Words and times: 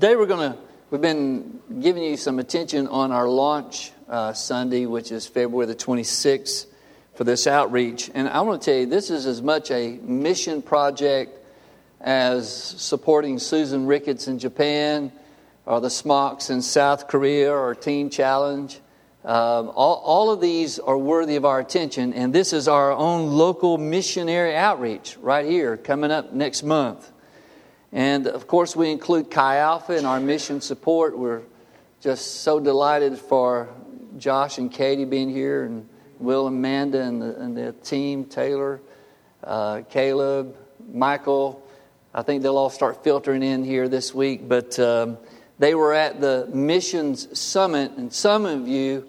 today 0.00 0.14
we're 0.14 0.26
going 0.26 0.52
to, 0.52 0.56
we've 0.92 1.00
been 1.00 1.58
giving 1.80 2.04
you 2.04 2.16
some 2.16 2.38
attention 2.38 2.86
on 2.86 3.10
our 3.10 3.28
launch 3.28 3.90
uh, 4.08 4.32
Sunday, 4.32 4.86
which 4.86 5.10
is 5.10 5.26
February 5.26 5.66
the 5.66 5.74
26th 5.74 6.66
for 7.16 7.24
this 7.24 7.48
outreach. 7.48 8.08
And 8.14 8.28
I 8.28 8.42
want 8.42 8.62
to 8.62 8.64
tell 8.64 8.78
you, 8.78 8.86
this 8.86 9.10
is 9.10 9.26
as 9.26 9.42
much 9.42 9.72
a 9.72 9.98
mission 10.02 10.62
project 10.62 11.44
as 12.00 12.48
supporting 12.48 13.40
Susan 13.40 13.86
Ricketts 13.86 14.28
in 14.28 14.38
Japan 14.38 15.10
or 15.66 15.80
the 15.80 15.90
Smocks 15.90 16.48
in 16.48 16.62
South 16.62 17.08
Korea 17.08 17.52
or 17.52 17.74
Teen 17.74 18.08
Challenge. 18.08 18.78
Um, 19.24 19.72
all, 19.74 20.00
all 20.04 20.30
of 20.30 20.40
these 20.40 20.78
are 20.78 20.96
worthy 20.96 21.34
of 21.34 21.44
our 21.44 21.58
attention, 21.58 22.12
and 22.12 22.32
this 22.32 22.52
is 22.52 22.68
our 22.68 22.92
own 22.92 23.32
local 23.32 23.78
missionary 23.78 24.54
outreach 24.54 25.16
right 25.16 25.44
here 25.44 25.76
coming 25.76 26.12
up 26.12 26.32
next 26.32 26.62
month. 26.62 27.10
And 27.92 28.26
of 28.26 28.46
course, 28.46 28.76
we 28.76 28.90
include 28.90 29.30
Chi 29.30 29.56
Alpha 29.58 29.96
in 29.96 30.04
our 30.04 30.20
mission 30.20 30.60
support. 30.60 31.16
We're 31.16 31.42
just 32.00 32.42
so 32.42 32.60
delighted 32.60 33.18
for 33.18 33.68
Josh 34.18 34.58
and 34.58 34.70
Katie 34.70 35.04
being 35.04 35.30
here, 35.30 35.64
and 35.64 35.88
Will 36.18 36.46
and 36.46 36.58
Amanda 36.58 37.00
and 37.02 37.22
the, 37.22 37.40
and 37.40 37.56
the 37.56 37.72
team, 37.72 38.24
Taylor, 38.24 38.80
uh, 39.44 39.82
Caleb, 39.88 40.54
Michael. 40.92 41.64
I 42.14 42.22
think 42.22 42.42
they'll 42.42 42.56
all 42.58 42.70
start 42.70 43.04
filtering 43.04 43.42
in 43.42 43.64
here 43.64 43.88
this 43.88 44.14
week, 44.14 44.48
but 44.48 44.78
um, 44.78 45.18
they 45.58 45.74
were 45.74 45.94
at 45.94 46.20
the 46.20 46.48
missions 46.52 47.38
summit, 47.38 47.92
and 47.92 48.12
some 48.12 48.44
of 48.44 48.68
you 48.68 49.08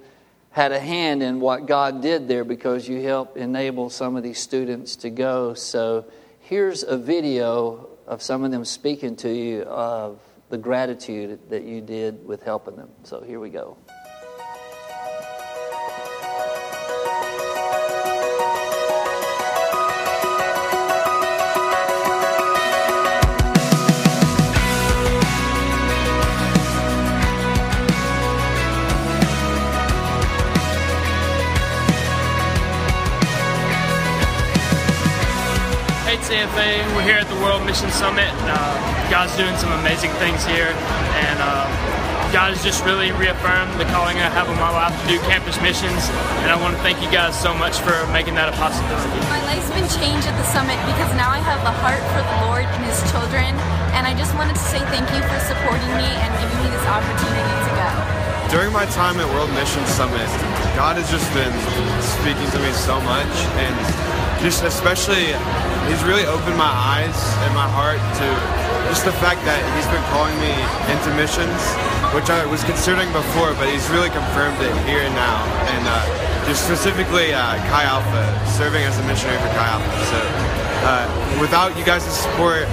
had 0.52 0.72
a 0.72 0.80
hand 0.80 1.22
in 1.22 1.40
what 1.40 1.66
God 1.66 2.02
did 2.02 2.28
there 2.28 2.44
because 2.44 2.88
you 2.88 3.02
helped 3.02 3.38
enable 3.38 3.90
some 3.90 4.16
of 4.16 4.24
these 4.24 4.40
students 4.40 4.96
to 4.98 5.10
go. 5.10 5.54
So 5.54 6.06
here's 6.40 6.84
a 6.84 6.98
video 6.98 7.89
of 8.10 8.24
some 8.24 8.44
of 8.44 8.50
them 8.52 8.66
speaking 8.66 9.16
to 9.16 9.30
you 9.30 9.62
of 9.62 10.20
the 10.50 10.58
gratitude 10.58 11.40
that 11.50 11.64
you 11.64 11.80
did 11.80 12.26
with 12.26 12.42
helping 12.42 12.76
them. 12.76 12.90
So 13.04 13.22
here 13.22 13.40
we 13.40 13.50
go. 13.52 13.78
CFA. 36.22 36.84
We're 36.96 37.08
here 37.08 37.18
at 37.18 37.28
the 37.28 37.40
World 37.40 37.66
Mission 37.66 37.90
Summit. 37.90 38.30
Uh, 38.46 38.76
God's 39.10 39.36
doing 39.38 39.56
some 39.58 39.72
amazing 39.80 40.12
things 40.22 40.46
here, 40.46 40.70
and 41.26 41.38
uh, 41.42 41.66
God 42.30 42.54
has 42.54 42.62
just 42.62 42.86
really 42.86 43.10
reaffirmed 43.18 43.74
the 43.82 43.90
calling 43.90 44.22
I 44.22 44.30
have 44.30 44.46
on 44.46 44.60
my 44.62 44.70
life 44.70 44.94
to 44.94 45.06
do 45.10 45.18
campus 45.26 45.58
missions. 45.66 46.06
And 46.46 46.54
I 46.54 46.58
want 46.62 46.78
to 46.78 46.82
thank 46.86 47.02
you 47.02 47.10
guys 47.10 47.34
so 47.34 47.58
much 47.58 47.82
for 47.82 47.96
making 48.14 48.38
that 48.38 48.52
a 48.52 48.56
possibility. 48.56 49.18
My 49.34 49.42
life's 49.50 49.72
been 49.74 49.90
changed 49.90 50.30
at 50.30 50.38
the 50.38 50.46
summit 50.46 50.78
because 50.86 51.10
now 51.18 51.34
I 51.34 51.42
have 51.42 51.62
a 51.66 51.74
heart 51.82 52.04
for 52.14 52.22
the 52.22 52.38
Lord 52.46 52.70
and 52.70 52.82
His 52.86 53.02
children. 53.10 53.50
And 53.98 54.06
I 54.06 54.14
just 54.14 54.38
wanted 54.38 54.54
to 54.54 54.66
say 54.66 54.78
thank 54.94 55.10
you 55.10 55.22
for 55.26 55.40
supporting 55.42 55.90
me 55.98 56.06
and 56.06 56.30
giving 56.38 56.60
me 56.62 56.70
this 56.70 56.86
opportunity 56.86 57.56
to 57.66 57.72
go. 57.74 57.90
During 58.54 58.74
my 58.74 58.86
time 58.94 59.18
at 59.18 59.30
World 59.34 59.50
Mission 59.58 59.82
Summit, 59.90 60.30
God 60.78 61.02
has 61.02 61.10
just 61.10 61.26
been 61.34 61.54
speaking 62.02 62.50
to 62.54 62.60
me 62.62 62.70
so 62.78 63.02
much, 63.02 63.34
and 63.62 63.78
just 64.42 64.64
especially 64.64 65.36
he's 65.92 66.04
really 66.08 66.26
opened 66.26 66.56
my 66.56 66.72
eyes 66.72 67.18
and 67.44 67.52
my 67.52 67.68
heart 67.68 68.00
to 68.20 68.28
just 68.88 69.06
the 69.06 69.14
fact 69.20 69.44
that 69.46 69.60
he's 69.78 69.86
been 69.94 70.02
calling 70.10 70.34
me 70.42 70.54
into 70.90 71.14
missions, 71.14 71.62
which 72.16 72.32
I 72.34 72.42
was 72.50 72.64
considering 72.64 73.12
before, 73.14 73.54
but 73.60 73.70
he's 73.70 73.86
really 73.94 74.10
confirmed 74.10 74.58
it 74.64 74.74
here 74.90 75.04
and 75.04 75.14
now. 75.14 75.46
And 75.70 75.84
uh, 75.86 75.94
just 76.50 76.66
specifically 76.66 77.36
uh, 77.36 77.60
Chi 77.70 77.84
Alpha, 77.86 78.26
serving 78.50 78.82
as 78.82 78.98
a 78.98 79.06
missionary 79.06 79.38
for 79.38 79.52
Chi 79.54 79.62
Alpha. 79.62 79.94
So 80.10 80.20
uh, 80.88 81.06
without 81.38 81.78
you 81.78 81.86
guys' 81.86 82.10
support, 82.10 82.66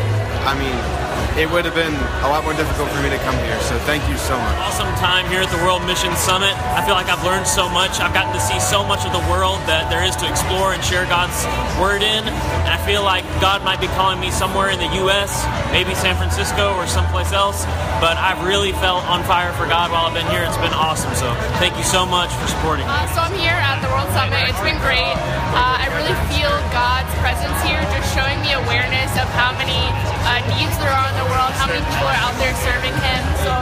I 0.49 0.57
mean, 0.57 1.06
it 1.37 1.45
would 1.53 1.69
have 1.69 1.77
been 1.77 1.93
a 2.25 2.29
lot 2.33 2.45
more 2.45 2.57
difficult 2.57 2.89
for 2.89 3.01
me 3.05 3.13
to 3.13 3.21
come 3.21 3.37
here. 3.45 3.61
So 3.61 3.77
thank 3.85 4.01
you 4.09 4.17
so 4.17 4.33
much. 4.41 4.57
Awesome 4.65 4.89
time 4.97 5.29
here 5.29 5.45
at 5.45 5.53
the 5.53 5.61
World 5.61 5.85
Mission 5.85 6.15
Summit. 6.17 6.57
I 6.73 6.81
feel 6.85 6.97
like 6.97 7.13
I've 7.13 7.21
learned 7.25 7.45
so 7.45 7.69
much. 7.69 8.01
I've 8.01 8.17
gotten 8.17 8.33
to 8.33 8.41
see 8.41 8.57
so 8.57 8.81
much 8.81 9.05
of 9.05 9.13
the 9.13 9.25
world 9.29 9.61
that 9.69 9.93
there 9.93 10.01
is 10.01 10.17
to 10.23 10.27
explore 10.29 10.73
and 10.73 10.81
share 10.81 11.05
God's 11.13 11.37
word 11.77 12.01
in. 12.01 12.25
And 12.25 12.73
I 12.73 12.81
feel 12.89 13.05
like 13.05 13.25
God 13.41 13.61
might 13.69 13.85
be 13.85 13.89
calling 13.93 14.17
me 14.17 14.33
somewhere 14.33 14.73
in 14.73 14.81
the 14.81 14.89
U.S., 15.05 15.45
maybe 15.77 15.93
San 15.95 16.17
Francisco 16.17 16.73
or 16.81 16.89
someplace 16.89 17.37
else. 17.37 17.69
But 18.01 18.17
I've 18.17 18.41
really 18.45 18.73
felt 18.81 19.05
on 19.05 19.21
fire 19.29 19.53
for 19.61 19.69
God 19.69 19.93
while 19.93 20.09
I've 20.09 20.17
been 20.17 20.29
here. 20.33 20.41
It's 20.41 20.57
been 20.57 20.73
awesome. 20.73 21.13
So 21.15 21.29
thank 21.61 21.77
you 21.77 21.85
so 21.85 22.09
much 22.09 22.33
for 22.33 22.49
supporting 22.49 22.89
me. 22.89 22.93
Uh, 22.93 23.05
so 23.13 23.21
I'm 23.21 23.37
here 23.37 23.57
at 23.57 23.85
the 23.85 23.91
World 23.93 24.09
Summit. 24.17 24.41
It's 24.49 24.65
been 24.65 24.81
great. 24.81 25.17
Uh, 25.53 25.85
I 25.85 25.87
really 26.01 26.17
feel 26.33 26.53
God's 26.73 27.13
presence 27.21 27.57
here, 27.65 27.81
just 27.93 28.09
showing 28.17 28.41
me 28.41 28.57
awareness 28.57 29.13
of 29.21 29.29
how 29.37 29.53
many 29.57 29.77
uh, 30.25 30.41
needs 30.57 30.77
there 30.81 30.93
are 30.93 31.06
in 31.07 31.17
the 31.17 31.29
world, 31.31 31.53
how 31.55 31.67
many 31.71 31.83
people 31.87 32.09
are 32.11 32.21
out 32.21 32.35
there 32.43 32.55
serving 32.67 32.95
Him. 32.99 33.23
So 33.47 33.53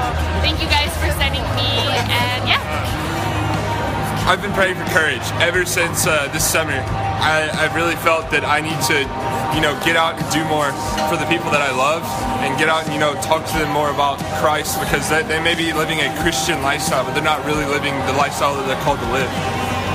thank 0.41 0.61
you 0.61 0.69
guys 0.69 0.89
for 0.97 1.13
sending 1.21 1.45
me, 1.57 1.69
and 2.09 2.41
yeah. 2.49 2.61
I've 4.25 4.41
been 4.41 4.57
praying 4.57 4.77
for 4.81 4.89
courage 4.89 5.25
ever 5.45 5.69
since 5.69 6.07
uh, 6.07 6.33
this 6.33 6.45
summer. 6.45 6.81
I, 7.21 7.49
I've 7.61 7.77
really 7.77 7.97
felt 8.01 8.33
that 8.33 8.45
I 8.45 8.61
need 8.65 8.81
to, 8.89 9.05
you 9.53 9.61
know, 9.61 9.77
get 9.85 10.01
out 10.01 10.17
and 10.17 10.25
do 10.33 10.41
more 10.49 10.73
for 11.13 11.21
the 11.21 11.29
people 11.29 11.53
that 11.53 11.61
I 11.61 11.73
love, 11.77 12.05
and 12.41 12.57
get 12.57 12.73
out 12.73 12.85
and 12.89 12.93
you 12.97 13.01
know 13.01 13.13
talk 13.21 13.45
to 13.45 13.57
them 13.61 13.69
more 13.73 13.93
about 13.93 14.17
Christ 14.41 14.81
because 14.81 15.09
they, 15.13 15.23
they 15.29 15.41
may 15.45 15.55
be 15.55 15.73
living 15.77 16.01
a 16.01 16.09
Christian 16.25 16.65
lifestyle, 16.65 17.05
but 17.05 17.13
they're 17.13 17.25
not 17.25 17.45
really 17.45 17.69
living 17.69 17.93
the 18.09 18.17
lifestyle 18.17 18.57
that 18.57 18.65
they're 18.65 18.81
called 18.81 19.01
to 19.01 19.11
live. 19.13 19.29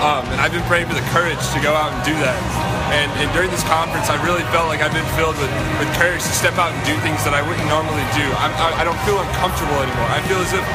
Um, 0.05 0.23
and 0.29 0.39
I've 0.39 0.53
been 0.53 0.65
praying 0.69 0.87
for 0.87 0.95
the 0.95 1.05
courage 1.09 1.41
to 1.57 1.59
go 1.59 1.73
out 1.73 1.91
and 1.91 2.01
do 2.05 2.13
that. 2.21 2.78
And, 2.89 3.09
and, 3.21 3.29
during 3.37 3.53
this 3.53 3.61
conference, 3.69 4.09
I 4.09 4.17
really 4.25 4.41
felt 4.49 4.65
like 4.65 4.81
I've 4.81 4.93
been 4.93 5.05
filled 5.13 5.37
with, 5.37 5.53
with 5.77 5.89
courage 5.93 6.25
to 6.25 6.33
step 6.33 6.57
out 6.57 6.73
and 6.73 6.81
do 6.89 6.97
things 7.05 7.21
that 7.21 7.37
I 7.37 7.45
wouldn't 7.45 7.69
normally 7.69 8.01
do. 8.17 8.25
I'm, 8.41 8.49
I, 8.57 8.81
I 8.81 8.83
don't 8.83 8.97
feel 9.05 9.21
uncomfortable 9.21 9.77
anymore. 9.77 10.09
I 10.09 10.19
feel 10.25 10.41
as 10.41 10.49
if 10.57 10.65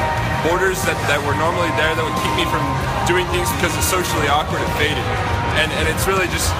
borders 0.47 0.79
that, 0.87 0.95
that 1.11 1.19
were 1.27 1.35
normally 1.35 1.73
there 1.75 1.91
that 1.91 2.05
would 2.07 2.19
keep 2.23 2.35
me 2.39 2.47
from 2.47 2.63
doing 3.11 3.27
things 3.35 3.51
because 3.59 3.75
it's 3.75 3.91
socially 3.91 4.31
awkward 4.31 4.63
have 4.63 4.75
faded. 4.79 5.03
And, 5.59 5.75
and 5.75 5.91
it's 5.91 6.07
really 6.07 6.31
just 6.31 6.55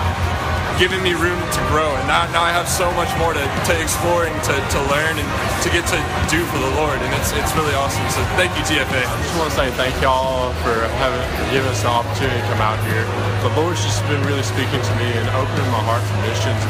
given 0.79 1.03
me 1.03 1.15
room 1.15 1.39
to 1.39 1.61
grow. 1.71 1.89
And 1.95 2.07
now, 2.11 2.27
now 2.35 2.43
I 2.43 2.51
have 2.51 2.67
so 2.67 2.91
much 2.99 3.11
more 3.19 3.33
to, 3.33 3.45
to 3.45 3.73
explore 3.79 4.27
and 4.27 4.37
to, 4.49 4.55
to 4.55 4.79
learn 4.91 5.15
and 5.19 5.29
to 5.63 5.69
get 5.71 5.87
to 5.95 5.99
do 6.27 6.43
for 6.51 6.59
the 6.59 6.73
Lord. 6.79 6.99
And 6.99 7.11
it's, 7.15 7.31
it's 7.35 7.55
really 7.55 7.75
awesome. 7.79 8.05
So 8.11 8.21
thank 8.35 8.51
you, 8.59 8.63
TFA. 8.67 9.03
I 9.03 9.15
just 9.23 9.35
want 9.39 9.51
to 9.53 9.57
say 9.57 9.67
thank 9.79 9.95
y'all 10.03 10.51
for 10.67 10.75
having 10.99 11.23
giving 11.55 11.71
us 11.71 11.83
the 11.83 11.91
opportunity 11.91 12.39
to 12.39 12.47
come 12.51 12.63
out 12.63 12.79
here. 12.91 13.07
The 13.47 13.53
Lord's 13.55 13.83
just 13.83 14.03
been 14.11 14.23
really 14.27 14.45
speaking 14.45 14.83
to 14.83 14.93
me 14.99 15.09
and 15.15 15.27
opening 15.39 15.69
my 15.71 15.83
heart 15.85 16.03
for 16.03 16.19
missions 16.27 16.63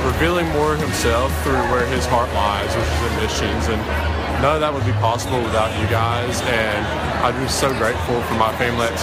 revealing 0.00 0.48
more 0.56 0.72
of 0.72 0.80
himself 0.80 1.28
through 1.44 1.60
where 1.68 1.84
his 1.86 2.06
heart 2.06 2.32
lies, 2.32 2.72
which 2.72 2.88
is 2.88 3.00
in 3.04 3.12
missions. 3.20 3.64
And 3.68 3.80
none 4.40 4.56
of 4.56 4.60
that 4.60 4.72
would 4.72 4.84
be 4.84 4.96
possible 4.98 5.38
without 5.38 5.70
you 5.80 5.86
guys. 5.88 6.40
And 6.42 6.82
I'm 7.24 7.36
just 7.44 7.60
so 7.60 7.68
grateful 7.76 8.20
for 8.22 8.34
my 8.34 8.52
family 8.56 8.86
at 8.86 8.96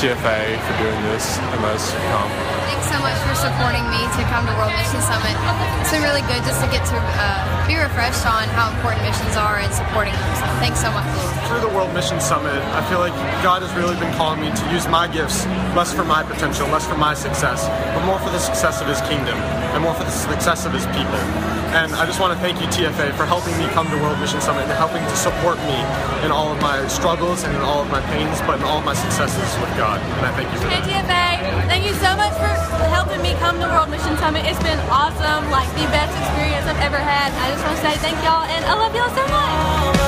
TFA 0.00 0.58
for 0.64 0.74
doing 0.82 1.00
this 1.12 1.38
and 1.38 1.62
let's 1.62 1.92
come 1.92 2.58
thanks 2.78 2.94
so 2.94 3.00
much 3.02 3.18
for 3.26 3.34
supporting 3.34 3.82
me 3.90 3.98
to 4.14 4.22
come 4.30 4.46
to 4.46 4.54
World 4.54 4.70
Mission 4.70 5.02
Summit. 5.02 5.34
It's 5.82 5.90
been 5.90 6.02
really 6.02 6.22
good 6.30 6.46
just 6.46 6.62
to 6.62 6.68
get 6.70 6.86
to 6.86 6.96
uh, 6.96 7.66
be 7.66 7.74
refreshed 7.74 8.22
on 8.22 8.46
how 8.54 8.70
important 8.70 9.02
missions 9.02 9.34
are 9.34 9.58
and 9.58 9.72
supporting 9.74 10.14
them. 10.14 10.30
So 10.38 10.46
thanks 10.62 10.78
so 10.78 10.90
much. 10.94 11.02
Through 11.50 11.60
the 11.66 11.74
World 11.74 11.92
Mission 11.92 12.20
Summit, 12.20 12.54
I 12.78 12.86
feel 12.88 13.00
like 13.00 13.12
God 13.42 13.62
has 13.62 13.74
really 13.74 13.98
been 13.98 14.14
calling 14.14 14.40
me 14.40 14.54
to 14.54 14.64
use 14.70 14.86
my 14.86 15.08
gifts 15.08 15.44
less 15.74 15.92
for 15.92 16.04
my 16.04 16.22
potential, 16.22 16.68
less 16.68 16.86
for 16.86 16.96
my 16.96 17.14
success, 17.14 17.66
but 17.66 18.06
more 18.06 18.18
for 18.20 18.30
the 18.30 18.38
success 18.38 18.80
of 18.80 18.86
His 18.86 19.00
kingdom 19.10 19.36
and 19.74 19.82
more 19.82 19.94
for 19.94 20.04
the 20.04 20.14
success 20.14 20.64
of 20.64 20.72
His 20.72 20.86
people. 20.94 21.47
And 21.68 21.92
I 21.92 22.06
just 22.06 22.16
want 22.16 22.32
to 22.32 22.40
thank 22.40 22.60
you, 22.64 22.66
TFA, 22.72 23.12
for 23.12 23.28
helping 23.28 23.52
me 23.60 23.68
come 23.76 23.84
to 23.92 23.96
World 24.00 24.18
Mission 24.18 24.40
Summit 24.40 24.64
and 24.64 24.72
helping 24.72 25.04
to 25.04 25.16
support 25.16 25.60
me 25.68 25.76
in 26.24 26.32
all 26.32 26.48
of 26.48 26.60
my 26.64 26.80
struggles 26.88 27.44
and 27.44 27.52
in 27.54 27.60
all 27.60 27.84
of 27.84 27.90
my 27.92 28.00
pains, 28.08 28.40
but 28.48 28.56
in 28.56 28.64
all 28.64 28.78
of 28.80 28.86
my 28.88 28.94
successes 28.94 29.48
with 29.60 29.68
God. 29.76 30.00
And 30.00 30.24
I 30.24 30.32
thank 30.32 30.48
you 30.48 30.58
for 30.64 30.68
hey, 30.72 30.80
that. 30.80 31.04
TFA, 31.04 31.68
thank 31.68 31.84
you 31.84 31.92
so 32.00 32.16
much 32.16 32.32
for 32.40 32.88
helping 32.88 33.20
me 33.20 33.36
come 33.44 33.60
to 33.60 33.68
World 33.68 33.90
Mission 33.90 34.16
Summit. 34.16 34.48
It's 34.48 34.62
been 34.64 34.80
awesome, 34.88 35.50
like 35.52 35.68
the 35.76 35.84
best 35.92 36.16
experience 36.16 36.64
I've 36.64 36.80
ever 36.80 36.98
had. 36.98 37.36
I 37.36 37.52
just 37.52 37.60
want 37.60 37.76
to 37.76 37.82
say 37.84 37.94
thank 38.00 38.16
y'all, 38.24 38.48
and 38.48 38.64
I 38.64 38.72
love 38.72 38.96
y'all 38.96 39.12
so 39.12 39.24
much. 39.28 40.07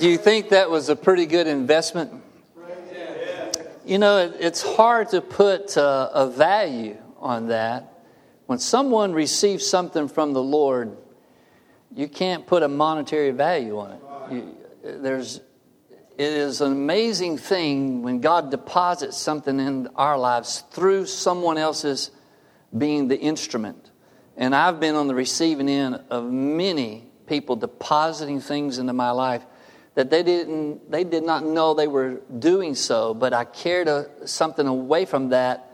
Do 0.00 0.08
you 0.08 0.16
think 0.16 0.48
that 0.48 0.70
was 0.70 0.88
a 0.88 0.96
pretty 0.96 1.26
good 1.26 1.46
investment? 1.46 2.10
You 3.84 3.98
know, 3.98 4.16
it, 4.16 4.36
it's 4.40 4.62
hard 4.62 5.10
to 5.10 5.20
put 5.20 5.76
uh, 5.76 6.08
a 6.14 6.26
value 6.26 6.96
on 7.18 7.48
that 7.48 8.02
when 8.46 8.58
someone 8.58 9.12
receives 9.12 9.66
something 9.66 10.08
from 10.08 10.32
the 10.32 10.42
Lord, 10.42 10.96
you 11.94 12.08
can't 12.08 12.46
put 12.46 12.62
a 12.62 12.68
monetary 12.68 13.30
value 13.30 13.78
on 13.78 13.92
it. 13.92 14.00
You, 14.32 14.56
there's, 14.82 15.36
it 16.16 16.32
is 16.32 16.62
an 16.62 16.72
amazing 16.72 17.36
thing 17.36 18.02
when 18.02 18.22
God 18.22 18.50
deposits 18.50 19.18
something 19.18 19.60
in 19.60 19.86
our 19.96 20.16
lives 20.16 20.64
through 20.70 21.04
someone 21.04 21.58
else's 21.58 22.10
being 22.76 23.08
the 23.08 23.20
instrument. 23.20 23.90
And 24.38 24.54
I've 24.56 24.80
been 24.80 24.94
on 24.94 25.08
the 25.08 25.14
receiving 25.14 25.68
end 25.68 26.02
of 26.08 26.24
many 26.24 27.10
people 27.26 27.54
depositing 27.54 28.40
things 28.40 28.78
into 28.78 28.94
my 28.94 29.10
life 29.10 29.44
that 29.94 30.10
they 30.10 30.22
didn't 30.22 30.90
they 30.90 31.04
did 31.04 31.24
not 31.24 31.44
know 31.44 31.74
they 31.74 31.88
were 31.88 32.20
doing 32.38 32.74
so 32.74 33.14
but 33.14 33.32
i 33.32 33.44
carried 33.44 33.88
a, 33.88 34.08
something 34.26 34.66
away 34.66 35.04
from 35.04 35.30
that 35.30 35.70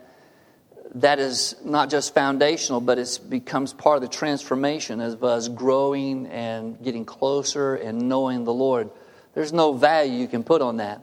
that 0.96 1.18
is 1.18 1.56
not 1.62 1.90
just 1.90 2.14
foundational, 2.14 2.80
but 2.80 2.98
it 2.98 3.20
becomes 3.28 3.74
part 3.74 3.96
of 3.96 4.02
the 4.02 4.08
transformation 4.08 5.00
of 5.00 5.22
us 5.22 5.46
growing 5.48 6.26
and 6.28 6.82
getting 6.82 7.04
closer 7.04 7.74
and 7.76 8.08
knowing 8.08 8.44
the 8.44 8.52
Lord. 8.52 8.90
There's 9.34 9.52
no 9.52 9.74
value 9.74 10.14
you 10.14 10.26
can 10.26 10.42
put 10.42 10.62
on 10.62 10.78
that. 10.78 11.02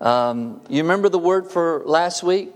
Um, 0.00 0.60
you 0.68 0.82
remember 0.82 1.08
the 1.08 1.18
word 1.18 1.50
for 1.50 1.82
last 1.84 2.22
week? 2.22 2.52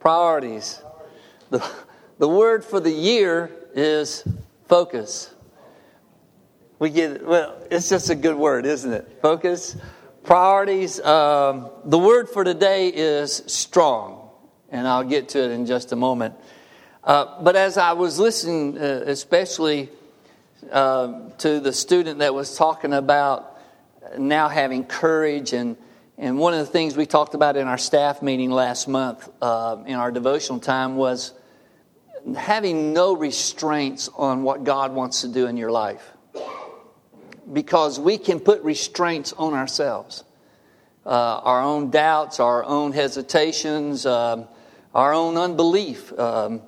Priorities. 0.00 0.82
The, 1.48 1.66
the 2.18 2.28
word 2.28 2.62
for 2.62 2.80
the 2.80 2.90
year 2.90 3.50
is 3.74 4.22
focus. 4.68 5.33
We 6.84 6.90
get, 6.90 7.26
well, 7.26 7.56
it's 7.70 7.88
just 7.88 8.10
a 8.10 8.14
good 8.14 8.36
word, 8.36 8.66
isn't 8.66 8.92
it? 8.92 9.20
Focus. 9.22 9.74
Priorities. 10.22 11.00
Um, 11.00 11.70
the 11.86 11.98
word 11.98 12.28
for 12.28 12.44
today 12.44 12.88
is 12.88 13.42
strong, 13.46 14.28
and 14.68 14.86
I'll 14.86 15.02
get 15.02 15.30
to 15.30 15.42
it 15.42 15.50
in 15.50 15.64
just 15.64 15.92
a 15.92 15.96
moment. 15.96 16.34
Uh, 17.02 17.42
but 17.42 17.56
as 17.56 17.78
I 17.78 17.94
was 17.94 18.18
listening, 18.18 18.76
uh, 18.76 19.04
especially 19.06 19.88
uh, 20.70 21.30
to 21.38 21.58
the 21.58 21.72
student 21.72 22.18
that 22.18 22.34
was 22.34 22.54
talking 22.54 22.92
about 22.92 23.58
now 24.18 24.50
having 24.50 24.84
courage, 24.84 25.54
and, 25.54 25.78
and 26.18 26.38
one 26.38 26.52
of 26.52 26.58
the 26.58 26.70
things 26.70 26.98
we 26.98 27.06
talked 27.06 27.32
about 27.32 27.56
in 27.56 27.66
our 27.66 27.78
staff 27.78 28.20
meeting 28.20 28.50
last 28.50 28.88
month 28.88 29.26
uh, 29.40 29.78
in 29.86 29.94
our 29.94 30.12
devotional 30.12 30.60
time 30.60 30.96
was 30.96 31.32
having 32.36 32.92
no 32.92 33.16
restraints 33.16 34.10
on 34.18 34.42
what 34.42 34.64
God 34.64 34.92
wants 34.92 35.22
to 35.22 35.28
do 35.28 35.46
in 35.46 35.56
your 35.56 35.70
life 35.70 36.10
because 37.52 38.00
we 38.00 38.18
can 38.18 38.40
put 38.40 38.62
restraints 38.62 39.32
on 39.32 39.54
ourselves. 39.54 40.24
Uh, 41.04 41.10
our 41.10 41.60
own 41.60 41.90
doubts, 41.90 42.40
our 42.40 42.64
own 42.64 42.92
hesitations, 42.92 44.06
um, 44.06 44.46
our 44.94 45.12
own 45.12 45.36
unbelief. 45.36 46.18
Um, 46.18 46.62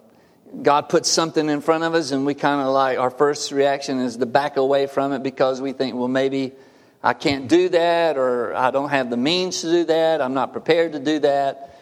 God 0.63 0.89
puts 0.89 1.11
something 1.11 1.49
in 1.49 1.61
front 1.61 1.85
of 1.85 1.95
us, 1.95 2.11
and 2.13 2.27
we 2.27 2.35
kind 2.35 2.61
of 2.61 2.69
like, 2.69 2.99
our 2.99 3.11
first 3.11 3.51
reaction 3.51 3.99
is 3.99 4.17
to 4.19 4.27
back 4.27 4.57
away 4.57 4.87
from 4.87 5.13
it 5.13 5.23
because 5.23 5.61
we 5.61 5.73
think, 5.73 5.95
well, 5.95 6.09
maybe 6.09 6.53
I 7.03 7.15
can't 7.15 7.49
do 7.49 7.69
that, 7.71 8.17
or 8.17 8.55
I 8.55 8.71
don't 8.71 8.91
have 8.91 9.11
the 9.11 9.17
means 9.17 9.63
to 9.63 9.71
do 9.71 9.85
that, 9.85 10.21
I'm 10.21 10.35
not 10.35 10.53
prepared 10.53 10.93
to 10.93 10.99
do 10.99 11.19
that. 11.21 11.79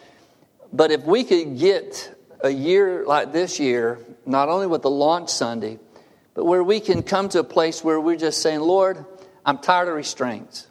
But 0.71 0.91
if 0.91 1.03
we 1.03 1.23
could 1.23 1.57
get 1.57 2.13
a 2.41 2.49
year 2.49 3.05
like 3.05 3.31
this 3.31 3.59
year, 3.59 3.99
not 4.25 4.49
only 4.49 4.67
with 4.67 4.81
the 4.81 4.89
launch 4.89 5.29
Sunday, 5.29 5.79
but 6.35 6.45
where 6.45 6.63
we 6.63 6.79
can 6.79 7.01
come 7.01 7.29
to 7.29 7.39
a 7.39 7.43
place 7.43 7.83
where 7.83 7.99
we're 7.99 8.17
just 8.17 8.41
saying, 8.41 8.59
Lord, 8.59 9.03
I'm 9.43 9.57
tired 9.57 9.87
of 9.87 9.95
restraints. 9.95 10.67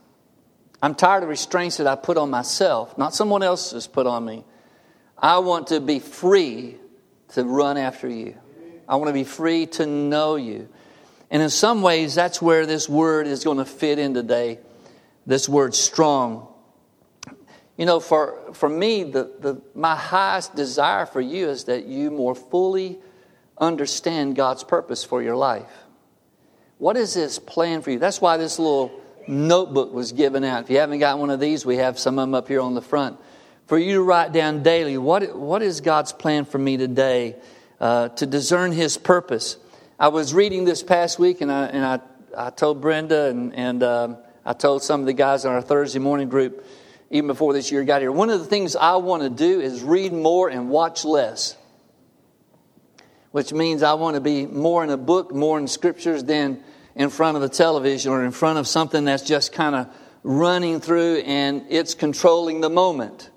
I'm 0.81 0.94
tired 0.94 1.22
of 1.22 1.28
restraints 1.28 1.78
that 1.78 1.87
I 1.87 1.96
put 1.96 2.16
on 2.16 2.31
myself, 2.31 2.96
not 2.96 3.14
someone 3.14 3.43
else 3.43 3.72
has 3.72 3.88
put 3.88 4.06
on 4.06 4.25
me. 4.25 4.44
I 5.19 5.38
want 5.38 5.69
to 5.69 5.81
be 5.81 5.99
free 5.99 6.76
to 7.31 7.44
run 7.44 7.78
after 7.78 8.08
you. 8.08 8.37
I 8.87 8.96
want 8.96 9.08
to 9.08 9.14
be 9.14 9.25
free 9.25 9.66
to 9.66 9.87
know 9.87 10.37
you. 10.37 10.69
And 11.31 11.43
in 11.43 11.49
some 11.50 11.81
ways, 11.81 12.14
that's 12.14 12.43
where 12.43 12.67
this 12.67 12.88
word 12.88 13.26
is 13.26 13.43
going 13.43 13.58
to 13.58 13.64
fit 13.64 13.99
in 13.99 14.14
today 14.14 14.58
this 15.26 15.49
word 15.49 15.75
strong. 15.75 16.49
You 17.76 17.87
know, 17.87 17.99
for, 17.99 18.52
for 18.52 18.69
me, 18.69 19.05
the, 19.05 19.32
the, 19.40 19.62
my 19.75 19.96
highest 19.96 20.55
desire 20.55 21.06
for 21.06 21.20
you 21.20 21.49
is 21.49 21.64
that 21.64 21.87
you 21.87 22.10
more 22.10 22.34
fully 22.34 22.99
understand 23.59 24.37
God's 24.37 24.65
purpose 24.65 25.05
for 25.05 25.23
your 25.23 25.37
life. 25.37 25.71
What 26.79 26.97
is 26.97 27.15
His 27.15 27.39
plan 27.39 27.83
for 27.83 27.91
you? 27.91 27.99
That's 27.99 28.21
why 28.21 28.37
this 28.37 28.59
little 28.59 29.01
notebook 29.27 29.93
was 29.93 30.12
given 30.12 30.45
out. 30.45 30.65
If 30.65 30.71
you 30.71 30.79
haven't 30.79 30.99
got 30.99 31.19
one 31.19 31.31
of 31.31 31.41
these, 31.41 31.65
we 31.65 31.77
have 31.77 31.99
some 31.99 32.19
of 32.19 32.23
them 32.25 32.35
up 32.35 32.49
here 32.49 32.61
on 32.61 32.75
the 32.75 32.83
front. 32.83 33.19
For 33.67 33.79
you 33.79 33.95
to 33.95 34.03
write 34.03 34.33
down 34.33 34.62
daily, 34.62 34.99
what, 34.99 35.37
what 35.37 35.62
is 35.62 35.81
God's 35.81 36.12
plan 36.12 36.45
for 36.45 36.59
me 36.59 36.77
today 36.77 37.37
uh, 37.81 38.09
to 38.11 38.27
discern 38.27 38.73
His 38.73 38.99
purpose? 38.99 39.56
I 39.99 40.09
was 40.09 40.35
reading 40.35 40.65
this 40.65 40.83
past 40.83 41.19
week, 41.19 41.41
and 41.41 41.51
I, 41.51 41.67
and 41.67 41.85
I, 41.85 42.01
I 42.37 42.51
told 42.51 42.81
Brenda 42.81 43.27
and, 43.27 43.55
and 43.55 43.83
um, 43.83 44.17
I 44.45 44.53
told 44.53 44.83
some 44.83 45.01
of 45.01 45.06
the 45.06 45.15
guys 45.15 45.45
in 45.45 45.53
our 45.53 45.62
Thursday 45.62 46.01
morning 46.01 46.29
group, 46.29 46.67
even 47.11 47.29
before 47.29 47.53
this 47.53 47.71
year 47.71 47.85
got 47.85 48.03
here, 48.03 48.12
one 48.12 48.29
of 48.29 48.41
the 48.41 48.47
things 48.47 48.77
I 48.77 48.97
want 48.97 49.23
to 49.23 49.31
do 49.31 49.61
is 49.61 49.83
read 49.83 50.12
more 50.12 50.49
and 50.49 50.69
watch 50.69 51.05
less 51.05 51.56
which 53.34 53.52
means 53.52 53.82
I 53.82 53.94
want 53.94 54.14
to 54.14 54.20
be 54.20 54.46
more 54.46 54.84
in 54.84 54.90
a 54.90 54.96
book, 54.96 55.34
more 55.34 55.58
in 55.58 55.66
scriptures 55.66 56.22
than 56.22 56.62
in 56.94 57.10
front 57.10 57.34
of 57.34 57.42
the 57.42 57.48
television 57.48 58.12
or 58.12 58.25
in 58.25 58.31
front 58.31 58.60
of 58.60 58.69
something 58.69 59.06
that's 59.06 59.25
just 59.25 59.52
kind 59.52 59.75
of 59.75 59.88
running 60.22 60.78
through 60.78 61.16
and 61.16 61.66
it's 61.69 61.94
controlling 61.94 62.60
the 62.60 62.70
moment. 62.70 63.31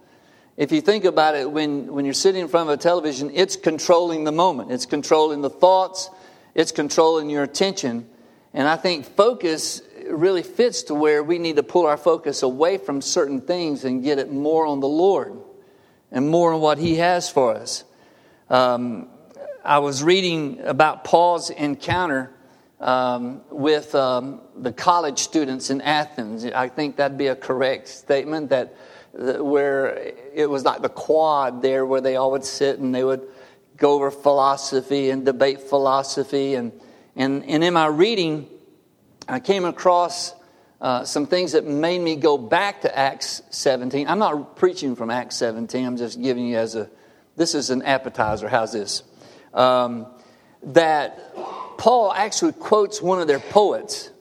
If 0.55 0.71
you 0.71 0.81
think 0.81 1.03
about 1.03 1.33
it, 1.33 1.49
when, 1.49 1.91
when 1.91 2.05
you're 2.05 2.13
sitting 2.13 2.41
in 2.41 2.47
front 2.47 2.69
of 2.69 2.75
a 2.75 2.77
television, 2.79 3.31
it's 3.33 3.55
controlling 3.55 4.23
the 4.23 4.31
moment. 4.31 4.71
It's 4.71 4.85
controlling 4.85 5.41
the 5.41 5.49
thoughts, 5.49 6.11
it's 6.53 6.71
controlling 6.71 7.31
your 7.31 7.41
attention. 7.41 8.07
And 8.53 8.67
I 8.67 8.75
think 8.75 9.03
focus 9.03 9.81
really 10.07 10.43
fits 10.43 10.83
to 10.83 10.93
where 10.93 11.23
we 11.23 11.39
need 11.39 11.55
to 11.55 11.63
pull 11.63 11.87
our 11.87 11.97
focus 11.97 12.43
away 12.43 12.77
from 12.77 13.01
certain 13.01 13.41
things 13.41 13.83
and 13.83 14.03
get 14.03 14.19
it 14.19 14.31
more 14.31 14.67
on 14.67 14.79
the 14.79 14.87
Lord 14.87 15.39
and 16.11 16.29
more 16.29 16.53
on 16.53 16.61
what 16.61 16.77
He 16.77 16.97
has 16.97 17.31
for 17.31 17.55
us. 17.55 17.83
Um, 18.47 19.09
I 19.67 19.79
was 19.79 20.01
reading 20.01 20.61
about 20.63 21.03
Paul's 21.03 21.49
encounter 21.49 22.31
um, 22.79 23.41
with 23.51 23.93
um, 23.95 24.39
the 24.55 24.71
college 24.71 25.19
students 25.19 25.69
in 25.69 25.81
Athens. 25.81 26.45
I 26.45 26.69
think 26.69 26.95
that'd 26.95 27.17
be 27.17 27.27
a 27.27 27.35
correct 27.35 27.89
statement 27.89 28.51
that, 28.51 28.77
that 29.13 29.45
where 29.45 30.13
it 30.33 30.49
was 30.49 30.63
like 30.63 30.81
the 30.81 30.87
quad 30.87 31.61
there 31.61 31.85
where 31.85 31.99
they 31.99 32.15
all 32.15 32.31
would 32.31 32.45
sit 32.45 32.79
and 32.79 32.95
they 32.95 33.03
would 33.03 33.27
go 33.75 33.95
over 33.95 34.09
philosophy 34.09 35.09
and 35.09 35.25
debate 35.25 35.59
philosophy. 35.59 36.55
And, 36.55 36.71
and, 37.17 37.43
and 37.43 37.61
in 37.61 37.73
my 37.73 37.87
reading, 37.87 38.47
I 39.27 39.41
came 39.41 39.65
across 39.65 40.33
uh, 40.79 41.03
some 41.03 41.27
things 41.27 41.51
that 41.51 41.65
made 41.65 41.99
me 41.99 42.15
go 42.15 42.37
back 42.37 42.83
to 42.83 42.97
Acts 42.97 43.41
17. 43.49 44.07
I'm 44.07 44.19
not 44.19 44.55
preaching 44.55 44.95
from 44.95 45.09
Acts 45.09 45.35
17, 45.35 45.85
I'm 45.85 45.97
just 45.97 46.21
giving 46.21 46.47
you 46.47 46.55
as 46.55 46.75
a, 46.75 46.89
this 47.35 47.53
is 47.53 47.69
an 47.69 47.81
appetizer. 47.81 48.47
How's 48.47 48.71
this? 48.71 49.03
Um, 49.57 50.05
that 50.63 51.35
Paul 51.77 52.13
actually 52.13 52.53
quotes 52.53 53.01
one 53.01 53.19
of 53.19 53.27
their 53.27 53.39
poets. 53.39 54.11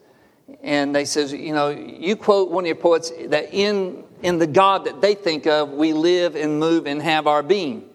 And 0.62 0.95
they 0.95 1.05
says, 1.05 1.33
you 1.33 1.52
know, 1.52 1.71
you 1.71 2.16
quote 2.16 2.50
one 2.50 2.64
of 2.64 2.69
your 2.69 2.76
poets 2.76 3.12
that 3.26 3.52
in, 3.52 4.05
in 4.23 4.38
the 4.38 4.47
God 4.47 4.85
that 4.87 5.00
they 5.00 5.14
think 5.14 5.47
of, 5.47 5.71
we 5.71 5.93
live 5.93 6.35
and 6.35 6.59
move 6.59 6.87
and 6.87 7.02
have 7.02 7.26
our 7.26 7.43
being. 7.43 7.88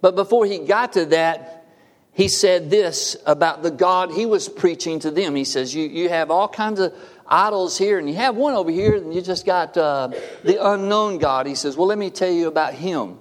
But 0.00 0.14
before 0.14 0.46
he 0.46 0.58
got 0.58 0.92
to 0.94 1.06
that, 1.06 1.64
he 2.12 2.28
said 2.28 2.70
this 2.70 3.16
about 3.26 3.62
the 3.62 3.70
God 3.70 4.10
he 4.10 4.24
was 4.24 4.48
preaching 4.48 4.98
to 5.00 5.10
them. 5.10 5.34
He 5.34 5.44
says, 5.44 5.74
You, 5.74 5.86
you 5.86 6.08
have 6.08 6.30
all 6.30 6.48
kinds 6.48 6.80
of 6.80 6.94
idols 7.26 7.76
here, 7.76 7.98
and 7.98 8.08
you 8.08 8.14
have 8.16 8.36
one 8.36 8.54
over 8.54 8.70
here, 8.70 8.96
and 8.96 9.12
you 9.12 9.20
just 9.20 9.44
got 9.44 9.76
uh, 9.76 10.08
the 10.42 10.64
unknown 10.64 11.18
God. 11.18 11.46
He 11.46 11.54
says, 11.54 11.76
Well, 11.76 11.86
let 11.86 11.98
me 11.98 12.10
tell 12.10 12.30
you 12.30 12.48
about 12.48 12.72
him. 12.74 13.18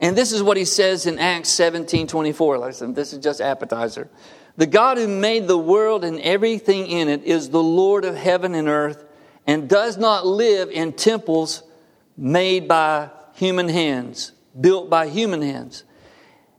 And 0.00 0.16
this 0.16 0.32
is 0.32 0.42
what 0.42 0.56
he 0.56 0.64
says 0.64 1.06
in 1.06 1.18
Acts 1.18 1.48
17 1.50 2.06
24. 2.06 2.58
Listen, 2.58 2.94
this 2.94 3.12
is 3.12 3.18
just 3.18 3.40
appetizer. 3.40 4.08
The 4.56 4.66
God 4.66 4.98
who 4.98 5.08
made 5.08 5.48
the 5.48 5.58
world 5.58 6.04
and 6.04 6.20
everything 6.20 6.86
in 6.86 7.08
it 7.08 7.24
is 7.24 7.50
the 7.50 7.62
Lord 7.62 8.04
of 8.04 8.16
heaven 8.16 8.54
and 8.54 8.68
earth 8.68 9.04
and 9.46 9.68
does 9.68 9.96
not 9.96 10.26
live 10.26 10.70
in 10.70 10.92
temples 10.92 11.62
made 12.16 12.66
by 12.66 13.10
human 13.34 13.68
hands, 13.68 14.32
built 14.58 14.88
by 14.88 15.08
human 15.08 15.42
hands. 15.42 15.84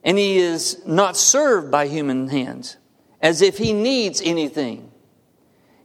And 0.04 0.18
he 0.18 0.38
is 0.38 0.86
not 0.86 1.18
served 1.18 1.72
by 1.72 1.88
human 1.88 2.30
hands 2.30 2.78
as 3.22 3.42
if 3.42 3.58
he 3.58 3.74
needs 3.74 4.22
anything. 4.24 4.92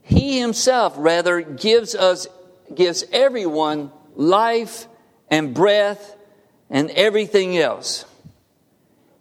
He 0.03 0.39
himself 0.39 0.93
rather 0.97 1.41
gives 1.41 1.95
us 1.95 2.27
gives 2.73 3.03
everyone 3.11 3.91
life 4.15 4.87
and 5.29 5.53
breath 5.53 6.15
and 6.69 6.89
everything 6.91 7.57
else. 7.57 8.05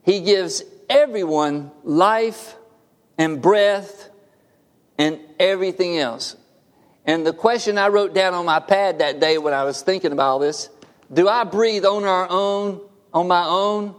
He 0.04 0.20
gives 0.20 0.62
everyone 0.88 1.70
life 1.84 2.56
and 3.18 3.40
breath 3.40 4.10
and 4.98 5.20
everything 5.38 5.98
else. 5.98 6.36
And 7.04 7.26
the 7.26 7.32
question 7.32 7.78
I 7.78 7.88
wrote 7.88 8.14
down 8.14 8.34
on 8.34 8.44
my 8.44 8.60
pad 8.60 8.98
that 8.98 9.20
day 9.20 9.38
when 9.38 9.54
I 9.54 9.64
was 9.64 9.82
thinking 9.82 10.12
about 10.12 10.30
all 10.30 10.38
this 10.38 10.68
do 11.12 11.28
I 11.28 11.44
breathe 11.44 11.84
on 11.84 12.04
our 12.04 12.26
own 12.30 12.80
on 13.12 13.28
my 13.28 13.44
own 13.44 13.94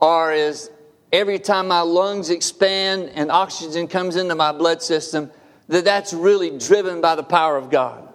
or 0.00 0.32
is 0.32 0.70
every 1.12 1.38
time 1.38 1.68
my 1.68 1.80
lungs 1.80 2.30
expand 2.30 3.10
and 3.14 3.30
oxygen 3.30 3.88
comes 3.88 4.16
into 4.16 4.34
my 4.34 4.52
blood 4.52 4.82
system, 4.82 5.30
that 5.68 5.84
that's 5.84 6.12
really 6.12 6.56
driven 6.58 7.00
by 7.00 7.14
the 7.14 7.22
power 7.22 7.56
of 7.56 7.70
God. 7.70 8.12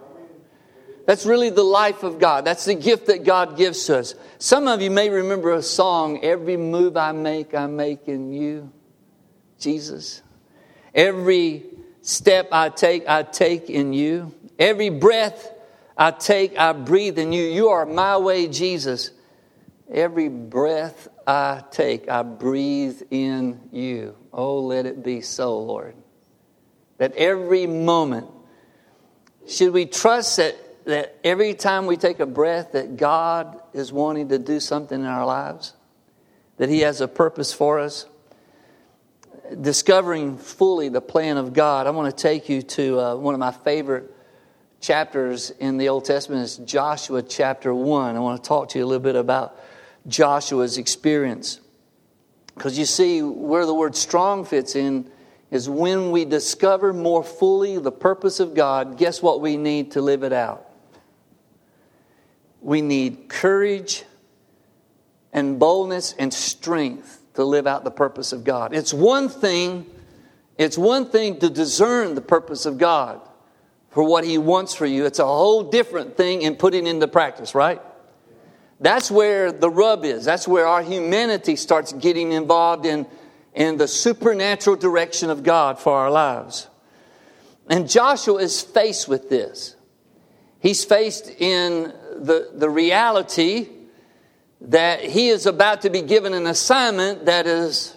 That's 1.10 1.26
really 1.26 1.50
the 1.50 1.64
life 1.64 2.04
of 2.04 2.20
God. 2.20 2.46
That's 2.46 2.66
the 2.66 2.76
gift 2.76 3.08
that 3.08 3.24
God 3.24 3.58
gives 3.58 3.84
to 3.86 3.98
us. 3.98 4.14
Some 4.38 4.68
of 4.68 4.80
you 4.80 4.92
may 4.92 5.10
remember 5.10 5.54
a 5.54 5.64
song, 5.64 6.24
Every 6.24 6.56
Move 6.56 6.96
I 6.98 7.14
Make, 7.14 7.56
I 7.56 7.66
Make 7.66 8.08
in 8.08 8.32
You, 8.32 8.72
Jesus. 9.58 10.22
Every 10.94 11.66
step 12.04 12.50
I 12.52 12.70
take, 12.70 13.10
I 13.10 13.24
take 13.24 13.72
in 13.72 13.92
you. 13.92 14.36
Every 14.60 14.92
breath 14.92 15.52
I 15.98 16.12
take, 16.12 16.60
I 16.60 16.74
breathe 16.74 17.18
in 17.18 17.34
you. 17.34 17.42
You 17.42 17.70
are 17.70 17.88
my 17.88 18.16
way, 18.18 18.48
Jesus. 18.48 19.10
Every 19.92 20.30
breath 20.30 21.08
I 21.26 21.64
take, 21.72 22.08
I 22.08 22.22
breathe 22.22 23.02
in 23.10 23.60
you. 23.72 24.16
Oh, 24.32 24.60
let 24.60 24.86
it 24.86 25.04
be 25.04 25.22
so, 25.22 25.58
Lord. 25.58 25.96
That 27.00 27.16
every 27.16 27.66
moment, 27.66 28.28
should 29.48 29.74
we 29.74 29.88
trust 29.88 30.38
that 30.38 30.69
that 30.90 31.18
every 31.24 31.54
time 31.54 31.86
we 31.86 31.98
take 31.98 32.20
a 32.20 32.26
breath 32.26 32.74
that 32.74 32.98
God 32.98 33.62
is 33.74 33.94
wanting 33.94 34.30
to 34.30 34.40
do 34.40 34.60
something 34.60 35.00
in 35.00 35.06
our 35.06 35.26
lives, 35.26 35.74
that 36.58 36.70
He 36.70 36.80
has 36.82 37.00
a 37.00 37.08
purpose 37.08 37.54
for 37.54 37.80
us. 37.80 38.06
Discovering 39.62 40.38
fully 40.38 40.90
the 40.90 41.02
plan 41.02 41.38
of 41.38 41.54
God, 41.54 41.88
I 41.88 41.92
want 41.92 42.16
to 42.16 42.22
take 42.22 42.50
you 42.50 42.62
to 42.62 43.00
uh, 43.00 43.16
one 43.16 43.34
of 43.34 43.40
my 43.40 43.52
favorite 43.52 44.12
chapters 44.82 45.52
in 45.52 45.78
the 45.78 45.90
Old 45.90 46.06
Testament 46.06 46.44
is 46.44 46.58
Joshua 46.58 47.22
chapter 47.22 47.74
1. 47.74 48.16
I 48.16 48.20
want 48.20 48.44
to 48.44 48.48
talk 48.48 48.70
to 48.70 48.80
you 48.80 48.86
a 48.86 48.88
little 48.88 49.04
bit 49.04 49.16
about 49.16 49.60
Joshua's 50.08 50.78
experience. 50.78 51.60
Because 52.54 52.78
you 52.78 52.86
see, 52.86 53.22
where 53.22 53.66
the 53.66 53.74
word 53.74 53.96
strong 53.96 54.46
fits 54.46 54.76
in 54.76 55.10
is 55.52 55.70
when 55.70 56.12
we 56.12 56.26
discover 56.26 56.94
more 56.94 57.24
fully 57.24 57.78
the 57.78 57.92
purpose 57.92 58.40
of 58.40 58.54
God, 58.54 58.98
guess 58.98 59.22
what 59.22 59.42
we 59.42 59.58
need 59.58 59.92
to 59.92 60.02
live 60.02 60.24
it 60.24 60.34
out? 60.34 60.69
We 62.62 62.82
need 62.82 63.30
courage 63.30 64.04
and 65.32 65.60
boldness 65.60 66.14
and 66.18 66.34
strength 66.34 67.22
to 67.36 67.44
live 67.44 67.68
out 67.68 67.84
the 67.84 67.92
purpose 67.92 68.34
of 68.34 68.44
God. 68.44 68.74
It's 68.74 68.94
one 68.94 69.30
thing, 69.30 69.86
it's 70.58 70.78
one 70.78 71.10
thing 71.10 71.40
to 71.40 71.50
discern 71.50 72.16
the 72.16 72.22
purpose 72.22 72.66
of 72.66 72.78
God 72.78 73.22
for 73.92 74.04
what 74.04 74.24
He 74.24 74.38
wants 74.38 74.74
for 74.74 74.86
you. 74.86 75.06
It's 75.06 75.20
a 75.20 75.26
whole 75.26 75.64
different 75.64 76.18
thing 76.18 76.42
in 76.42 76.56
putting 76.56 76.88
into 76.88 77.08
practice, 77.08 77.56
right? 77.56 77.82
That's 78.80 79.12
where 79.12 79.52
the 79.52 79.70
rub 79.70 80.06
is. 80.06 80.26
That's 80.26 80.48
where 80.48 80.66
our 80.66 80.82
humanity 80.82 81.56
starts 81.56 81.92
getting 81.94 82.32
involved 82.32 82.86
in, 82.86 83.06
in 83.54 83.78
the 83.78 83.88
supernatural 83.88 84.78
direction 84.78 85.30
of 85.30 85.44
God 85.44 85.80
for 85.80 85.94
our 85.94 86.10
lives. 86.10 86.68
And 87.70 87.90
Joshua 87.90 88.36
is 88.36 88.62
faced 88.62 89.08
with 89.08 89.30
this. 89.30 89.76
He's 90.60 90.84
faced 90.84 91.30
in 91.30 91.94
the, 92.20 92.52
the 92.54 92.70
reality 92.70 93.70
that 94.62 95.02
he 95.02 95.30
is 95.30 95.46
about 95.46 95.82
to 95.82 95.90
be 95.90 96.02
given 96.02 96.34
an 96.34 96.48
assignment 96.48 97.26
that 97.26 97.48
is 97.48 97.96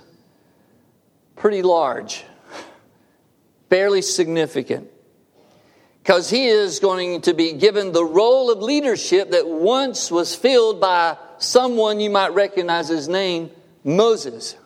pretty 1.36 1.62
large, 1.62 2.24
fairly 3.68 4.02
significant. 4.02 4.88
Because 6.02 6.30
he 6.30 6.46
is 6.46 6.80
going 6.80 7.20
to 7.22 7.34
be 7.34 7.52
given 7.52 7.92
the 7.92 8.04
role 8.04 8.50
of 8.50 8.58
leadership 8.58 9.30
that 9.30 9.46
once 9.46 10.10
was 10.10 10.34
filled 10.34 10.80
by 10.80 11.16
someone 11.38 12.00
you 12.00 12.10
might 12.10 12.34
recognize 12.34 12.88
his 12.88 13.08
name, 13.08 13.50
Moses. 13.84 14.56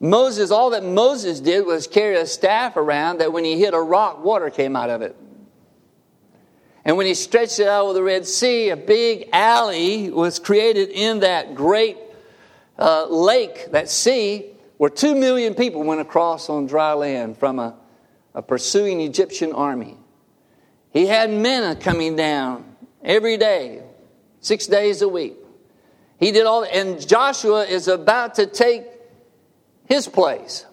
Moses, 0.00 0.52
all 0.52 0.70
that 0.70 0.84
Moses 0.84 1.40
did 1.40 1.66
was 1.66 1.88
carry 1.88 2.16
a 2.16 2.26
staff 2.26 2.76
around 2.76 3.18
that 3.18 3.32
when 3.32 3.44
he 3.44 3.58
hit 3.58 3.74
a 3.74 3.80
rock, 3.80 4.24
water 4.24 4.48
came 4.48 4.76
out 4.76 4.90
of 4.90 5.02
it. 5.02 5.16
And 6.88 6.96
when 6.96 7.04
he 7.04 7.12
stretched 7.12 7.60
it 7.60 7.68
out 7.68 7.84
over 7.84 7.92
the 7.92 8.02
Red 8.02 8.26
Sea, 8.26 8.70
a 8.70 8.76
big 8.76 9.28
alley 9.30 10.08
was 10.08 10.38
created 10.38 10.88
in 10.88 11.20
that 11.20 11.54
great 11.54 11.98
uh, 12.78 13.06
lake, 13.08 13.72
that 13.72 13.90
sea, 13.90 14.46
where 14.78 14.88
two 14.88 15.14
million 15.14 15.54
people 15.54 15.82
went 15.82 16.00
across 16.00 16.48
on 16.48 16.64
dry 16.66 16.94
land 16.94 17.36
from 17.36 17.58
a, 17.58 17.76
a 18.34 18.40
pursuing 18.40 19.02
Egyptian 19.02 19.52
army. 19.52 19.98
He 20.90 21.04
had 21.04 21.28
manna 21.30 21.76
coming 21.76 22.16
down 22.16 22.64
every 23.04 23.36
day, 23.36 23.82
six 24.40 24.66
days 24.66 25.02
a 25.02 25.08
week. 25.10 25.36
He 26.18 26.32
did 26.32 26.46
all, 26.46 26.64
and 26.64 27.06
Joshua 27.06 27.66
is 27.66 27.88
about 27.88 28.36
to 28.36 28.46
take 28.46 28.84
his 29.84 30.08
place. 30.08 30.64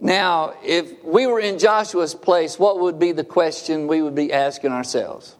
Now, 0.00 0.54
if 0.64 1.02
we 1.04 1.26
were 1.26 1.40
in 1.40 1.58
Joshua's 1.58 2.14
place, 2.14 2.58
what 2.58 2.80
would 2.80 2.98
be 2.98 3.12
the 3.12 3.24
question 3.24 3.88
we 3.88 4.00
would 4.00 4.14
be 4.14 4.32
asking 4.32 4.72
ourselves? 4.72 5.34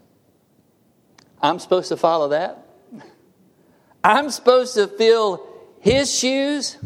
I'm 1.40 1.58
supposed 1.58 1.88
to 1.88 1.96
follow 1.96 2.28
that? 2.28 2.66
I'm 4.02 4.30
supposed 4.30 4.74
to 4.74 4.88
fill 4.88 5.46
his 5.80 6.12
shoes? 6.16 6.76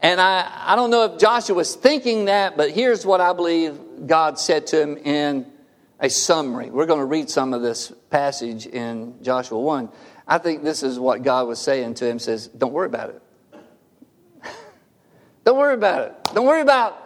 And 0.00 0.20
I, 0.20 0.50
I 0.66 0.76
don't 0.76 0.90
know 0.90 1.04
if 1.04 1.20
Joshua 1.20 1.54
was 1.54 1.74
thinking 1.74 2.26
that, 2.26 2.56
but 2.56 2.70
here's 2.70 3.04
what 3.04 3.20
I 3.20 3.34
believe 3.34 3.78
God 4.06 4.38
said 4.38 4.66
to 4.68 4.80
him 4.80 4.96
in 4.96 5.46
a 5.98 6.08
summary. 6.08 6.70
We're 6.70 6.86
going 6.86 7.00
to 7.00 7.04
read 7.04 7.28
some 7.28 7.52
of 7.52 7.60
this 7.60 7.92
passage 8.08 8.66
in 8.66 9.22
Joshua 9.22 9.60
1. 9.60 9.90
I 10.26 10.38
think 10.38 10.62
this 10.62 10.82
is 10.82 10.98
what 10.98 11.22
God 11.22 11.46
was 11.46 11.60
saying 11.60 11.94
to 11.94 12.06
him 12.06 12.18
says, 12.18 12.48
don't 12.48 12.72
worry 12.72 12.86
about 12.86 13.10
it. 13.10 13.22
Don't 15.44 15.58
worry 15.58 15.74
about 15.74 16.02
it. 16.02 16.14
Don't 16.34 16.46
worry 16.46 16.60
about 16.60 17.02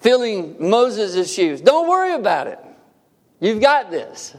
filling 0.00 0.56
Moses' 0.68 1.32
shoes. 1.32 1.60
Don't 1.60 1.88
worry 1.88 2.14
about 2.14 2.46
it. 2.46 2.58
You've 3.40 3.60
got 3.60 3.90
this. 3.90 4.36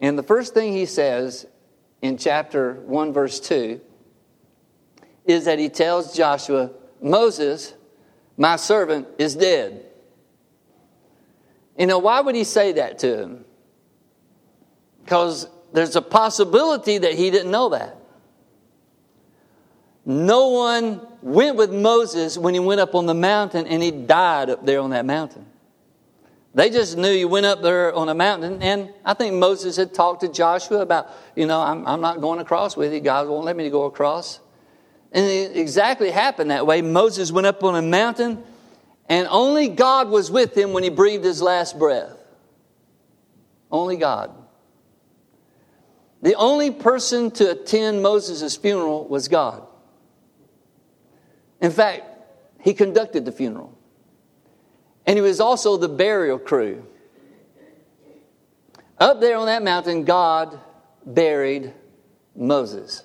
And 0.00 0.18
the 0.18 0.22
first 0.22 0.54
thing 0.54 0.72
he 0.72 0.86
says 0.86 1.46
in 2.00 2.16
chapter 2.16 2.74
1, 2.74 3.12
verse 3.12 3.38
2, 3.40 3.80
is 5.24 5.44
that 5.44 5.58
he 5.58 5.68
tells 5.68 6.16
Joshua, 6.16 6.70
Moses, 7.00 7.74
my 8.36 8.56
servant, 8.56 9.06
is 9.18 9.36
dead. 9.36 9.86
You 11.78 11.86
know, 11.86 11.98
why 11.98 12.20
would 12.20 12.34
he 12.34 12.44
say 12.44 12.72
that 12.72 12.98
to 13.00 13.22
him? 13.22 13.44
Because 15.04 15.48
there's 15.72 15.96
a 15.96 16.02
possibility 16.02 16.98
that 16.98 17.14
he 17.14 17.30
didn't 17.30 17.50
know 17.50 17.70
that. 17.70 17.96
No 20.04 20.48
one 20.48 21.00
went 21.20 21.56
with 21.56 21.72
Moses 21.72 22.36
when 22.36 22.54
he 22.54 22.60
went 22.60 22.80
up 22.80 22.94
on 22.94 23.06
the 23.06 23.14
mountain 23.14 23.66
and 23.66 23.82
he 23.82 23.90
died 23.90 24.50
up 24.50 24.66
there 24.66 24.80
on 24.80 24.90
that 24.90 25.06
mountain. 25.06 25.46
They 26.54 26.68
just 26.68 26.98
knew 26.98 27.12
he 27.12 27.24
went 27.24 27.46
up 27.46 27.62
there 27.62 27.94
on 27.94 28.10
a 28.10 28.14
mountain, 28.14 28.62
and 28.62 28.92
I 29.06 29.14
think 29.14 29.34
Moses 29.34 29.76
had 29.76 29.94
talked 29.94 30.20
to 30.20 30.28
Joshua 30.28 30.80
about, 30.80 31.08
you 31.34 31.46
know, 31.46 31.60
I'm, 31.60 31.86
I'm 31.86 32.02
not 32.02 32.20
going 32.20 32.40
across 32.40 32.76
with 32.76 32.92
you. 32.92 33.00
God 33.00 33.26
won't 33.26 33.46
let 33.46 33.56
me 33.56 33.70
go 33.70 33.84
across. 33.84 34.38
And 35.12 35.24
it 35.24 35.56
exactly 35.56 36.10
happened 36.10 36.50
that 36.50 36.66
way. 36.66 36.82
Moses 36.82 37.32
went 37.32 37.46
up 37.46 37.64
on 37.64 37.74
a 37.74 37.80
mountain, 37.80 38.42
and 39.08 39.26
only 39.30 39.68
God 39.68 40.10
was 40.10 40.30
with 40.30 40.54
him 40.54 40.74
when 40.74 40.82
he 40.82 40.90
breathed 40.90 41.24
his 41.24 41.40
last 41.40 41.78
breath. 41.78 42.12
Only 43.70 43.96
God. 43.96 44.30
The 46.20 46.34
only 46.34 46.70
person 46.70 47.30
to 47.32 47.50
attend 47.50 48.02
Moses' 48.02 48.56
funeral 48.56 49.08
was 49.08 49.28
God. 49.28 49.66
In 51.62 51.70
fact, 51.70 52.04
he 52.60 52.74
conducted 52.74 53.24
the 53.24 53.32
funeral. 53.32 53.72
And 55.06 55.16
he 55.16 55.22
was 55.22 55.40
also 55.40 55.76
the 55.76 55.88
burial 55.88 56.38
crew. 56.38 56.84
Up 58.98 59.20
there 59.20 59.36
on 59.36 59.46
that 59.46 59.62
mountain, 59.62 60.04
God 60.04 60.60
buried 61.06 61.72
Moses. 62.36 63.04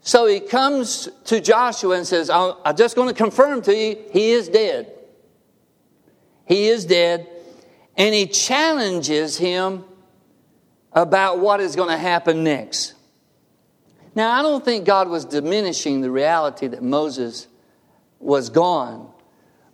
So 0.00 0.26
he 0.26 0.40
comes 0.40 1.08
to 1.26 1.40
Joshua 1.40 1.96
and 1.96 2.06
says, 2.06 2.30
I'm 2.30 2.76
just 2.76 2.96
going 2.96 3.08
to 3.08 3.14
confirm 3.14 3.62
to 3.62 3.74
you, 3.74 3.96
he 4.12 4.30
is 4.30 4.48
dead. 4.48 4.92
He 6.46 6.68
is 6.68 6.84
dead. 6.84 7.28
And 7.96 8.14
he 8.14 8.26
challenges 8.26 9.38
him 9.38 9.84
about 10.92 11.38
what 11.38 11.60
is 11.60 11.76
going 11.76 11.90
to 11.90 11.96
happen 11.96 12.42
next. 12.42 12.94
Now, 14.14 14.38
I 14.38 14.42
don't 14.42 14.64
think 14.64 14.84
God 14.84 15.08
was 15.08 15.24
diminishing 15.24 16.00
the 16.00 16.10
reality 16.10 16.66
that 16.66 16.82
Moses 16.82 17.48
was 18.18 18.50
gone. 18.50 19.10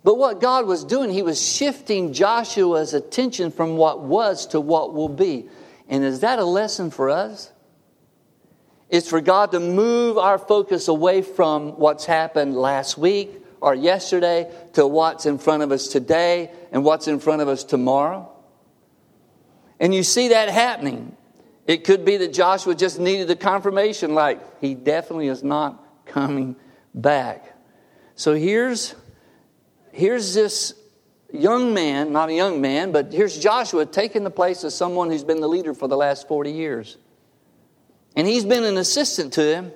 But 0.03 0.17
what 0.17 0.39
God 0.39 0.65
was 0.65 0.85
doing, 0.85 1.11
He 1.11 1.21
was 1.21 1.45
shifting 1.45 2.13
Joshua's 2.13 2.93
attention 2.93 3.51
from 3.51 3.75
what 3.75 4.01
was 4.01 4.47
to 4.47 4.61
what 4.61 4.93
will 4.93 5.09
be. 5.09 5.49
And 5.89 6.03
is 6.03 6.21
that 6.21 6.39
a 6.39 6.45
lesson 6.45 6.89
for 6.89 7.09
us? 7.09 7.51
It's 8.89 9.09
for 9.09 9.21
God 9.21 9.51
to 9.51 9.59
move 9.59 10.17
our 10.17 10.37
focus 10.37 10.87
away 10.87 11.21
from 11.21 11.77
what's 11.77 12.05
happened 12.05 12.55
last 12.55 12.97
week 12.97 13.43
or 13.61 13.75
yesterday 13.75 14.51
to 14.73 14.87
what's 14.87 15.25
in 15.25 15.37
front 15.37 15.63
of 15.63 15.71
us 15.71 15.87
today 15.89 16.51
and 16.71 16.83
what's 16.83 17.07
in 17.07 17.19
front 17.19 17.41
of 17.41 17.47
us 17.47 17.63
tomorrow. 17.63 18.31
And 19.79 19.93
you 19.93 20.03
see 20.03 20.29
that 20.29 20.49
happening 20.49 21.15
It 21.69 21.83
could 21.83 22.03
be 22.03 22.17
that 22.17 22.33
Joshua 22.33 22.73
just 22.73 22.99
needed 22.99 23.27
the 23.27 23.35
confirmation, 23.35 24.15
like, 24.15 24.59
he 24.59 24.73
definitely 24.73 25.27
is 25.27 25.43
not 25.43 26.03
coming 26.07 26.55
back. 26.95 27.55
So 28.15 28.33
here's, 28.33 28.95
here's 29.91 30.33
this 30.33 30.73
young 31.31 31.75
man, 31.75 32.11
not 32.11 32.29
a 32.29 32.33
young 32.33 32.59
man, 32.59 32.91
but 32.91 33.13
here's 33.13 33.37
Joshua 33.37 33.85
taking 33.85 34.23
the 34.23 34.31
place 34.31 34.63
of 34.63 34.73
someone 34.73 35.11
who's 35.11 35.23
been 35.23 35.41
the 35.41 35.47
leader 35.47 35.75
for 35.75 35.87
the 35.87 35.95
last 35.95 36.27
40 36.27 36.51
years. 36.51 36.97
And 38.15 38.25
he's 38.25 38.45
been 38.45 38.63
an 38.63 38.77
assistant 38.77 39.33
to 39.33 39.43
him, 39.43 39.71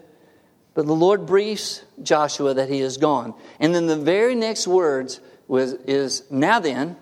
but 0.74 0.88
the 0.88 0.96
Lord 0.96 1.28
briefs 1.28 1.84
Joshua 2.02 2.56
that 2.56 2.70
he 2.70 2.80
is 2.80 2.98
gone. 2.98 3.36
And 3.60 3.76
then 3.76 3.86
the 3.86 3.98
very 3.98 4.34
next 4.34 4.66
words 4.66 5.22
was, 5.48 5.74
is, 5.74 6.24
Now 6.32 6.60
then, 6.60 6.98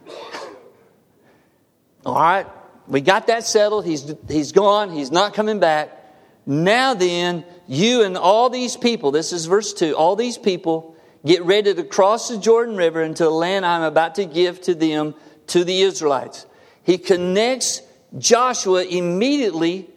all 2.05 2.15
right, 2.15 2.48
we 2.91 3.00
got 3.00 3.27
that 3.27 3.45
settled. 3.45 3.86
He's, 3.86 4.13
he's 4.27 4.51
gone, 4.51 4.91
he's 4.91 5.12
not 5.12 5.33
coming 5.33 5.62
back. 5.62 5.98
Now 6.45 6.93
then, 6.93 7.45
you 7.65 8.03
and 8.03 8.17
all 8.17 8.50
these 8.50 8.75
people, 8.75 9.12
this 9.12 9.31
is 9.31 9.45
verse 9.45 9.74
2, 9.74 9.95
all 9.95 10.17
these 10.17 10.38
people 10.38 10.98
get 11.25 11.41
ready 11.43 11.74
to 11.74 11.83
cross 11.86 12.27
the 12.27 12.38
Jordan 12.38 12.75
River 12.75 13.01
into 13.01 13.24
the 13.24 13.29
land 13.29 13.65
I'm 13.65 13.83
about 13.83 14.15
to 14.15 14.25
give 14.25 14.60
to 14.63 14.75
them, 14.75 15.15
to 15.48 15.63
the 15.63 15.83
Israelites. 15.83 16.45
He 16.83 16.98
connects 16.98 17.81
Joshua 18.17 18.83
immediately 18.83 19.89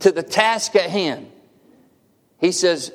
to 0.00 0.10
the 0.10 0.24
task 0.24 0.74
at 0.74 0.90
hand. 0.90 1.30
He 2.40 2.50
says, 2.50 2.92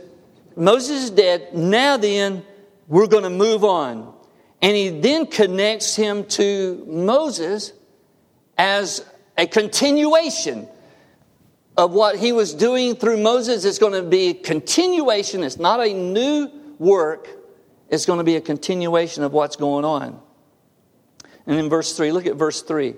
Moses 0.57 1.03
is 1.03 1.09
dead. 1.11 1.55
Now 1.55 1.95
then, 1.95 2.43
we're 2.89 3.07
going 3.07 3.23
to 3.23 3.29
move 3.29 3.63
on. 3.63 4.13
And 4.61 4.75
he 4.75 4.89
then 4.89 5.27
connects 5.27 5.95
him 5.95 6.25
to 6.25 6.83
Moses 6.89 7.71
as 8.57 9.05
a 9.37 9.47
continuation 9.47 10.67
of 11.77 11.91
what 11.91 12.17
he 12.17 12.31
was 12.31 12.53
doing 12.53 12.95
through 12.95 13.17
Moses. 13.17 13.65
It's 13.65 13.79
going 13.79 13.93
to 13.93 14.07
be 14.07 14.29
a 14.29 14.33
continuation. 14.33 15.43
It's 15.43 15.59
not 15.59 15.79
a 15.79 15.93
new 15.93 16.49
work. 16.79 17.27
It's 17.89 18.05
going 18.05 18.19
to 18.19 18.23
be 18.23 18.37
a 18.37 18.41
continuation 18.41 19.23
of 19.23 19.33
what's 19.33 19.55
going 19.55 19.85
on. 19.85 20.21
And 21.45 21.59
in 21.59 21.69
verse 21.69 21.95
3, 21.95 22.11
look 22.11 22.25
at 22.25 22.35
verse 22.35 22.61
3. 22.61 22.95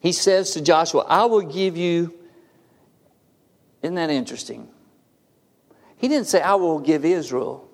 He 0.00 0.12
says 0.12 0.50
to 0.50 0.60
Joshua, 0.60 1.04
I 1.08 1.24
will 1.26 1.42
give 1.42 1.76
you 1.76 2.12
isn't 3.84 3.96
that 3.96 4.08
interesting? 4.08 4.66
He 5.98 6.08
didn't 6.08 6.26
say, 6.26 6.40
I 6.40 6.54
will 6.54 6.78
give 6.78 7.04
Israel. 7.04 7.68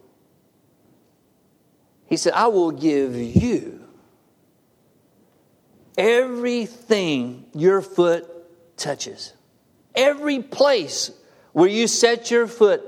He 2.06 2.16
said, 2.16 2.32
I 2.32 2.48
will 2.48 2.72
give 2.72 3.14
you 3.14 3.79
everything 6.00 7.44
your 7.54 7.82
foot 7.82 8.26
touches. 8.78 9.34
Every 9.94 10.40
place 10.40 11.10
where 11.52 11.68
you 11.68 11.86
set 11.86 12.30
your 12.30 12.46
foot. 12.46 12.82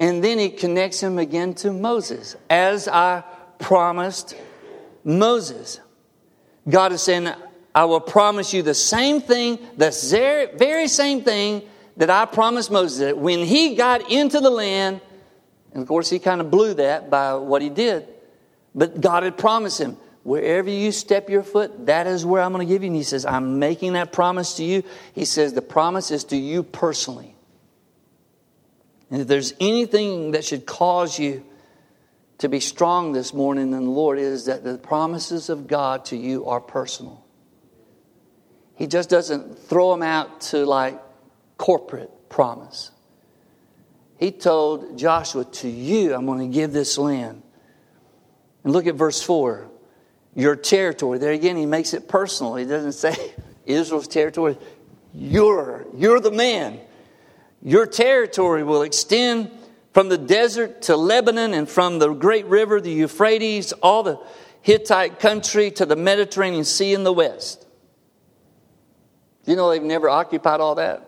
And 0.00 0.22
then 0.22 0.38
he 0.38 0.50
connects 0.50 1.00
him 1.00 1.18
again 1.18 1.54
to 1.54 1.72
Moses, 1.72 2.36
as 2.50 2.88
I 2.88 3.22
promised 3.58 4.34
Moses. 5.04 5.80
God 6.68 6.92
is 6.92 7.02
saying, 7.02 7.28
I 7.74 7.84
will 7.84 8.00
promise 8.00 8.52
you 8.52 8.62
the 8.62 8.74
same 8.74 9.20
thing, 9.20 9.58
the 9.76 10.50
very 10.56 10.88
same 10.88 11.22
thing 11.22 11.62
that 11.96 12.10
I 12.10 12.26
promised 12.26 12.70
Moses 12.70 12.98
that 12.98 13.18
when 13.18 13.40
he 13.40 13.74
got 13.74 14.10
into 14.10 14.40
the 14.40 14.50
land, 14.50 15.00
and 15.72 15.82
of 15.82 15.88
course 15.88 16.10
he 16.10 16.18
kind 16.18 16.40
of 16.40 16.50
blew 16.50 16.74
that 16.74 17.10
by 17.10 17.34
what 17.34 17.62
he 17.62 17.68
did, 17.68 18.06
but 18.74 19.00
God 19.00 19.22
had 19.24 19.36
promised 19.36 19.80
him, 19.80 19.96
wherever 20.28 20.68
you 20.68 20.92
step 20.92 21.30
your 21.30 21.42
foot, 21.42 21.86
that 21.86 22.06
is 22.06 22.24
where 22.26 22.42
I'm 22.42 22.52
going 22.52 22.66
to 22.66 22.70
give 22.70 22.82
you. 22.82 22.88
And 22.88 22.96
he 22.96 23.02
says, 23.02 23.24
I'm 23.24 23.58
making 23.58 23.94
that 23.94 24.12
promise 24.12 24.56
to 24.56 24.62
you. 24.62 24.84
He 25.14 25.24
says, 25.24 25.54
the 25.54 25.62
promise 25.62 26.10
is 26.10 26.24
to 26.24 26.36
you 26.36 26.62
personally. 26.62 27.34
And 29.10 29.22
if 29.22 29.26
there's 29.26 29.54
anything 29.58 30.32
that 30.32 30.44
should 30.44 30.66
cause 30.66 31.18
you 31.18 31.46
to 32.38 32.48
be 32.50 32.60
strong 32.60 33.14
this 33.14 33.32
morning 33.32 33.72
in 33.72 33.84
the 33.86 33.90
Lord, 33.90 34.18
is 34.18 34.44
that 34.44 34.62
the 34.64 34.76
promises 34.76 35.48
of 35.48 35.66
God 35.66 36.04
to 36.06 36.16
you 36.16 36.44
are 36.44 36.60
personal. 36.60 37.24
He 38.74 38.86
just 38.86 39.08
doesn't 39.08 39.58
throw 39.58 39.92
them 39.92 40.02
out 40.02 40.42
to 40.42 40.66
like 40.66 41.00
corporate 41.56 42.28
promise. 42.28 42.90
He 44.18 44.30
told 44.30 44.98
Joshua, 44.98 45.46
To 45.46 45.68
you, 45.68 46.14
I'm 46.14 46.26
going 46.26 46.50
to 46.50 46.54
give 46.54 46.74
this 46.74 46.98
land. 46.98 47.42
And 48.62 48.74
look 48.74 48.86
at 48.86 48.94
verse 48.94 49.22
4 49.22 49.70
your 50.38 50.54
territory. 50.54 51.18
There 51.18 51.32
again, 51.32 51.56
he 51.56 51.66
makes 51.66 51.92
it 51.94 52.06
personal. 52.06 52.54
He 52.54 52.64
doesn't 52.64 52.92
say 52.92 53.34
Israel's 53.66 54.06
territory. 54.06 54.56
You're, 55.12 55.84
you're 55.96 56.20
the 56.20 56.30
man. 56.30 56.78
Your 57.60 57.86
territory 57.86 58.62
will 58.62 58.82
extend 58.82 59.50
from 59.92 60.08
the 60.08 60.16
desert 60.16 60.82
to 60.82 60.96
Lebanon 60.96 61.54
and 61.54 61.68
from 61.68 61.98
the 61.98 62.12
great 62.12 62.46
river, 62.46 62.80
the 62.80 62.92
Euphrates, 62.92 63.72
all 63.72 64.04
the 64.04 64.20
Hittite 64.62 65.18
country 65.18 65.72
to 65.72 65.84
the 65.84 65.96
Mediterranean 65.96 66.64
Sea 66.64 66.94
in 66.94 67.02
the 67.02 67.12
west. 67.12 67.66
You 69.44 69.56
know 69.56 69.70
they've 69.70 69.82
never 69.82 70.08
occupied 70.08 70.60
all 70.60 70.76
that? 70.76 71.04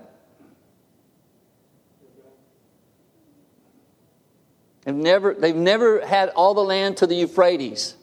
They've 4.84 4.94
never, 4.94 5.34
they've 5.34 5.54
never 5.54 6.04
had 6.04 6.30
all 6.30 6.54
the 6.54 6.64
land 6.64 6.96
to 6.96 7.06
the 7.06 7.14
Euphrates, 7.14 7.94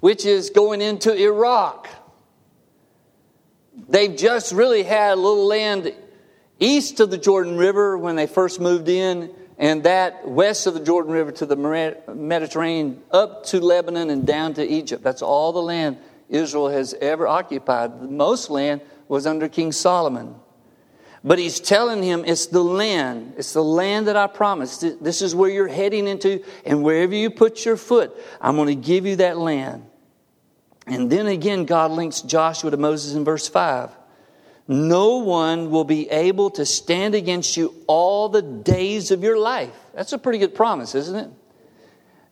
which 0.00 0.24
is 0.24 0.50
going 0.50 0.80
into 0.80 1.14
Iraq. 1.14 1.88
They've 3.88 4.16
just 4.16 4.52
really 4.52 4.82
had 4.82 5.12
a 5.12 5.20
little 5.20 5.46
land 5.46 5.94
east 6.60 7.00
of 7.00 7.10
the 7.10 7.18
Jordan 7.18 7.56
River 7.56 7.96
when 7.96 8.16
they 8.16 8.26
first 8.26 8.60
moved 8.60 8.88
in, 8.88 9.34
and 9.56 9.82
that 9.84 10.26
west 10.26 10.66
of 10.66 10.74
the 10.74 10.80
Jordan 10.80 11.12
River 11.12 11.32
to 11.32 11.46
the 11.46 11.56
Mediterranean, 12.14 13.02
up 13.10 13.44
to 13.46 13.60
Lebanon 13.60 14.10
and 14.10 14.26
down 14.26 14.54
to 14.54 14.66
Egypt. 14.66 15.02
That's 15.02 15.22
all 15.22 15.52
the 15.52 15.62
land 15.62 15.98
Israel 16.28 16.68
has 16.68 16.94
ever 16.94 17.26
occupied. 17.26 18.02
Most 18.02 18.50
land 18.50 18.80
was 19.08 19.26
under 19.26 19.48
King 19.48 19.72
Solomon. 19.72 20.34
But 21.24 21.40
he's 21.40 21.58
telling 21.58 22.02
him 22.02 22.24
it's 22.24 22.46
the 22.46 22.62
land. 22.62 23.34
It's 23.36 23.52
the 23.52 23.64
land 23.64 24.06
that 24.06 24.16
I 24.16 24.28
promised. 24.28 25.02
This 25.02 25.22
is 25.22 25.34
where 25.34 25.50
you're 25.50 25.66
heading 25.66 26.06
into, 26.06 26.44
and 26.64 26.84
wherever 26.84 27.14
you 27.14 27.30
put 27.30 27.64
your 27.64 27.76
foot, 27.76 28.16
I'm 28.40 28.54
going 28.54 28.68
to 28.68 28.74
give 28.74 29.06
you 29.06 29.16
that 29.16 29.38
land. 29.38 29.84
And 30.88 31.10
then 31.10 31.26
again, 31.26 31.64
God 31.64 31.90
links 31.90 32.22
Joshua 32.22 32.70
to 32.70 32.76
Moses 32.76 33.14
in 33.14 33.24
verse 33.24 33.48
5. 33.48 33.90
No 34.66 35.18
one 35.18 35.70
will 35.70 35.84
be 35.84 36.08
able 36.10 36.50
to 36.50 36.66
stand 36.66 37.14
against 37.14 37.56
you 37.56 37.74
all 37.86 38.28
the 38.28 38.42
days 38.42 39.10
of 39.10 39.22
your 39.22 39.38
life. 39.38 39.74
That's 39.94 40.12
a 40.12 40.18
pretty 40.18 40.38
good 40.38 40.54
promise, 40.54 40.94
isn't 40.94 41.16
it? 41.16 41.30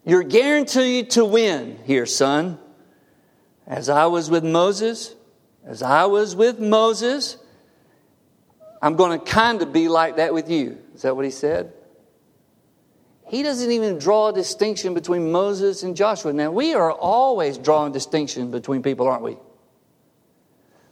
You're 0.05 0.23
guaranteed 0.23 1.11
to 1.11 1.25
win 1.25 1.79
here, 1.85 2.07
son. 2.07 2.59
As 3.67 3.89
I 3.89 4.07
was 4.07 4.31
with 4.31 4.45
Moses, 4.45 5.15
as 5.65 5.83
I 5.83 6.05
was 6.05 6.37
with 6.37 6.61
Moses, 6.61 7.39
I'm 8.81 8.95
going 8.97 9.19
to 9.19 9.25
kind 9.25 9.63
of 9.63 9.73
be 9.73 9.89
like 9.89 10.17
that 10.17 10.33
with 10.33 10.49
you. 10.49 10.79
Is 10.95 11.03
that 11.03 11.17
what 11.17 11.25
he 11.25 11.31
said? 11.31 11.73
He 13.29 13.43
doesn't 13.43 13.71
even 13.71 13.99
draw 13.99 14.29
a 14.29 14.33
distinction 14.33 14.95
between 14.95 15.33
Moses 15.33 15.83
and 15.83 15.97
Joshua. 15.97 16.33
Now, 16.33 16.51
we 16.53 16.75
are 16.75 16.93
always 16.93 17.59
drawing 17.59 17.93
distinction 17.93 18.51
between 18.51 18.83
people, 18.83 19.09
aren't 19.09 19.23
we? 19.23 19.37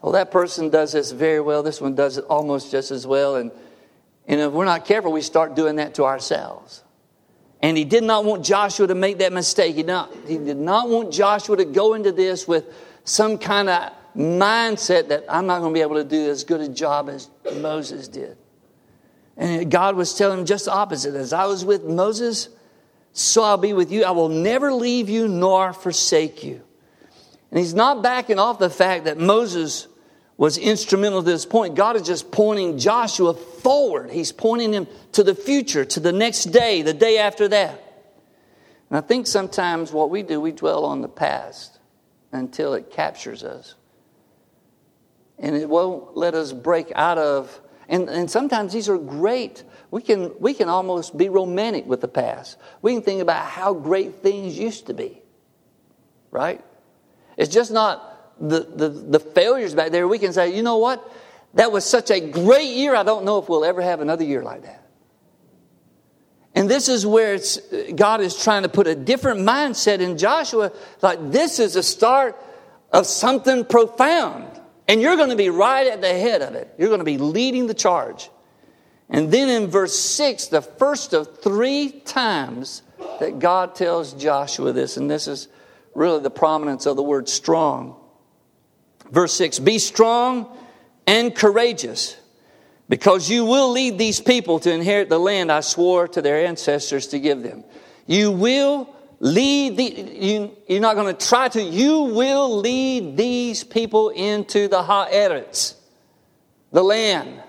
Well, 0.02 0.12
that 0.12 0.30
person 0.30 0.68
does 0.68 0.92
this 0.92 1.12
very 1.12 1.40
well. 1.40 1.62
This 1.62 1.80
one 1.80 1.94
does 1.94 2.18
it 2.18 2.24
almost 2.24 2.70
just 2.70 2.90
as 2.90 3.06
well. 3.06 3.36
And, 3.36 3.52
and 4.26 4.40
if 4.40 4.52
we're 4.52 4.64
not 4.64 4.84
careful, 4.84 5.12
we 5.12 5.22
start 5.22 5.54
doing 5.54 5.76
that 5.76 5.94
to 5.94 6.04
ourselves. 6.04 6.82
And 7.62 7.76
he 7.76 7.84
did 7.84 8.04
not 8.04 8.24
want 8.24 8.44
Joshua 8.44 8.86
to 8.88 8.94
make 8.94 9.18
that 9.18 9.32
mistake. 9.32 9.76
He, 9.76 9.82
not, 9.82 10.14
he 10.26 10.36
did 10.36 10.58
not 10.58 10.90
want 10.90 11.12
Joshua 11.12 11.56
to 11.56 11.64
go 11.64 11.94
into 11.94 12.12
this 12.12 12.46
with 12.46 12.66
some 13.04 13.38
kind 13.38 13.70
of 13.70 13.92
mindset 14.14 15.08
that 15.08 15.24
I'm 15.28 15.46
not 15.46 15.60
going 15.60 15.72
to 15.72 15.74
be 15.74 15.80
able 15.80 15.96
to 15.96 16.04
do 16.04 16.28
as 16.28 16.44
good 16.44 16.60
a 16.60 16.68
job 16.68 17.08
as 17.08 17.30
Moses 17.56 18.08
did. 18.08 18.36
And 19.36 19.70
God 19.70 19.96
was 19.96 20.14
telling 20.14 20.40
him 20.40 20.46
just 20.46 20.66
the 20.66 20.72
opposite. 20.72 21.14
As 21.14 21.32
I 21.32 21.46
was 21.46 21.64
with 21.64 21.84
Moses, 21.84 22.48
so 23.12 23.42
I'll 23.42 23.56
be 23.56 23.72
with 23.72 23.90
you. 23.90 24.04
I 24.04 24.12
will 24.12 24.28
never 24.28 24.72
leave 24.72 25.08
you 25.08 25.28
nor 25.28 25.72
forsake 25.72 26.44
you. 26.44 26.62
And 27.50 27.58
he's 27.58 27.74
not 27.74 28.02
backing 28.02 28.38
off 28.38 28.58
the 28.58 28.70
fact 28.70 29.04
that 29.04 29.18
Moses 29.18 29.86
was 30.36 30.58
instrumental 30.58 31.22
to 31.22 31.30
this 31.30 31.46
point. 31.46 31.76
God 31.76 31.94
is 31.96 32.02
just 32.02 32.32
pointing 32.32 32.78
Joshua 32.78 33.34
forward. 33.34 34.10
He's 34.10 34.32
pointing 34.32 34.72
him 34.72 34.88
to 35.12 35.22
the 35.22 35.34
future, 35.34 35.84
to 35.84 36.00
the 36.00 36.12
next 36.12 36.46
day, 36.46 36.82
the 36.82 36.94
day 36.94 37.18
after 37.18 37.46
that. 37.48 37.80
And 38.90 38.98
I 38.98 39.00
think 39.00 39.26
sometimes 39.26 39.92
what 39.92 40.10
we 40.10 40.22
do, 40.22 40.40
we 40.40 40.52
dwell 40.52 40.84
on 40.84 41.00
the 41.00 41.08
past 41.08 41.78
until 42.32 42.74
it 42.74 42.90
captures 42.90 43.44
us 43.44 43.76
and 45.38 45.56
it 45.56 45.68
won't 45.68 46.16
let 46.16 46.34
us 46.34 46.52
break 46.52 46.92
out 46.94 47.18
of 47.18 47.60
and, 47.88 48.08
and 48.08 48.30
sometimes 48.30 48.72
these 48.72 48.88
are 48.88 48.98
great 48.98 49.64
we 49.90 50.02
can 50.02 50.32
we 50.40 50.54
can 50.54 50.68
almost 50.68 51.16
be 51.16 51.28
romantic 51.28 51.86
with 51.86 52.00
the 52.00 52.08
past 52.08 52.56
we 52.82 52.92
can 52.94 53.02
think 53.02 53.22
about 53.22 53.44
how 53.44 53.74
great 53.74 54.22
things 54.22 54.58
used 54.58 54.86
to 54.86 54.94
be 54.94 55.22
right 56.30 56.64
it's 57.36 57.52
just 57.52 57.72
not 57.72 58.10
the, 58.40 58.60
the, 58.60 58.88
the 58.88 59.20
failures 59.20 59.74
back 59.74 59.90
there 59.90 60.08
we 60.08 60.18
can 60.18 60.32
say 60.32 60.54
you 60.54 60.62
know 60.62 60.78
what 60.78 61.08
That 61.54 61.70
was 61.70 61.84
such 61.84 62.10
a 62.10 62.20
great 62.20 62.74
year. 62.74 62.94
I 62.94 63.02
don't 63.04 63.24
know 63.24 63.38
if 63.38 63.48
we'll 63.48 63.64
ever 63.64 63.80
have 63.80 64.00
another 64.00 64.24
year 64.24 64.42
like 64.42 64.62
that. 64.62 64.82
And 66.56 66.68
this 66.68 66.88
is 66.88 67.06
where 67.06 67.38
God 67.94 68.20
is 68.20 68.40
trying 68.42 68.62
to 68.62 68.68
put 68.68 68.86
a 68.86 68.94
different 68.94 69.40
mindset 69.40 70.00
in 70.00 70.18
Joshua. 70.18 70.72
Like, 71.00 71.30
this 71.30 71.58
is 71.58 71.74
a 71.76 71.82
start 71.82 72.36
of 72.92 73.06
something 73.06 73.64
profound. 73.64 74.53
And 74.86 75.00
you're 75.00 75.16
going 75.16 75.30
to 75.30 75.36
be 75.36 75.50
right 75.50 75.86
at 75.86 76.00
the 76.00 76.08
head 76.08 76.42
of 76.42 76.54
it. 76.54 76.72
You're 76.78 76.88
going 76.88 76.98
to 76.98 77.04
be 77.04 77.18
leading 77.18 77.66
the 77.66 77.74
charge. 77.74 78.30
And 79.08 79.30
then 79.30 79.48
in 79.48 79.68
verse 79.68 79.98
6, 79.98 80.48
the 80.48 80.62
first 80.62 81.12
of 81.12 81.38
three 81.38 81.90
times 81.90 82.82
that 83.20 83.38
God 83.38 83.74
tells 83.74 84.12
Joshua 84.14 84.72
this, 84.72 84.96
and 84.96 85.10
this 85.10 85.28
is 85.28 85.48
really 85.94 86.20
the 86.20 86.30
prominence 86.30 86.86
of 86.86 86.96
the 86.96 87.02
word 87.02 87.28
strong. 87.28 87.96
Verse 89.10 89.32
6 89.34 89.58
Be 89.60 89.78
strong 89.78 90.56
and 91.06 91.34
courageous 91.34 92.16
because 92.88 93.30
you 93.30 93.44
will 93.44 93.70
lead 93.70 93.98
these 93.98 94.20
people 94.20 94.58
to 94.60 94.72
inherit 94.72 95.08
the 95.08 95.18
land 95.18 95.50
I 95.50 95.60
swore 95.60 96.08
to 96.08 96.22
their 96.22 96.46
ancestors 96.46 97.08
to 97.08 97.18
give 97.18 97.42
them. 97.42 97.64
You 98.06 98.30
will 98.30 98.93
lead 99.20 99.76
the, 99.76 99.84
you, 99.84 100.56
you're 100.68 100.80
not 100.80 100.96
going 100.96 101.14
to 101.14 101.26
try 101.26 101.48
to, 101.48 101.62
you 101.62 102.00
will 102.02 102.58
lead 102.58 103.16
these 103.16 103.64
people 103.64 104.10
into 104.10 104.68
the 104.68 104.82
Haaretz, 104.82 105.74
the 106.72 106.82
land. 106.82 107.42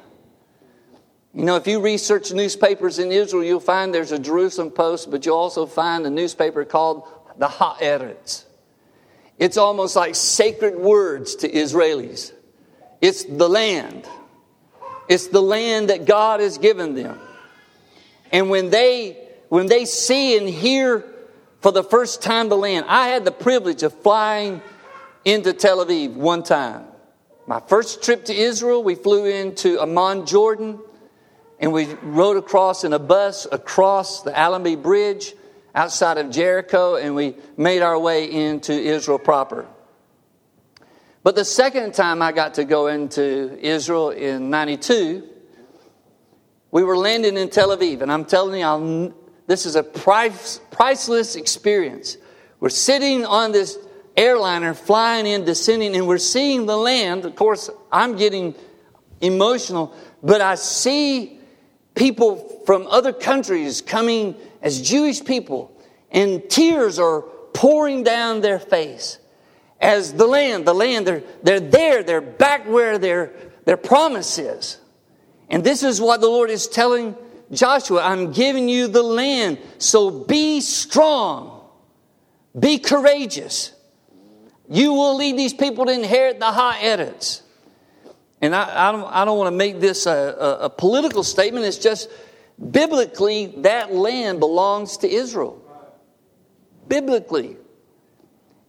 You 1.33 1.43
know, 1.43 1.57
if 1.57 1.67
you 1.67 1.81
research 1.81 2.31
newspapers 2.31 2.99
in 2.99 3.11
Israel, 3.11 3.43
you'll 3.43 3.59
find 3.59 3.93
there's 3.93 4.13
a 4.13 4.19
Jerusalem 4.19 4.71
Post, 4.71 5.11
but 5.11 5.25
you'll 5.25 5.37
also 5.37 5.65
find 5.65 6.05
a 6.05 6.09
newspaper 6.09 6.63
called 6.63 7.07
the 7.37 7.47
Haaretz. 7.47 8.45
It's 9.37 9.57
almost 9.57 9.95
like 9.95 10.15
sacred 10.15 10.77
words 10.77 11.35
to 11.37 11.49
Israelis. 11.49 12.31
It's 13.01 13.25
the 13.25 13.49
land. 13.49 14.07
It's 15.09 15.27
the 15.27 15.41
land 15.41 15.89
that 15.89 16.05
God 16.05 16.39
has 16.39 16.57
given 16.57 16.95
them. 16.95 17.19
And 18.31 18.49
when 18.49 18.69
they 18.69 19.21
when 19.49 19.67
they 19.67 19.85
see 19.85 20.37
and 20.37 20.49
hear 20.49 21.05
for 21.65 21.71
the 21.71 21.83
first 21.83 22.21
time 22.21 22.49
to 22.49 22.55
land, 22.55 22.85
I 22.87 23.07
had 23.07 23.25
the 23.25 23.31
privilege 23.31 23.81
of 23.81 23.91
flying 23.91 24.61
into 25.23 25.51
Tel 25.51 25.83
Aviv 25.83 26.13
one 26.13 26.43
time. 26.43 26.85
My 27.47 27.59
first 27.59 28.03
trip 28.03 28.25
to 28.25 28.35
Israel, 28.35 28.83
we 28.83 28.93
flew 28.93 29.25
into 29.25 29.81
Amman, 29.81 30.27
Jordan, 30.27 30.77
and 31.59 31.73
we 31.73 31.87
rode 32.03 32.37
across 32.37 32.83
in 32.83 32.93
a 32.93 32.99
bus 32.99 33.47
across 33.51 34.21
the 34.21 34.37
Allenby 34.37 34.75
Bridge 34.75 35.33
outside 35.73 36.19
of 36.19 36.29
Jericho, 36.29 36.97
and 36.97 37.15
we 37.15 37.33
made 37.57 37.81
our 37.81 37.97
way 37.97 38.31
into 38.31 38.71
Israel 38.71 39.17
proper. 39.17 39.65
But 41.23 41.33
the 41.33 41.45
second 41.45 41.95
time 41.95 42.21
I 42.21 42.31
got 42.31 42.53
to 42.53 42.63
go 42.63 42.85
into 42.85 43.57
Israel 43.59 44.11
in 44.11 44.51
92, 44.51 45.27
we 46.69 46.83
were 46.83 46.95
landing 46.95 47.37
in 47.37 47.49
Tel 47.49 47.75
Aviv. 47.75 48.03
And 48.03 48.11
I'm 48.11 48.25
telling 48.25 48.59
you, 48.59 48.65
I'll, 48.67 49.15
this 49.47 49.65
is 49.65 49.75
a 49.75 49.83
price, 49.83 50.59
priceless 50.71 51.35
experience. 51.35 52.17
We're 52.59 52.69
sitting 52.69 53.25
on 53.25 53.51
this 53.51 53.77
airliner, 54.17 54.73
flying 54.73 55.27
in, 55.27 55.45
descending, 55.45 55.95
and 55.95 56.07
we're 56.07 56.17
seeing 56.17 56.65
the 56.65 56.77
land. 56.77 57.25
Of 57.25 57.35
course, 57.35 57.69
I'm 57.91 58.15
getting 58.15 58.55
emotional, 59.21 59.95
but 60.23 60.41
I 60.41 60.55
see 60.55 61.39
people 61.93 62.61
from 62.65 62.87
other 62.87 63.13
countries 63.13 63.81
coming 63.81 64.35
as 64.61 64.81
Jewish 64.81 65.23
people, 65.23 65.71
and 66.11 66.49
tears 66.49 66.97
are 66.97 67.21
pouring 67.53 68.03
down 68.03 68.41
their 68.41 68.59
face 68.59 69.19
as 69.79 70.13
the 70.13 70.25
land, 70.25 70.65
the 70.65 70.73
land, 70.73 71.05
they're, 71.05 71.23
they're 71.43 71.59
there, 71.59 72.03
they're 72.03 72.21
back 72.21 72.67
where 72.67 72.97
their, 72.97 73.33
their 73.65 73.77
promise 73.77 74.37
is. 74.39 74.77
And 75.49 75.63
this 75.63 75.83
is 75.83 76.01
what 76.01 76.21
the 76.21 76.27
Lord 76.27 76.49
is 76.49 76.67
telling 76.67 77.15
Joshua 77.51 78.01
I'm 78.03 78.31
giving 78.31 78.69
you 78.69 78.87
the 78.87 79.03
land, 79.03 79.59
so 79.77 80.09
be 80.09 80.61
strong, 80.61 81.61
be 82.57 82.79
courageous. 82.79 83.73
You 84.69 84.93
will 84.93 85.15
lead 85.15 85.37
these 85.37 85.53
people 85.53 85.85
to 85.85 85.91
inherit 85.91 86.39
the 86.39 86.45
Haaretz. 86.45 87.41
And 88.41 88.55
I, 88.55 88.89
I, 88.89 88.91
don't, 88.91 89.05
I 89.05 89.25
don't 89.25 89.37
want 89.37 89.47
to 89.47 89.55
make 89.55 89.79
this 89.79 90.05
a, 90.05 90.11
a, 90.11 90.65
a 90.65 90.69
political 90.69 91.23
statement, 91.23 91.65
it's 91.65 91.77
just 91.77 92.09
biblically 92.71 93.47
that 93.57 93.93
land 93.93 94.39
belongs 94.39 94.97
to 94.97 95.09
Israel. 95.09 95.61
Biblically. 96.87 97.57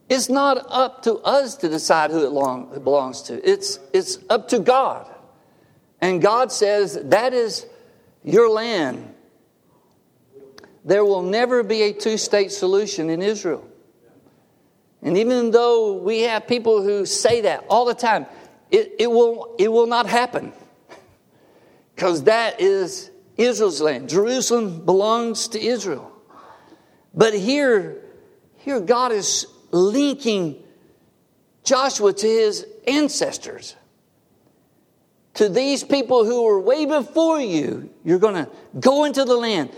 It's 0.09 0.29
not 0.29 0.65
up 0.69 1.03
to 1.03 1.15
us 1.15 1.55
to 1.57 1.69
decide 1.69 2.11
who 2.11 2.25
it, 2.25 2.31
long, 2.31 2.71
it 2.75 2.83
belongs 2.83 3.23
to. 3.23 3.49
It's, 3.49 3.79
it's 3.93 4.19
up 4.29 4.47
to 4.49 4.59
God. 4.59 5.13
And 5.99 6.21
God 6.21 6.51
says, 6.51 6.99
that 7.05 7.33
is 7.33 7.65
your 8.27 8.49
land. 8.49 9.13
There 10.83 11.03
will 11.03 11.23
never 11.23 11.63
be 11.63 11.83
a 11.83 11.93
two 11.93 12.17
state 12.17 12.51
solution 12.51 13.09
in 13.09 13.21
Israel. 13.21 13.65
And 15.01 15.17
even 15.17 15.51
though 15.51 15.93
we 15.93 16.21
have 16.21 16.47
people 16.47 16.81
who 16.81 17.05
say 17.05 17.41
that 17.41 17.65
all 17.69 17.85
the 17.85 17.93
time, 17.93 18.25
it, 18.69 18.93
it, 18.99 19.09
will, 19.09 19.55
it 19.57 19.71
will 19.71 19.87
not 19.87 20.07
happen. 20.07 20.53
Because 21.95 22.25
that 22.25 22.61
is 22.61 23.09
Israel's 23.37 23.81
land. 23.81 24.07
Jerusalem 24.07 24.85
belongs 24.85 25.47
to 25.47 25.59
Israel. 25.59 26.11
But 27.11 27.33
here, 27.33 28.03
here 28.57 28.79
God 28.79 29.11
is 29.11 29.47
linking 29.71 30.61
Joshua 31.63 32.13
to 32.13 32.27
his 32.27 32.67
ancestors. 32.87 33.75
To 35.37 35.49
these 35.49 35.83
people 35.83 36.25
who 36.25 36.43
were 36.43 36.59
way 36.59 36.85
before 36.85 37.39
you, 37.39 37.91
you're 38.03 38.19
going 38.19 38.45
to 38.45 38.49
go 38.79 39.05
into 39.05 39.23
the 39.23 39.35
land. 39.35 39.71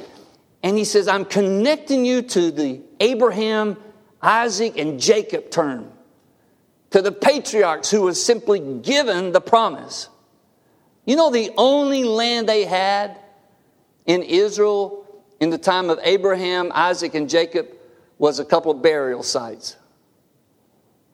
And 0.63 0.77
he 0.77 0.85
says, 0.85 1.07
I'm 1.07 1.25
connecting 1.25 2.05
you 2.05 2.21
to 2.21 2.51
the 2.51 2.81
Abraham, 3.01 3.77
Isaac, 4.21 4.77
and 4.77 4.99
Jacob 4.99 5.51
term, 5.51 5.91
to 6.91 7.01
the 7.01 7.11
patriarchs 7.11 7.91
who 7.91 8.03
was 8.03 8.23
simply 8.23 8.59
given 8.59 9.33
the 9.33 9.41
promise. 9.41 10.07
You 11.05 11.17
know, 11.17 11.29
the 11.29 11.51
only 11.57 12.05
land 12.05 12.47
they 12.47 12.63
had 12.63 13.19
in 14.05 14.23
Israel 14.23 15.05
in 15.41 15.49
the 15.49 15.57
time 15.57 15.89
of 15.89 15.99
Abraham, 16.03 16.71
Isaac, 16.73 17.15
and 17.15 17.29
Jacob 17.29 17.67
was 18.17 18.39
a 18.39 18.45
couple 18.45 18.71
of 18.71 18.81
burial 18.81 19.23
sites. 19.23 19.75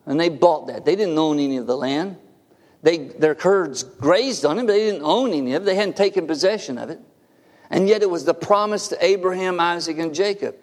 And 0.05 0.19
they 0.19 0.29
bought 0.29 0.67
that. 0.67 0.85
They 0.85 0.95
didn't 0.95 1.17
own 1.17 1.39
any 1.39 1.57
of 1.57 1.65
the 1.65 1.77
land. 1.77 2.17
They, 2.85 2.99
their 2.99 3.33
herds 3.33 3.81
grazed 3.81 4.45
on 4.45 4.59
it, 4.59 4.67
but 4.67 4.73
they 4.73 4.91
didn't 4.91 5.01
own 5.01 5.33
any 5.33 5.55
of 5.55 5.63
it. 5.63 5.65
They 5.65 5.73
hadn't 5.73 5.97
taken 5.97 6.27
possession 6.27 6.77
of 6.77 6.91
it. 6.91 6.99
And 7.71 7.89
yet 7.89 8.03
it 8.03 8.09
was 8.11 8.25
the 8.25 8.35
promise 8.35 8.89
to 8.89 9.03
Abraham, 9.03 9.59
Isaac, 9.59 9.97
and 9.97 10.13
Jacob. 10.13 10.55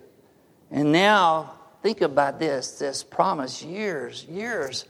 And 0.70 0.92
now, 0.92 1.54
think 1.82 2.00
about 2.00 2.38
this 2.38 2.78
this 2.78 3.02
promise 3.02 3.64
years, 3.64 4.24
years, 4.26 4.84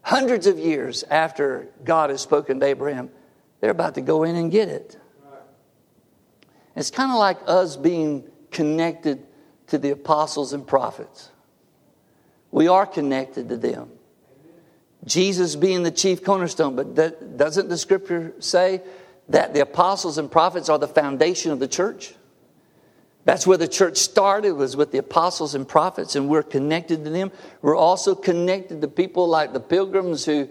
hundreds 0.00 0.46
of 0.46 0.58
years 0.58 1.04
after 1.10 1.68
God 1.84 2.08
has 2.08 2.22
spoken 2.22 2.60
to 2.60 2.66
Abraham, 2.66 3.10
they're 3.60 3.70
about 3.70 3.96
to 3.96 4.00
go 4.00 4.22
in 4.22 4.34
and 4.34 4.50
get 4.50 4.70
it. 4.70 4.96
It's 6.74 6.90
kind 6.90 7.12
of 7.12 7.18
like 7.18 7.36
us 7.46 7.76
being 7.76 8.24
connected 8.50 9.26
to 9.66 9.76
the 9.76 9.90
apostles 9.90 10.54
and 10.54 10.66
prophets. 10.66 11.28
We 12.50 12.68
are 12.68 12.86
connected 12.86 13.50
to 13.50 13.58
them. 13.58 13.90
Jesus 15.04 15.56
being 15.56 15.82
the 15.82 15.90
chief 15.90 16.24
cornerstone, 16.24 16.76
but 16.76 16.96
that, 16.96 17.36
doesn't 17.36 17.68
the 17.68 17.76
scripture 17.76 18.32
say 18.38 18.82
that 19.28 19.54
the 19.54 19.60
apostles 19.60 20.18
and 20.18 20.30
prophets 20.30 20.68
are 20.68 20.78
the 20.78 20.88
foundation 20.88 21.52
of 21.52 21.58
the 21.58 21.68
church? 21.68 22.14
That's 23.24 23.46
where 23.46 23.56
the 23.56 23.68
church 23.68 23.96
started, 23.96 24.52
was 24.52 24.76
with 24.76 24.92
the 24.92 24.98
apostles 24.98 25.54
and 25.54 25.66
prophets, 25.66 26.14
and 26.14 26.28
we're 26.28 26.42
connected 26.42 27.04
to 27.04 27.10
them. 27.10 27.32
We're 27.62 27.76
also 27.76 28.14
connected 28.14 28.82
to 28.82 28.88
people 28.88 29.28
like 29.28 29.52
the 29.52 29.60
pilgrims 29.60 30.24
who 30.26 30.48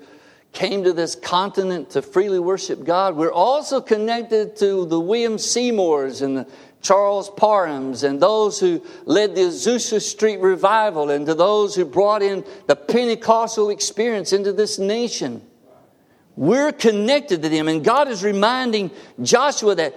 came 0.54 0.84
to 0.84 0.94
this 0.94 1.16
continent 1.16 1.92
to 1.92 2.02
freely 2.02 2.40
worship 2.40 2.84
God. 2.84 3.16
We're 3.16 3.32
also 3.32 3.82
connected 3.82 4.56
to 4.58 4.86
the 4.86 5.00
William 5.00 5.38
Seymours 5.38 6.22
and 6.22 6.38
the 6.38 6.48
Charles 6.84 7.30
Parhams 7.30 8.04
and 8.04 8.22
those 8.22 8.60
who 8.60 8.86
led 9.06 9.36
the 9.36 9.42
Azusa 9.42 10.02
Street 10.02 10.42
revival 10.42 11.10
and 11.10 11.26
to 11.26 11.34
those 11.34 11.74
who 11.74 11.86
brought 11.86 12.22
in 12.22 12.46
the 12.68 12.76
Pentecostal 12.76 13.70
experience 13.70 14.34
into 14.34 14.52
this 14.52 14.78
nation. 14.78 15.42
We're 16.36 16.74
connected 16.74 17.42
to 17.42 17.50
them, 17.50 17.70
and 17.70 17.86
God 17.86 18.10
is 18.10 18.22
reminding 18.22 18.92
Joshua 19.22 19.76
that, 19.76 19.96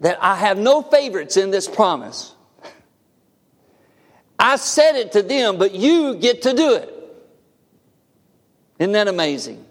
that 0.00 0.18
I 0.22 0.36
have 0.36 0.58
no 0.58 0.80
favorites 0.80 1.36
in 1.36 1.50
this 1.50 1.66
promise. 1.66 2.34
I 4.38 4.56
said 4.56 4.96
it 4.96 5.12
to 5.12 5.22
them, 5.22 5.58
but 5.58 5.74
you 5.74 6.14
get 6.14 6.42
to 6.42 6.54
do 6.54 6.74
it. 6.74 6.88
Isn't 8.78 8.92
that 8.92 9.08
amazing? 9.08 9.64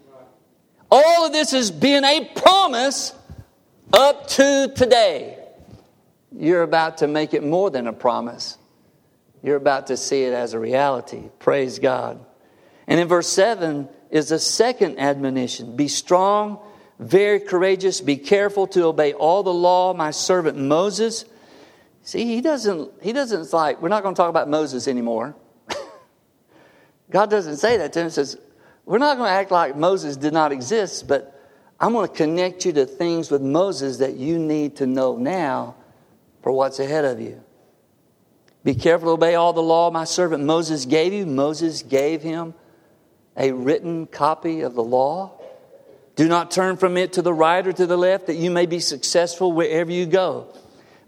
All 0.90 1.26
of 1.26 1.32
this 1.32 1.52
has 1.52 1.72
been 1.72 2.04
a 2.04 2.30
promise 2.36 3.14
up 3.94 4.28
to 4.30 4.72
today. 4.76 5.41
You're 6.32 6.64
about 6.64 7.00
to 7.00 7.08
make 7.08 7.34
it 7.34 7.44
more 7.44 7.70
than 7.70 7.88
a 7.88 7.94
promise. 7.94 8.58
You're 9.44 9.58
about 9.58 9.88
to 9.88 9.98
see 9.98 10.24
it 10.24 10.34
as 10.34 10.54
a 10.54 10.60
reality. 10.60 11.30
Praise 11.40 11.80
God. 11.80 12.24
And 12.88 13.00
in 13.00 13.08
verse 13.08 13.28
7 13.28 13.90
is 14.10 14.32
a 14.32 14.40
second 14.40 15.00
admonition 15.00 15.76
Be 15.76 15.88
strong, 15.88 16.60
very 17.00 17.40
courageous. 17.40 18.02
Be 18.02 18.18
careful 18.18 18.68
to 18.68 18.86
obey 18.86 19.14
all 19.14 19.44
the 19.44 19.54
law 19.54 19.94
my 19.94 20.12
servant 20.12 20.58
Moses. 20.58 21.26
See, 22.04 22.26
he 22.26 22.42
doesn't, 22.42 22.92
he 23.02 23.14
doesn't 23.14 23.52
like, 23.54 23.82
we're 23.82 23.90
not 23.90 24.04
going 24.04 24.16
to 24.16 24.20
talk 24.20 24.30
about 24.30 24.50
Moses 24.50 24.88
anymore. 24.88 25.36
God 27.12 27.30
doesn't 27.30 27.58
say 27.58 27.78
that 27.78 27.94
to 27.94 28.00
him. 28.00 28.06
He 28.08 28.12
says, 28.12 28.38
we're 28.86 28.98
not 28.98 29.18
going 29.18 29.28
to 29.28 29.34
act 29.34 29.52
like 29.52 29.76
Moses 29.76 30.18
did 30.18 30.34
not 30.34 30.52
exist, 30.52 31.08
but 31.08 31.40
I'm 31.80 31.94
going 31.94 32.08
to 32.08 32.14
connect 32.14 32.66
you 32.66 32.74
to 32.74 32.86
things 32.86 33.30
with 33.30 33.42
Moses 33.42 33.98
that 33.98 34.16
you 34.16 34.40
need 34.40 34.78
to 34.78 34.88
know 34.88 35.16
now 35.16 35.76
for 36.42 36.52
what's 36.52 36.80
ahead 36.80 37.06
of 37.06 37.20
you. 37.20 37.44
Be 38.64 38.76
careful 38.76 39.08
to 39.08 39.12
obey 39.14 39.36
all 39.36 39.54
the 39.54 39.62
law 39.62 39.90
my 39.90 40.04
servant 40.04 40.44
Moses 40.44 40.86
gave 40.86 41.14
you. 41.14 41.26
Moses 41.26 41.82
gave 41.82 42.22
him 42.22 42.54
a 43.36 43.52
written 43.52 44.06
copy 44.06 44.62
of 44.62 44.76
the 44.76 44.84
law. 44.84 45.40
Do 46.16 46.28
not 46.28 46.52
turn 46.52 46.78
from 46.78 46.98
it 46.98 47.14
to 47.14 47.22
the 47.22 47.34
right 47.34 47.66
or 47.66 47.74
to 47.74 47.88
the 47.88 47.98
left, 47.98 48.28
that 48.28 48.36
you 48.36 48.52
may 48.52 48.66
be 48.66 48.80
successful 48.80 49.52
wherever 49.52 49.92
you 49.92 50.06
go. 50.06 50.54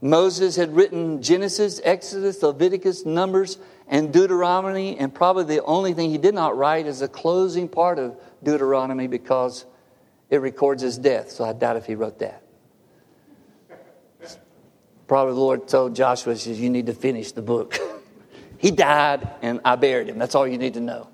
Moses 0.01 0.55
had 0.55 0.75
written 0.75 1.21
Genesis, 1.21 1.79
Exodus, 1.83 2.41
Leviticus, 2.41 3.05
Numbers, 3.05 3.57
and 3.87 4.11
Deuteronomy, 4.11 4.97
and 4.97 5.13
probably 5.13 5.43
the 5.43 5.63
only 5.63 5.93
thing 5.93 6.09
he 6.09 6.17
did 6.17 6.33
not 6.33 6.57
write 6.57 6.87
is 6.87 6.99
the 6.99 7.07
closing 7.07 7.67
part 7.67 7.99
of 7.99 8.19
Deuteronomy 8.43 9.07
because 9.07 9.65
it 10.29 10.37
records 10.37 10.81
his 10.81 10.97
death. 10.97 11.29
So 11.29 11.43
I 11.43 11.53
doubt 11.53 11.77
if 11.77 11.85
he 11.85 11.95
wrote 11.95 12.19
that. 12.19 12.42
Probably 15.13 15.36
the 15.36 15.41
Lord 15.41 15.67
told 15.67 15.95
Joshua, 15.95 16.36
says, 16.36 16.60
You 16.60 16.71
need 16.71 16.88
to 16.88 16.93
finish 16.95 17.34
the 17.34 17.43
book. 17.43 17.78
he 18.58 18.71
died, 18.71 19.30
and 19.43 19.62
I 19.63 19.76
buried 19.76 20.10
him. 20.10 20.17
That's 20.17 20.34
all 20.34 20.47
you 20.47 20.58
need 20.58 20.73
to 20.73 20.80
know. 20.80 21.08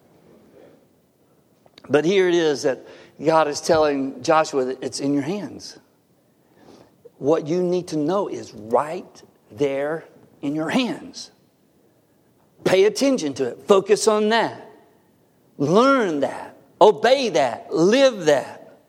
But 1.90 2.06
here 2.06 2.30
it 2.30 2.34
is 2.34 2.64
that 2.64 2.88
God 3.22 3.50
is 3.50 3.60
telling 3.60 4.24
Joshua 4.24 4.64
that 4.64 4.82
it's 4.82 5.02
in 5.02 5.14
your 5.14 5.24
hands. 5.24 5.78
What 7.18 7.46
you 7.46 7.62
need 7.62 7.90
to 7.90 7.98
know 7.98 8.30
is 8.30 8.54
right 8.54 9.22
there 9.52 10.06
in 10.42 10.56
your 10.56 10.70
hands. 10.70 11.32
Pay 12.64 12.86
attention 12.86 13.34
to 13.34 13.50
it, 13.50 13.64
focus 13.64 14.08
on 14.08 14.30
that, 14.30 14.66
learn 15.58 16.22
that, 16.22 16.58
obey 16.80 17.28
that, 17.32 17.74
live 17.74 18.28
that. 18.28 18.80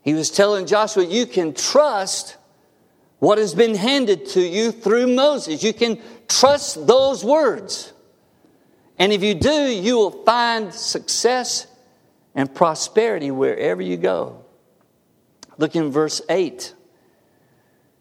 He 0.00 0.14
was 0.14 0.30
telling 0.30 0.64
Joshua, 0.64 1.04
You 1.04 1.26
can 1.26 1.52
trust 1.52 2.38
what 3.20 3.38
has 3.38 3.54
been 3.54 3.74
handed 3.74 4.26
to 4.26 4.40
you 4.40 4.72
through 4.72 5.06
Moses. 5.06 5.62
You 5.62 5.72
can 5.72 6.00
trust 6.26 6.86
those 6.86 7.24
words. 7.24 7.92
And 8.98 9.12
if 9.12 9.22
you 9.22 9.34
do, 9.34 9.50
you 9.50 9.96
will 9.96 10.24
find 10.24 10.74
success 10.74 11.66
and 12.34 12.52
prosperity 12.52 13.30
wherever 13.30 13.80
you 13.80 13.96
go. 13.96 14.44
Look 15.58 15.76
in 15.76 15.90
verse 15.90 16.22
8. 16.28 16.74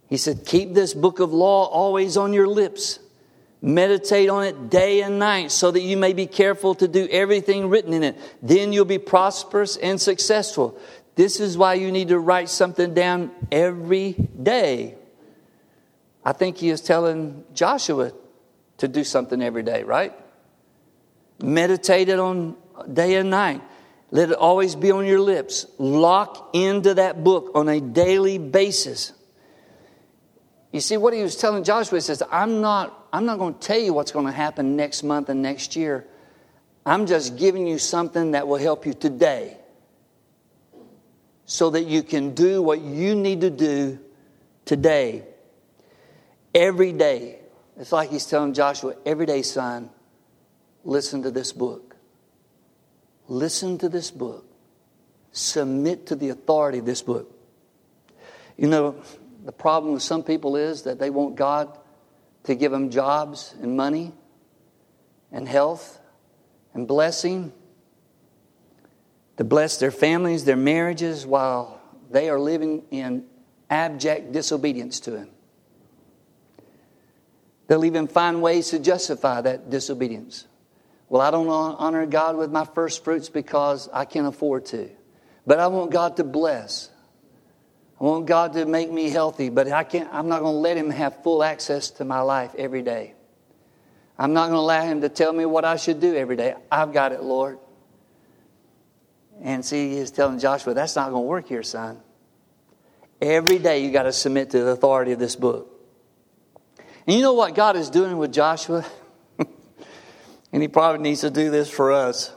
He 0.07 0.17
said, 0.17 0.45
Keep 0.45 0.73
this 0.73 0.93
book 0.93 1.19
of 1.19 1.33
law 1.33 1.65
always 1.65 2.17
on 2.17 2.33
your 2.33 2.47
lips. 2.47 2.99
Meditate 3.61 4.29
on 4.29 4.45
it 4.45 4.69
day 4.69 5.01
and 5.01 5.19
night 5.19 5.51
so 5.51 5.69
that 5.69 5.81
you 5.81 5.97
may 5.97 6.13
be 6.13 6.27
careful 6.27 6.73
to 6.75 6.87
do 6.87 7.09
everything 7.11 7.67
written 7.67 7.91
in 7.91 8.03
it. 8.03 8.17
Then 8.41 8.71
you'll 8.71 8.85
be 8.85 8.97
prosperous 8.97 9.75
and 9.75 9.99
successful. 9.99 10.79
This 11.15 11.41
is 11.41 11.57
why 11.57 11.73
you 11.73 11.91
need 11.91 12.07
to 12.07 12.19
write 12.19 12.47
something 12.47 12.93
down 12.93 13.31
every 13.51 14.13
day. 14.41 14.95
I 16.23 16.33
think 16.33 16.57
he 16.57 16.69
is 16.69 16.81
telling 16.81 17.43
Joshua 17.53 18.11
to 18.77 18.87
do 18.87 19.03
something 19.03 19.41
every 19.41 19.63
day, 19.63 19.83
right? 19.83 20.13
Meditate 21.41 22.09
it 22.09 22.19
on 22.19 22.55
day 22.91 23.15
and 23.15 23.29
night. 23.29 23.61
Let 24.11 24.31
it 24.31 24.35
always 24.35 24.75
be 24.75 24.91
on 24.91 25.05
your 25.05 25.19
lips. 25.19 25.65
Lock 25.77 26.49
into 26.53 26.95
that 26.95 27.23
book 27.23 27.51
on 27.55 27.69
a 27.69 27.79
daily 27.79 28.37
basis. 28.37 29.13
You 30.71 30.81
see, 30.81 30.97
what 30.97 31.13
he 31.13 31.21
was 31.21 31.35
telling 31.35 31.63
Joshua 31.63 31.97
he 31.97 32.01
says, 32.01 32.21
I'm 32.31 32.61
not, 32.61 33.07
I'm 33.11 33.25
not 33.25 33.39
going 33.39 33.53
to 33.55 33.59
tell 33.59 33.79
you 33.79 33.93
what's 33.93 34.11
going 34.11 34.25
to 34.25 34.31
happen 34.31 34.75
next 34.75 35.03
month 35.03 35.29
and 35.29 35.41
next 35.41 35.75
year. 35.75 36.05
I'm 36.85 37.05
just 37.05 37.37
giving 37.37 37.67
you 37.67 37.77
something 37.77 38.31
that 38.31 38.47
will 38.47 38.57
help 38.57 38.85
you 38.85 38.93
today 38.93 39.57
so 41.45 41.71
that 41.71 41.83
you 41.83 42.03
can 42.03 42.35
do 42.35 42.61
what 42.61 42.81
you 42.81 43.15
need 43.15 43.41
to 43.41 43.49
do 43.49 43.99
today. 44.65 45.23
Every 46.53 46.91
day. 46.93 47.39
It's 47.77 47.91
like 47.91 48.09
he's 48.09 48.25
telling 48.25 48.53
Joshua, 48.53 48.95
every 49.05 49.25
day, 49.25 49.41
son, 49.41 49.89
listen 50.83 51.23
to 51.23 51.31
this 51.31 51.53
book. 51.53 51.95
Listen 53.27 53.77
to 53.77 53.87
this 53.87 54.11
book. 54.11 54.45
Submit 55.31 56.07
to 56.07 56.15
the 56.15 56.29
authority 56.29 56.79
of 56.79 56.85
this 56.85 57.01
book. 57.01 57.33
You 58.57 58.67
know, 58.67 59.01
the 59.45 59.53
problem 59.53 59.93
with 59.93 60.03
some 60.03 60.23
people 60.23 60.57
is 60.57 60.81
that 60.81 60.99
they 60.99 61.09
want 61.09 61.35
God 61.37 61.77
to 62.43 62.55
give 62.55 62.71
them 62.71 62.89
jobs 62.89 63.55
and 63.61 63.77
money 63.77 64.11
and 65.31 65.47
health 65.47 65.99
and 66.73 66.87
blessing, 66.87 67.53
to 69.37 69.43
bless 69.43 69.77
their 69.77 69.91
families, 69.91 70.43
their 70.43 70.57
marriages, 70.57 71.25
while 71.25 71.79
they 72.09 72.29
are 72.29 72.39
living 72.39 72.83
in 72.91 73.25
abject 73.69 74.31
disobedience 74.33 74.99
to 75.01 75.15
Him. 75.15 75.29
They'll 77.69 77.85
even 77.85 78.07
find 78.07 78.41
ways 78.41 78.71
to 78.71 78.79
justify 78.79 79.41
that 79.41 79.69
disobedience. 79.69 80.47
Well, 81.07 81.21
I 81.21 81.29
don't 81.29 81.47
honor 81.47 82.07
God 82.07 82.35
with 82.35 82.51
my 82.51 82.65
first 82.65 83.03
fruits 83.03 83.29
because 83.29 83.87
I 83.93 84.05
can't 84.05 84.25
afford 84.25 84.65
to. 84.67 84.89
But 85.45 85.59
I 85.59 85.67
want 85.67 85.91
God 85.91 86.17
to 86.17 86.23
bless. 86.23 86.89
I 88.01 88.05
want 88.05 88.25
God 88.25 88.53
to 88.53 88.65
make 88.65 88.91
me 88.91 89.11
healthy, 89.11 89.49
but 89.49 89.71
I 89.71 89.83
can't, 89.83 90.09
I'm 90.11 90.27
not 90.27 90.41
going 90.41 90.55
to 90.55 90.59
let 90.59 90.77
Him 90.77 90.89
have 90.89 91.21
full 91.21 91.43
access 91.43 91.91
to 91.91 92.05
my 92.05 92.21
life 92.21 92.55
every 92.57 92.81
day. 92.81 93.13
I'm 94.17 94.33
not 94.33 94.47
going 94.47 94.57
to 94.57 94.61
allow 94.61 94.81
Him 94.81 95.01
to 95.01 95.09
tell 95.09 95.31
me 95.31 95.45
what 95.45 95.63
I 95.63 95.75
should 95.75 95.99
do 95.99 96.15
every 96.15 96.37
day. 96.37 96.55
I've 96.71 96.91
got 96.91 97.11
it, 97.11 97.21
Lord. 97.21 97.59
And 99.43 99.63
see, 99.63 99.95
He's 99.95 100.09
telling 100.09 100.39
Joshua, 100.39 100.73
that's 100.73 100.95
not 100.95 101.11
going 101.11 101.23
to 101.23 101.27
work 101.27 101.47
here, 101.47 101.61
son. 101.61 101.99
Every 103.21 103.59
day 103.59 103.85
you 103.85 103.91
got 103.91 104.03
to 104.03 104.13
submit 104.13 104.49
to 104.51 104.63
the 104.63 104.71
authority 104.71 105.11
of 105.11 105.19
this 105.19 105.35
book. 105.35 105.78
And 107.09 107.17
you 107.17 107.23
know 107.23 107.33
what 107.33 107.55
God 107.55 107.75
is 107.75 107.89
doing 107.89 108.19
with 108.19 108.31
Joshua? 108.31 108.85
and 110.53 110.61
He 110.61 110.67
probably 110.67 111.01
needs 111.01 111.21
to 111.21 111.31
do 111.31 111.49
this 111.49 111.67
for 111.67 111.91
us. 111.91 112.31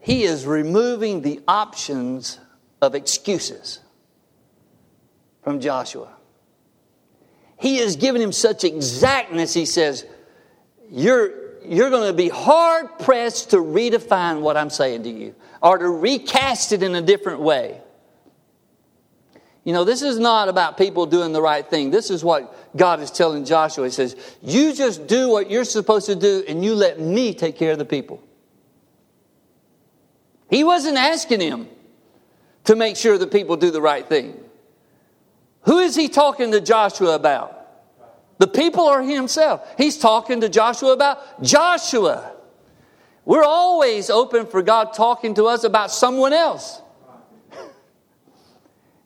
He 0.00 0.24
is 0.24 0.44
removing 0.44 1.22
the 1.22 1.38
options 1.46 2.40
of 2.80 2.96
excuses 2.96 3.78
from 5.44 5.60
Joshua. 5.60 6.08
He 7.60 7.78
is 7.78 7.94
giving 7.94 8.20
him 8.20 8.32
such 8.32 8.64
exactness, 8.64 9.54
he 9.54 9.66
says, 9.66 10.04
You're, 10.90 11.60
you're 11.64 11.90
going 11.90 12.08
to 12.08 12.12
be 12.12 12.28
hard 12.28 12.98
pressed 12.98 13.50
to 13.50 13.58
redefine 13.58 14.40
what 14.40 14.56
I'm 14.56 14.70
saying 14.70 15.04
to 15.04 15.10
you 15.10 15.36
or 15.62 15.78
to 15.78 15.88
recast 15.88 16.72
it 16.72 16.82
in 16.82 16.96
a 16.96 17.02
different 17.02 17.38
way. 17.38 17.80
You 19.64 19.72
know, 19.72 19.84
this 19.84 20.02
is 20.02 20.18
not 20.18 20.48
about 20.48 20.76
people 20.76 21.06
doing 21.06 21.32
the 21.32 21.42
right 21.42 21.64
thing. 21.68 21.90
This 21.90 22.10
is 22.10 22.24
what 22.24 22.76
God 22.76 23.00
is 23.00 23.10
telling 23.10 23.44
Joshua. 23.44 23.84
He 23.84 23.90
says, 23.90 24.16
You 24.42 24.74
just 24.74 25.06
do 25.06 25.28
what 25.28 25.50
you're 25.50 25.64
supposed 25.64 26.06
to 26.06 26.16
do, 26.16 26.44
and 26.48 26.64
you 26.64 26.74
let 26.74 26.98
me 26.98 27.32
take 27.32 27.56
care 27.56 27.72
of 27.72 27.78
the 27.78 27.84
people. 27.84 28.22
He 30.50 30.64
wasn't 30.64 30.98
asking 30.98 31.40
him 31.40 31.68
to 32.64 32.76
make 32.76 32.96
sure 32.96 33.16
the 33.18 33.26
people 33.26 33.56
do 33.56 33.70
the 33.70 33.80
right 33.80 34.06
thing. 34.06 34.38
Who 35.62 35.78
is 35.78 35.94
he 35.94 36.08
talking 36.08 36.50
to 36.52 36.60
Joshua 36.60 37.14
about? 37.14 37.58
The 38.38 38.48
people 38.48 38.82
or 38.82 39.00
himself? 39.00 39.66
He's 39.78 39.96
talking 39.96 40.40
to 40.40 40.48
Joshua 40.48 40.92
about 40.92 41.42
Joshua. 41.42 42.32
We're 43.24 43.44
always 43.44 44.10
open 44.10 44.46
for 44.46 44.60
God 44.62 44.92
talking 44.92 45.34
to 45.34 45.44
us 45.44 45.62
about 45.62 45.92
someone 45.92 46.32
else. 46.32 46.81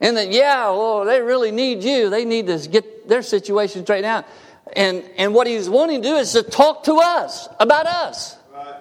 And 0.01 0.17
that, 0.17 0.31
yeah, 0.31 0.69
well, 0.71 1.05
they 1.05 1.23
really 1.23 1.51
need 1.51 1.83
you. 1.83 2.11
They 2.11 2.25
need 2.25 2.47
to 2.49 2.69
get 2.69 3.09
their 3.09 3.23
situation 3.23 3.83
straightened 3.85 4.07
out. 4.07 4.27
And, 4.75 5.03
and 5.17 5.35
what 5.35 5.47
he's 5.47 5.71
wanting 5.71 6.03
to 6.03 6.09
do 6.09 6.17
is 6.17 6.33
to 6.33 6.43
talk 6.43 6.85
to 6.85 6.95
us 6.95 7.49
about 7.59 7.87
us. 7.87 8.37
Right. 8.53 8.75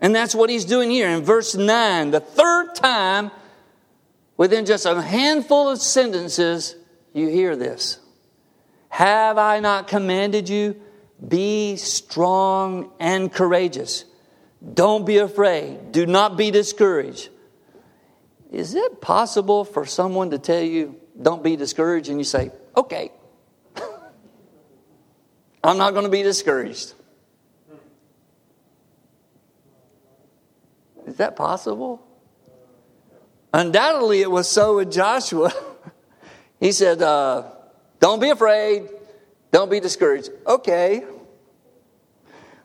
And 0.00 0.14
that's 0.14 0.34
what 0.34 0.50
he's 0.50 0.64
doing 0.64 0.90
here 0.90 1.08
in 1.08 1.22
verse 1.22 1.54
9. 1.54 2.10
The 2.10 2.20
third 2.20 2.74
time, 2.74 3.30
within 4.36 4.66
just 4.66 4.84
a 4.84 5.00
handful 5.00 5.70
of 5.70 5.80
sentences, 5.80 6.74
you 7.14 7.28
hear 7.28 7.56
this. 7.56 7.98
Have 8.90 9.38
I 9.38 9.60
not 9.60 9.88
commanded 9.88 10.48
you? 10.48 10.76
Be 11.26 11.76
strong 11.76 12.90
and 13.00 13.32
courageous. 13.32 14.04
Don't 14.74 15.06
be 15.06 15.18
afraid. 15.18 15.92
Do 15.92 16.06
not 16.06 16.36
be 16.36 16.50
discouraged. 16.50 17.28
Is 18.50 18.74
it 18.74 19.00
possible 19.00 19.64
for 19.64 19.84
someone 19.84 20.30
to 20.30 20.38
tell 20.38 20.62
you, 20.62 20.96
don't 21.20 21.42
be 21.42 21.56
discouraged, 21.56 22.08
and 22.08 22.18
you 22.18 22.24
say, 22.24 22.50
okay, 22.76 23.12
I'm 25.62 25.76
not 25.76 25.92
going 25.92 26.04
to 26.04 26.10
be 26.10 26.22
discouraged? 26.22 26.94
Is 31.06 31.16
that 31.16 31.36
possible? 31.36 32.02
Undoubtedly, 33.52 34.20
it 34.20 34.30
was 34.30 34.48
so 34.48 34.76
with 34.76 34.92
Joshua. 34.92 35.52
he 36.60 36.72
said, 36.72 37.02
uh, 37.02 37.44
Don't 37.98 38.20
be 38.20 38.30
afraid, 38.30 38.88
don't 39.50 39.70
be 39.70 39.80
discouraged. 39.80 40.30
Okay. 40.46 41.04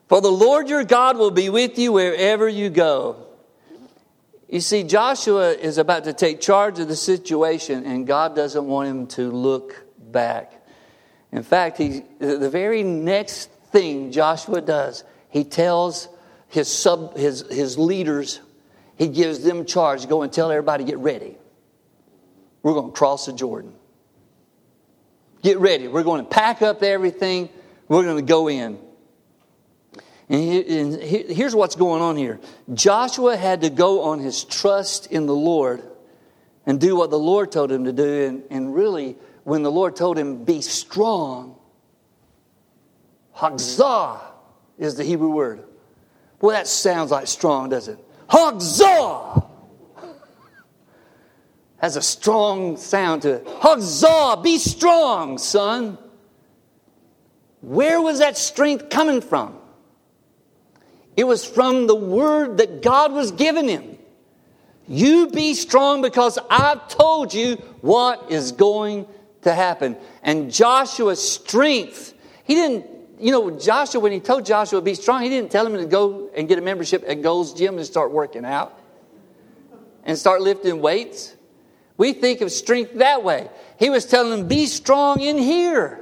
For 0.08 0.22
the 0.22 0.32
Lord 0.32 0.70
your 0.70 0.84
God 0.84 1.18
will 1.18 1.32
be 1.32 1.50
with 1.50 1.80
you 1.80 1.94
wherever 1.94 2.48
you 2.48 2.70
go. 2.70 3.33
You 4.50 4.60
see, 4.60 4.84
Joshua 4.84 5.52
is 5.52 5.78
about 5.78 6.04
to 6.04 6.14
take 6.14 6.40
charge 6.40 6.80
of 6.80 6.88
the 6.88 6.96
situation, 6.96 7.86
and 7.86 8.06
God 8.06 8.36
doesn't 8.36 8.66
want 8.66 8.90
him 8.90 9.08
to 9.08 9.32
look 9.32 9.86
back. 9.98 10.54
In 11.32 11.44
fact, 11.44 11.78
he, 11.78 12.04
the 12.20 12.50
very 12.50 12.84
next 12.84 13.50
thing 13.72 14.12
Joshua 14.12 14.62
does, 14.62 15.04
he 15.30 15.44
tells 15.44 16.08
his, 16.48 16.68
sub, 16.68 17.18
his, 17.18 17.42
his 17.50 17.78
leaders, 17.78 18.40
he 18.96 19.08
gives 19.08 19.40
them 19.40 19.66
charge 19.66 20.08
go 20.08 20.22
and 20.22 20.32
tell 20.32 20.52
everybody, 20.52 20.84
get 20.84 21.00
ready. 21.00 21.36
We're 22.62 22.74
going 22.74 22.92
to 22.92 22.98
cross 22.98 23.26
the 23.26 23.34
Jordan. 23.34 23.74
Get 25.42 25.58
ready. 25.58 25.88
We're 25.88 26.04
going 26.04 26.24
to 26.24 26.30
pack 26.30 26.62
up 26.62 26.84
everything. 26.84 27.50
We're 27.88 28.04
going 28.04 28.18
to 28.18 28.22
go 28.22 28.48
in. 28.48 28.78
And 30.30 31.02
here's 31.02 31.54
what's 31.54 31.76
going 31.76 32.02
on 32.02 32.16
here 32.16 32.40
Joshua 32.74 33.36
had 33.36 33.62
to 33.62 33.70
go 33.70 34.04
on 34.04 34.20
his 34.20 34.44
trust 34.44 35.12
in 35.12 35.26
the 35.26 35.36
Lord 35.36 35.84
and 36.66 36.80
do 36.80 36.96
what 36.96 37.10
the 37.10 37.20
Lord 37.20 37.52
told 37.52 37.72
him 37.72 37.86
to 37.86 37.94
do. 37.94 38.26
And, 38.26 38.44
and 38.50 38.76
really, 38.76 39.18
when 39.44 39.64
the 39.64 39.72
Lord 39.72 39.96
told 39.96 40.18
him, 40.18 40.46
be 40.46 40.62
strong, 40.62 41.58
Hagzah 43.36 44.22
is 44.78 44.96
the 44.96 45.04
Hebrew 45.04 45.30
word. 45.30 45.64
Well, 46.40 46.56
that 46.56 46.68
sounds 46.68 47.12
like 47.12 47.28
strong, 47.28 47.70
doesn't 47.70 48.00
it? 48.00 48.06
Hagzah 48.30 49.46
has 51.78 51.98
a 51.98 52.02
strong 52.02 52.78
sound 52.78 53.24
to 53.24 53.34
it. 53.34 53.46
Hagzah, 53.46 54.42
be 54.42 54.58
strong, 54.58 55.38
son. 55.38 55.98
Where 57.62 58.02
was 58.02 58.20
that 58.20 58.38
strength 58.38 58.90
coming 58.90 59.20
from? 59.20 59.58
It 61.16 61.26
was 61.26 61.46
from 61.46 61.88
the 61.88 61.96
word 61.96 62.58
that 62.58 62.82
God 62.82 63.14
was 63.14 63.32
giving 63.32 63.68
him. 63.68 63.98
You 64.88 65.28
be 65.28 65.54
strong 65.54 66.02
because 66.02 66.38
I've 66.50 66.88
told 66.88 67.34
you 67.34 67.56
what 67.82 68.32
is 68.32 68.52
going 68.52 69.08
to 69.44 69.54
happen. 69.54 69.96
And 70.24 70.52
Joshua's 70.52 71.22
strength, 71.22 72.14
he 72.44 72.56
didn't, 72.56 72.86
you 73.20 73.32
know, 73.32 73.52
Joshua, 73.52 74.02
when 74.02 74.12
he 74.12 74.20
told 74.20 74.46
Joshua 74.46 74.80
to 74.80 74.84
be 74.84 74.96
strong, 74.96 75.22
he 75.22 75.30
didn't 75.30 75.52
tell 75.52 75.66
him 75.66 75.74
to 75.76 75.86
go 75.86 76.30
and 76.36 76.48
get 76.48 76.58
a 76.58 76.62
membership 76.62 77.04
at 77.08 77.22
Gold's 77.22 77.54
Gym 77.54 77.78
and 77.78 77.86
start 77.86 78.12
working 78.12 78.44
out 78.44 78.78
and 80.04 80.18
start 80.18 80.42
lifting 80.42 80.82
weights. 80.82 81.36
We 81.96 82.14
think 82.14 82.42
of 82.42 82.52
strength 82.52 82.96
that 82.96 83.24
way. 83.24 83.50
He 83.80 83.90
was 83.90 84.06
telling 84.06 84.38
him, 84.38 84.48
be 84.48 84.66
strong 84.66 85.22
in 85.22 85.38
here. 85.38 86.02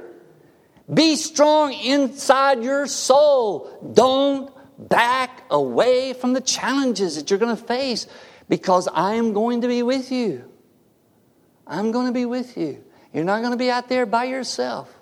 Be 0.92 1.16
strong 1.16 1.72
inside 1.72 2.64
your 2.64 2.86
soul. 2.86 3.92
Don't 3.94 4.52
back 4.78 5.44
away 5.50 6.12
from 6.12 6.32
the 6.32 6.40
challenges 6.40 7.16
that 7.16 7.30
you're 7.30 7.38
going 7.38 7.56
to 7.56 7.62
face 7.62 8.06
because 8.48 8.88
I 8.92 9.14
am 9.14 9.32
going 9.32 9.60
to 9.62 9.68
be 9.68 9.82
with 9.82 10.10
you. 10.10 10.44
I'm 11.66 11.92
going 11.92 12.06
to 12.06 12.12
be 12.12 12.26
with 12.26 12.56
you. 12.56 12.82
You're 13.12 13.24
not 13.24 13.40
going 13.40 13.52
to 13.52 13.58
be 13.58 13.70
out 13.70 13.88
there 13.88 14.06
by 14.06 14.24
yourself. 14.24 14.92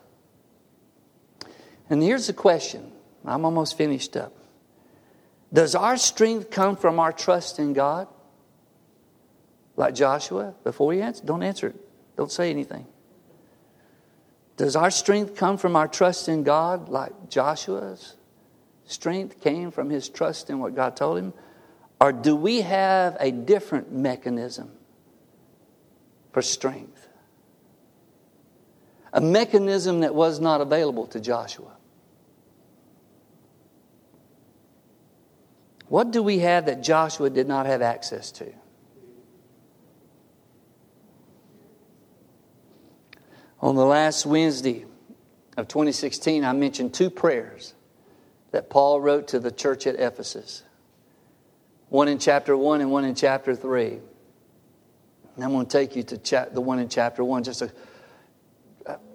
And 1.89 2.03
here's 2.03 2.27
the 2.27 2.33
question 2.33 2.93
I'm 3.25 3.45
almost 3.45 3.77
finished 3.77 4.17
up. 4.17 4.33
Does 5.53 5.75
our 5.75 5.97
strength 5.97 6.51
come 6.51 6.77
from 6.77 6.99
our 7.01 7.13
trust 7.13 7.59
in 7.59 7.73
God? 7.73 8.09
Like 9.77 9.95
Joshua, 9.95 10.55
before 10.63 10.95
you 10.95 11.03
answer, 11.03 11.25
don't 11.25 11.43
answer 11.43 11.69
it. 11.69 11.77
Don't 12.17 12.31
say 12.31 12.51
anything. 12.51 12.87
Does 14.57 14.77
our 14.77 14.91
strength 14.91 15.37
come 15.37 15.57
from 15.57 15.75
our 15.75 15.89
trust 15.89 16.29
in 16.29 16.43
God 16.43 16.89
like 16.89 17.31
Joshua's? 17.31 18.15
Strength 18.91 19.41
came 19.41 19.71
from 19.71 19.89
his 19.89 20.09
trust 20.09 20.51
in 20.51 20.59
what 20.59 20.75
God 20.75 20.97
told 20.97 21.19
him? 21.19 21.33
Or 22.01 22.13
do 22.13 22.35
we 22.35 22.63
have 22.63 23.17
a 23.21 23.31
different 23.31 23.93
mechanism 23.93 24.71
for 26.33 26.43
strength? 26.43 27.09
A 29.13 29.21
mechanism 29.21 30.01
that 30.01 30.15
was 30.15 30.41
not 30.41 30.61
available 30.61 31.07
to 31.09 31.21
Joshua. 31.21 31.77
What 35.89 36.13
do 36.13 36.23
we 36.23 36.39
have 36.39 36.67
that 36.67 36.83
Joshua 36.83 37.31
did 37.31 37.49
not 37.49 37.67
have 37.67 37.83
access 37.83 38.31
to? 38.33 38.53
On 43.61 43.75
the 43.75 43.85
last 43.85 44.25
Wednesday 44.25 44.87
of 45.57 45.69
2016, 45.69 46.45
I 46.45 46.53
mentioned 46.53 46.95
two 46.95 47.11
prayers 47.11 47.75
that 48.53 48.71
Paul 48.71 49.01
wrote 49.01 49.29
to 49.29 49.39
the 49.39 49.51
church 49.51 49.87
at 49.87 49.97
Ephesus 49.97 50.63
one 51.91 52.07
in 52.07 52.19
chapter 52.19 52.57
1 52.57 52.81
and 52.81 52.91
one 52.91 53.05
in 53.05 53.15
chapter 53.15 53.55
3. 53.55 53.99
And 55.35 55.45
I'm 55.45 55.51
going 55.53 55.67
to 55.67 55.73
take 55.73 55.97
you 55.97 56.03
to 56.05 56.19
cha- 56.19 56.47
the 56.47 56.61
one 56.61 56.79
in 56.79 56.89
chapter 56.89 57.25
1, 57.25 57.45
just 57.45 57.63
a 57.63 57.71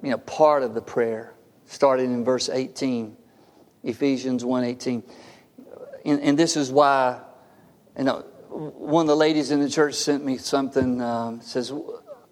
you 0.03 0.11
know, 0.11 0.17
part 0.17 0.61
of 0.61 0.73
the 0.73 0.81
prayer, 0.81 1.33
starting 1.65 2.13
in 2.13 2.23
verse 2.23 2.49
18, 2.49 3.15
Ephesians 3.83 4.45
1 4.45 4.63
18. 4.63 5.03
And, 6.05 6.21
and 6.21 6.37
this 6.37 6.55
is 6.55 6.71
why, 6.71 7.21
you 7.97 8.03
know, 8.03 8.25
one 8.49 9.03
of 9.03 9.07
the 9.07 9.15
ladies 9.15 9.51
in 9.51 9.59
the 9.59 9.69
church 9.69 9.95
sent 9.95 10.23
me 10.23 10.37
something, 10.37 11.01
um, 11.01 11.41
says, 11.41 11.73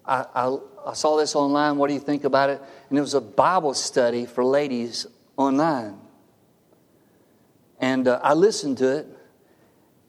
I, 0.04 0.26
I, 0.34 0.56
I 0.86 0.92
saw 0.92 1.16
this 1.16 1.34
online. 1.34 1.76
What 1.76 1.88
do 1.88 1.94
you 1.94 2.00
think 2.00 2.24
about 2.24 2.50
it? 2.50 2.62
And 2.88 2.98
it 2.98 3.00
was 3.00 3.14
a 3.14 3.20
Bible 3.20 3.74
study 3.74 4.26
for 4.26 4.44
ladies 4.44 5.06
online. 5.36 5.98
And 7.84 8.08
uh, 8.08 8.18
I 8.22 8.32
listened 8.32 8.78
to 8.78 8.96
it. 8.96 9.06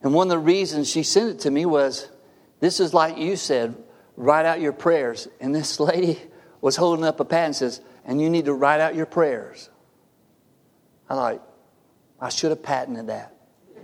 And 0.02 0.14
one 0.14 0.28
of 0.28 0.30
the 0.30 0.38
reasons 0.38 0.88
she 0.88 1.02
sent 1.02 1.28
it 1.28 1.38
to 1.40 1.50
me 1.50 1.66
was 1.66 2.08
this 2.58 2.80
is 2.80 2.94
like 2.94 3.18
you 3.18 3.36
said, 3.36 3.76
write 4.16 4.46
out 4.46 4.62
your 4.62 4.72
prayers. 4.72 5.28
And 5.42 5.54
this 5.54 5.78
lady 5.90 6.18
was 6.62 6.74
holding 6.74 7.04
up 7.04 7.20
a 7.20 7.24
pad 7.26 7.44
and 7.44 7.56
says, 7.56 7.82
and 8.06 8.18
you 8.18 8.30
need 8.30 8.46
to 8.46 8.54
write 8.54 8.80
out 8.80 8.94
your 8.94 9.04
prayers. 9.04 9.68
I 11.10 11.16
like, 11.16 11.42
I 12.18 12.30
should 12.30 12.48
have 12.48 12.62
patented 12.62 13.08
that. 13.08 13.36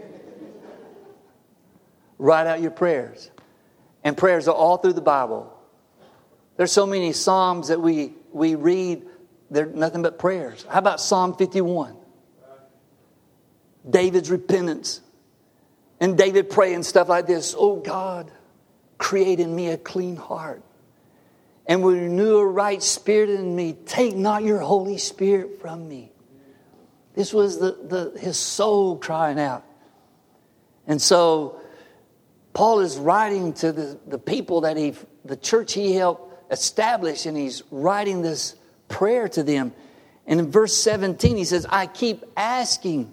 write 2.16 2.46
out 2.46 2.62
your 2.62 2.70
prayers. 2.70 3.30
And 4.02 4.16
prayers 4.16 4.48
are 4.48 4.54
all 4.54 4.78
through 4.78 4.94
the 4.94 5.02
Bible. 5.02 5.52
There's 6.56 6.72
so 6.72 6.86
many 6.86 7.12
Psalms 7.12 7.68
that 7.68 7.82
we, 7.82 8.14
we 8.32 8.54
read, 8.54 9.02
they're 9.50 9.66
nothing 9.66 10.00
but 10.00 10.18
prayers. 10.18 10.64
How 10.66 10.78
about 10.78 10.98
Psalm 10.98 11.36
51? 11.36 11.98
David's 13.88 14.30
repentance. 14.30 15.00
And 16.00 16.18
David 16.18 16.50
praying 16.50 16.82
stuff 16.82 17.08
like 17.08 17.26
this 17.26 17.54
Oh 17.56 17.76
God, 17.76 18.30
create 18.98 19.40
in 19.40 19.54
me 19.54 19.68
a 19.68 19.76
clean 19.76 20.16
heart 20.16 20.62
and 21.66 21.84
renew 21.84 22.38
a 22.38 22.46
right 22.46 22.82
spirit 22.82 23.30
in 23.30 23.54
me. 23.54 23.74
Take 23.86 24.16
not 24.16 24.42
your 24.42 24.58
Holy 24.58 24.98
Spirit 24.98 25.60
from 25.60 25.88
me. 25.88 26.10
This 27.14 27.32
was 27.32 27.58
the, 27.58 27.72
the, 27.72 28.18
his 28.18 28.38
soul 28.38 28.96
crying 28.96 29.38
out. 29.38 29.64
And 30.86 31.00
so 31.00 31.60
Paul 32.52 32.80
is 32.80 32.96
writing 32.96 33.52
to 33.54 33.72
the, 33.72 33.98
the 34.06 34.18
people 34.18 34.62
that 34.62 34.76
he, 34.76 34.94
the 35.24 35.36
church 35.36 35.74
he 35.74 35.94
helped 35.94 36.52
establish, 36.52 37.26
and 37.26 37.36
he's 37.36 37.62
writing 37.70 38.22
this 38.22 38.56
prayer 38.88 39.28
to 39.28 39.42
them. 39.42 39.72
And 40.26 40.40
in 40.40 40.50
verse 40.50 40.76
17, 40.76 41.36
he 41.36 41.44
says, 41.44 41.66
I 41.68 41.86
keep 41.86 42.24
asking 42.36 43.12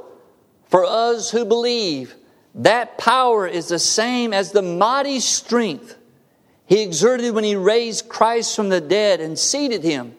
for 0.71 0.85
us 0.85 1.29
who 1.29 1.45
believe, 1.45 2.15
that 2.55 2.97
power 2.97 3.45
is 3.45 3.67
the 3.67 3.79
same 3.79 4.33
as 4.33 4.51
the 4.51 4.61
mighty 4.61 5.19
strength 5.19 5.97
he 6.65 6.81
exerted 6.81 7.33
when 7.33 7.43
he 7.43 7.57
raised 7.57 8.07
Christ 8.07 8.55
from 8.55 8.69
the 8.69 8.79
dead 8.79 9.19
and 9.19 9.37
seated 9.37 9.83
him 9.83 10.15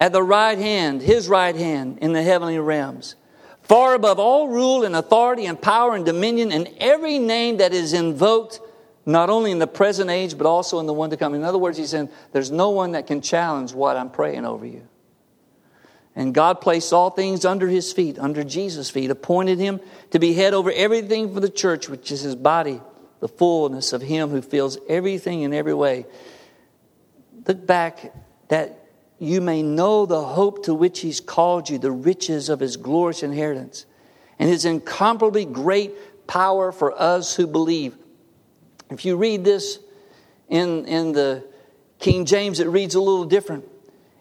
at 0.00 0.12
the 0.12 0.22
right 0.22 0.58
hand, 0.58 1.02
his 1.02 1.28
right 1.28 1.54
hand, 1.54 1.98
in 2.00 2.12
the 2.12 2.22
heavenly 2.22 2.58
realms, 2.58 3.14
far 3.62 3.94
above 3.94 4.18
all 4.18 4.48
rule 4.48 4.84
and 4.84 4.96
authority 4.96 5.46
and 5.46 5.60
power 5.60 5.94
and 5.94 6.04
dominion 6.04 6.50
and 6.50 6.68
every 6.78 7.20
name 7.20 7.58
that 7.58 7.72
is 7.72 7.92
invoked, 7.92 8.60
not 9.06 9.30
only 9.30 9.52
in 9.52 9.60
the 9.60 9.68
present 9.68 10.10
age, 10.10 10.36
but 10.36 10.48
also 10.48 10.80
in 10.80 10.86
the 10.86 10.92
one 10.92 11.10
to 11.10 11.16
come. 11.16 11.34
In 11.34 11.44
other 11.44 11.58
words, 11.58 11.78
he's 11.78 11.90
saying, 11.90 12.08
There's 12.32 12.50
no 12.50 12.70
one 12.70 12.92
that 12.92 13.06
can 13.06 13.20
challenge 13.20 13.72
what 13.72 13.96
I'm 13.96 14.10
praying 14.10 14.44
over 14.44 14.66
you. 14.66 14.82
And 16.18 16.34
God 16.34 16.60
placed 16.60 16.92
all 16.92 17.10
things 17.10 17.44
under 17.44 17.68
his 17.68 17.92
feet, 17.92 18.18
under 18.18 18.42
Jesus' 18.42 18.90
feet, 18.90 19.08
appointed 19.08 19.60
him 19.60 19.78
to 20.10 20.18
be 20.18 20.32
head 20.32 20.52
over 20.52 20.72
everything 20.72 21.32
for 21.32 21.38
the 21.38 21.48
church, 21.48 21.88
which 21.88 22.10
is 22.10 22.22
his 22.22 22.34
body, 22.34 22.80
the 23.20 23.28
fullness 23.28 23.92
of 23.92 24.02
him 24.02 24.30
who 24.30 24.42
fills 24.42 24.78
everything 24.88 25.42
in 25.42 25.54
every 25.54 25.74
way. 25.74 26.06
Look 27.46 27.64
back 27.64 28.12
that 28.48 28.84
you 29.20 29.40
may 29.40 29.62
know 29.62 30.06
the 30.06 30.20
hope 30.20 30.64
to 30.64 30.74
which 30.74 30.98
he's 30.98 31.20
called 31.20 31.70
you, 31.70 31.78
the 31.78 31.92
riches 31.92 32.48
of 32.48 32.58
his 32.58 32.76
glorious 32.76 33.22
inheritance, 33.22 33.86
and 34.40 34.50
his 34.50 34.64
incomparably 34.64 35.44
great 35.44 36.26
power 36.26 36.72
for 36.72 37.00
us 37.00 37.36
who 37.36 37.46
believe. 37.46 37.96
If 38.90 39.04
you 39.04 39.16
read 39.16 39.44
this 39.44 39.78
in, 40.48 40.84
in 40.86 41.12
the 41.12 41.44
King 42.00 42.24
James, 42.24 42.58
it 42.58 42.66
reads 42.66 42.96
a 42.96 43.00
little 43.00 43.24
different. 43.24 43.66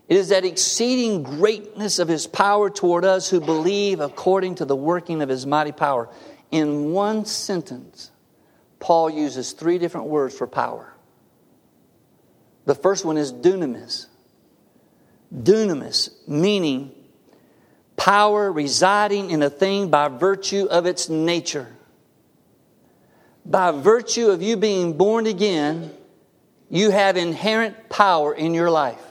It 0.08 0.16
is 0.16 0.30
that 0.30 0.46
exceeding 0.46 1.24
greatness 1.24 2.00
of 2.00 2.08
his 2.08 2.28
power 2.28 2.70
toward 2.70 3.04
us 3.04 3.30
who 3.30 3.42
believe 3.42 4.00
according 4.00 4.56
to 4.56 4.66
the 4.66 4.76
working 4.76 5.22
of 5.22 5.28
his 5.28 5.46
mighty 5.46 5.74
power. 5.74 6.10
In 6.50 6.92
one 6.92 7.26
sentence, 7.26 8.12
Paul 8.80 9.10
uses 9.10 9.52
three 9.52 9.78
different 9.78 10.08
words 10.08 10.38
for 10.38 10.48
power. 10.48 10.94
The 12.66 12.76
first 12.76 13.04
one 13.04 13.18
is 13.18 13.34
dunamis. 13.34 14.08
Dunamis, 15.34 16.10
meaning 16.26 16.94
power 17.98 18.50
residing 18.50 19.32
in 19.32 19.42
a 19.42 19.50
thing 19.50 19.90
by 19.90 20.08
virtue 20.08 20.68
of 20.70 20.86
its 20.86 21.10
nature. 21.10 21.68
By 23.46 23.72
virtue 23.72 24.28
of 24.28 24.42
you 24.42 24.56
being 24.56 24.98
born 24.98 25.26
again, 25.26 25.92
you 26.70 26.92
have 26.92 27.18
inherent 27.18 27.90
power 27.90 28.34
in 28.34 28.54
your 28.54 28.70
life. 28.70 29.02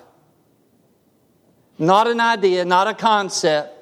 Not 1.78 2.06
an 2.06 2.20
idea, 2.20 2.64
not 2.64 2.86
a 2.86 2.94
concept, 2.94 3.72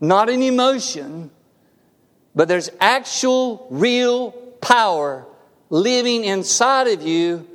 not 0.00 0.30
an 0.30 0.42
emotion, 0.42 1.30
but 2.34 2.48
there's 2.48 2.70
actual, 2.80 3.66
real 3.70 4.30
power 4.60 5.26
living 5.68 6.24
inside 6.24 6.88
of 6.88 7.02
you 7.02 7.46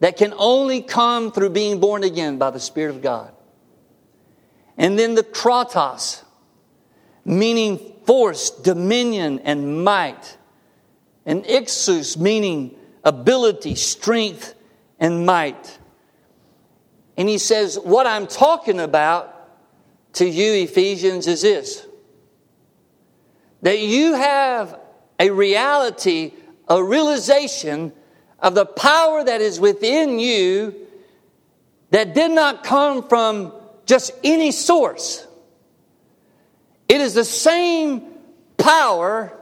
that 0.00 0.16
can 0.16 0.34
only 0.36 0.82
come 0.82 1.32
through 1.32 1.50
being 1.50 1.80
born 1.80 2.04
again 2.04 2.38
by 2.38 2.50
the 2.50 2.60
Spirit 2.60 2.94
of 2.94 3.02
God. 3.02 3.32
And 4.76 4.98
then 4.98 5.14
the 5.14 5.24
kratos, 5.24 6.22
meaning 7.24 7.78
force, 8.06 8.50
dominion, 8.50 9.40
and 9.40 9.84
might. 9.84 10.36
And 11.26 11.44
ischus, 11.44 12.16
meaning 12.16 12.76
ability, 13.04 13.74
strength, 13.74 14.54
and 15.00 15.26
might. 15.26 15.77
And 17.18 17.28
he 17.28 17.36
says, 17.38 17.78
What 17.78 18.06
I'm 18.06 18.28
talking 18.28 18.78
about 18.78 19.34
to 20.14 20.26
you, 20.26 20.52
Ephesians, 20.54 21.26
is 21.26 21.42
this 21.42 21.84
that 23.60 23.80
you 23.80 24.14
have 24.14 24.78
a 25.18 25.30
reality, 25.30 26.32
a 26.68 26.82
realization 26.82 27.92
of 28.38 28.54
the 28.54 28.64
power 28.64 29.24
that 29.24 29.40
is 29.40 29.58
within 29.58 30.20
you 30.20 30.86
that 31.90 32.14
did 32.14 32.30
not 32.30 32.62
come 32.62 33.08
from 33.08 33.52
just 33.84 34.12
any 34.22 34.52
source. 34.52 35.26
It 36.88 37.00
is 37.00 37.14
the 37.14 37.24
same 37.24 38.06
power 38.58 39.36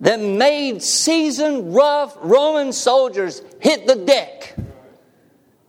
that 0.00 0.18
made 0.18 0.82
seasoned, 0.82 1.74
rough 1.74 2.16
Roman 2.22 2.72
soldiers 2.72 3.42
hit 3.60 3.86
the 3.86 3.96
deck 3.96 4.56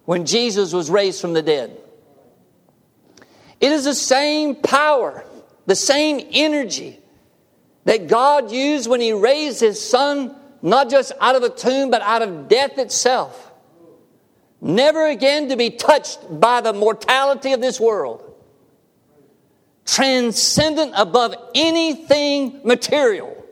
when 0.05 0.25
Jesus 0.25 0.71
was 0.71 0.89
raised 0.89 1.19
from 1.19 1.33
the 1.33 1.41
dead. 1.41 1.77
It 3.59 3.71
is 3.71 3.85
the 3.85 3.95
same 3.95 4.55
power, 4.55 5.25
the 5.65 5.75
same 5.75 6.27
energy 6.31 6.99
that 7.85 8.07
God 8.07 8.51
used 8.51 8.89
when 8.89 9.01
He 9.01 9.13
raised 9.13 9.59
His 9.59 9.83
Son, 9.83 10.35
not 10.61 10.89
just 10.89 11.11
out 11.19 11.35
of 11.35 11.43
a 11.43 11.49
tomb, 11.49 11.89
but 11.89 12.01
out 12.01 12.21
of 12.21 12.47
death 12.47 12.77
itself. 12.77 13.51
Never 14.61 15.07
again 15.07 15.49
to 15.49 15.57
be 15.57 15.69
touched 15.69 16.19
by 16.39 16.61
the 16.61 16.73
mortality 16.73 17.53
of 17.53 17.61
this 17.61 17.79
world. 17.79 18.33
Transcendent 19.85 20.93
above 20.95 21.35
anything 21.53 22.61
material. 22.63 23.43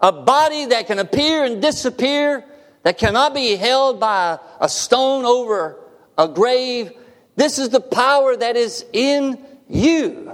A 0.00 0.12
body 0.12 0.66
that 0.66 0.86
can 0.86 0.98
appear 0.98 1.44
and 1.44 1.62
disappear 1.62 2.44
that 2.84 2.98
cannot 2.98 3.34
be 3.34 3.56
held 3.56 3.98
by 3.98 4.38
a 4.60 4.68
stone 4.68 5.24
over 5.24 5.80
a 6.16 6.28
grave. 6.28 6.92
This 7.34 7.58
is 7.58 7.70
the 7.70 7.80
power 7.80 8.36
that 8.36 8.56
is 8.56 8.84
in 8.92 9.44
you. 9.68 10.32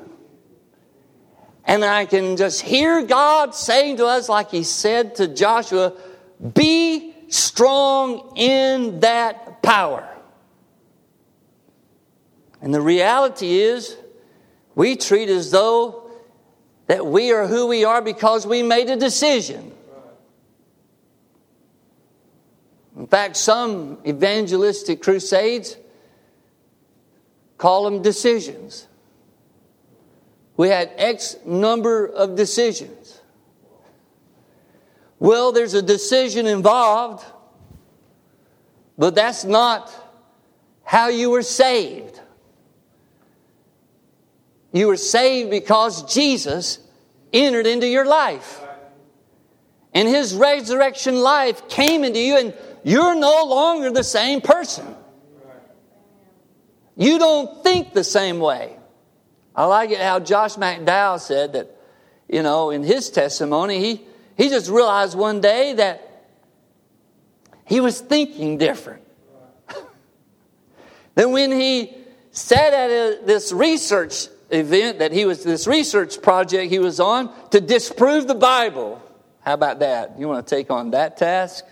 And 1.65 1.85
I 1.85 2.05
can 2.07 2.37
just 2.37 2.61
hear 2.61 3.07
God 3.07 3.55
saying 3.55 3.99
to 3.99 4.07
us, 4.07 4.29
like 4.29 4.51
He 4.51 4.65
said 4.65 5.15
to 5.17 5.29
Joshua, 5.29 5.95
be 6.55 7.15
strong 7.29 8.33
in 8.37 9.01
that 9.01 9.63
power. 9.63 10.07
And 12.61 12.75
the 12.75 12.81
reality 12.81 13.61
is, 13.61 13.97
we 14.75 14.97
treat 14.97 15.29
as 15.29 15.53
though 15.53 16.11
that 16.89 17.07
we 17.07 17.33
are 17.33 17.47
who 17.47 17.69
we 17.69 17.85
are 17.85 18.03
because 18.03 18.45
we 18.45 18.65
made 18.65 18.91
a 18.91 18.97
decision. 18.97 19.73
In 23.01 23.07
fact, 23.07 23.39
some 23.39 23.97
evangelistic 24.07 25.01
crusades 25.01 25.79
call 27.57 27.85
them 27.85 28.03
decisions. 28.03 28.87
We 30.59 30.69
had 30.69 30.93
X 30.99 31.37
number 31.47 32.05
of 32.07 32.37
decisions. 32.37 33.19
Well, 35.19 35.51
there's 35.51 35.73
a 35.73 35.81
decision 35.81 36.47
involved, 36.47 37.25
but 38.99 39.15
that's 39.15 39.45
not 39.45 39.91
how 40.85 41.09
you 41.09 41.31
were 41.31 41.43
saved. 41.43 42.21
You 44.73 44.89
were 44.89 44.99
saved 44.99 45.51
because 45.51 46.03
Jesus 46.13 46.79
entered 47.33 47.67
into 47.67 47.89
your 47.89 48.05
life. 48.05 48.61
And 49.95 50.07
his 50.07 50.35
resurrection 50.35 51.19
life 51.19 51.67
came 51.71 52.05
into 52.05 52.21
you, 52.21 52.37
and 52.37 52.55
you're 52.83 53.15
no 53.15 53.45
longer 53.45 53.91
the 53.91 54.05
same 54.05 54.41
person. 54.41 54.95
You 56.97 57.19
don't 57.19 57.63
think 57.63 57.95
the 57.95 58.05
same 58.05 58.41
way. 58.41 58.77
I 59.55 59.65
like 59.65 59.91
it 59.91 60.01
how 60.01 60.21
Josh 60.21 60.57
McDowell 60.57 61.21
said 61.21 61.55
that, 61.55 61.77
you 62.29 62.43
know, 62.43 62.71
in 62.71 62.83
his 62.83 63.11
testimony, 63.11 63.81
he, 63.81 64.01
he 64.37 64.49
just 64.49 64.71
realized 64.71 65.17
one 65.17 65.41
day 65.41 65.75
that 65.75 66.27
he 67.67 67.81
was 67.81 68.01
thinking 68.01 68.59
different. 68.59 69.03
then 71.15 71.33
when 71.33 71.53
he 71.53 71.95
sat 72.33 72.73
at 72.73 72.91
a, 72.91 73.21
this 73.25 73.53
research 73.53 74.29
event 74.51 74.99
that 74.99 75.13
he 75.13 75.25
was, 75.25 75.45
this 75.45 75.67
research 75.67 76.21
project 76.21 76.71
he 76.71 76.79
was 76.79 77.01
on 77.01 77.33
to 77.51 77.61
disprove 77.61 78.29
the 78.29 78.35
Bible. 78.35 79.03
How 79.41 79.55
about 79.55 79.81
that? 79.81 80.19
You 80.19 80.29
want 80.29 80.47
to 80.47 80.55
take 80.55 80.71
on 80.71 80.91
that 80.91 81.17
task? 81.17 81.65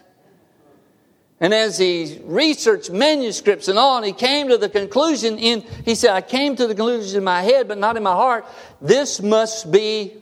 And 1.41 1.55
as 1.55 1.78
he 1.78 2.20
researched 2.24 2.91
manuscripts 2.91 3.68
and 3.68 3.78
all, 3.78 3.97
and 3.97 4.07
he 4.07 4.12
came 4.12 4.49
to 4.49 4.59
the 4.59 4.68
conclusion 4.68 5.39
in, 5.39 5.61
he 5.84 5.95
said, 5.95 6.11
I 6.11 6.20
came 6.20 6.57
to 6.57 6.66
the 6.66 6.74
conclusion 6.74 7.18
in 7.18 7.24
my 7.24 7.43
head, 7.43 7.68
but 7.68 7.78
not 7.78 7.97
in 7.97 8.03
my 8.03 8.12
heart. 8.12 8.45
This 8.80 9.22
must 9.22 9.70
be 9.70 10.14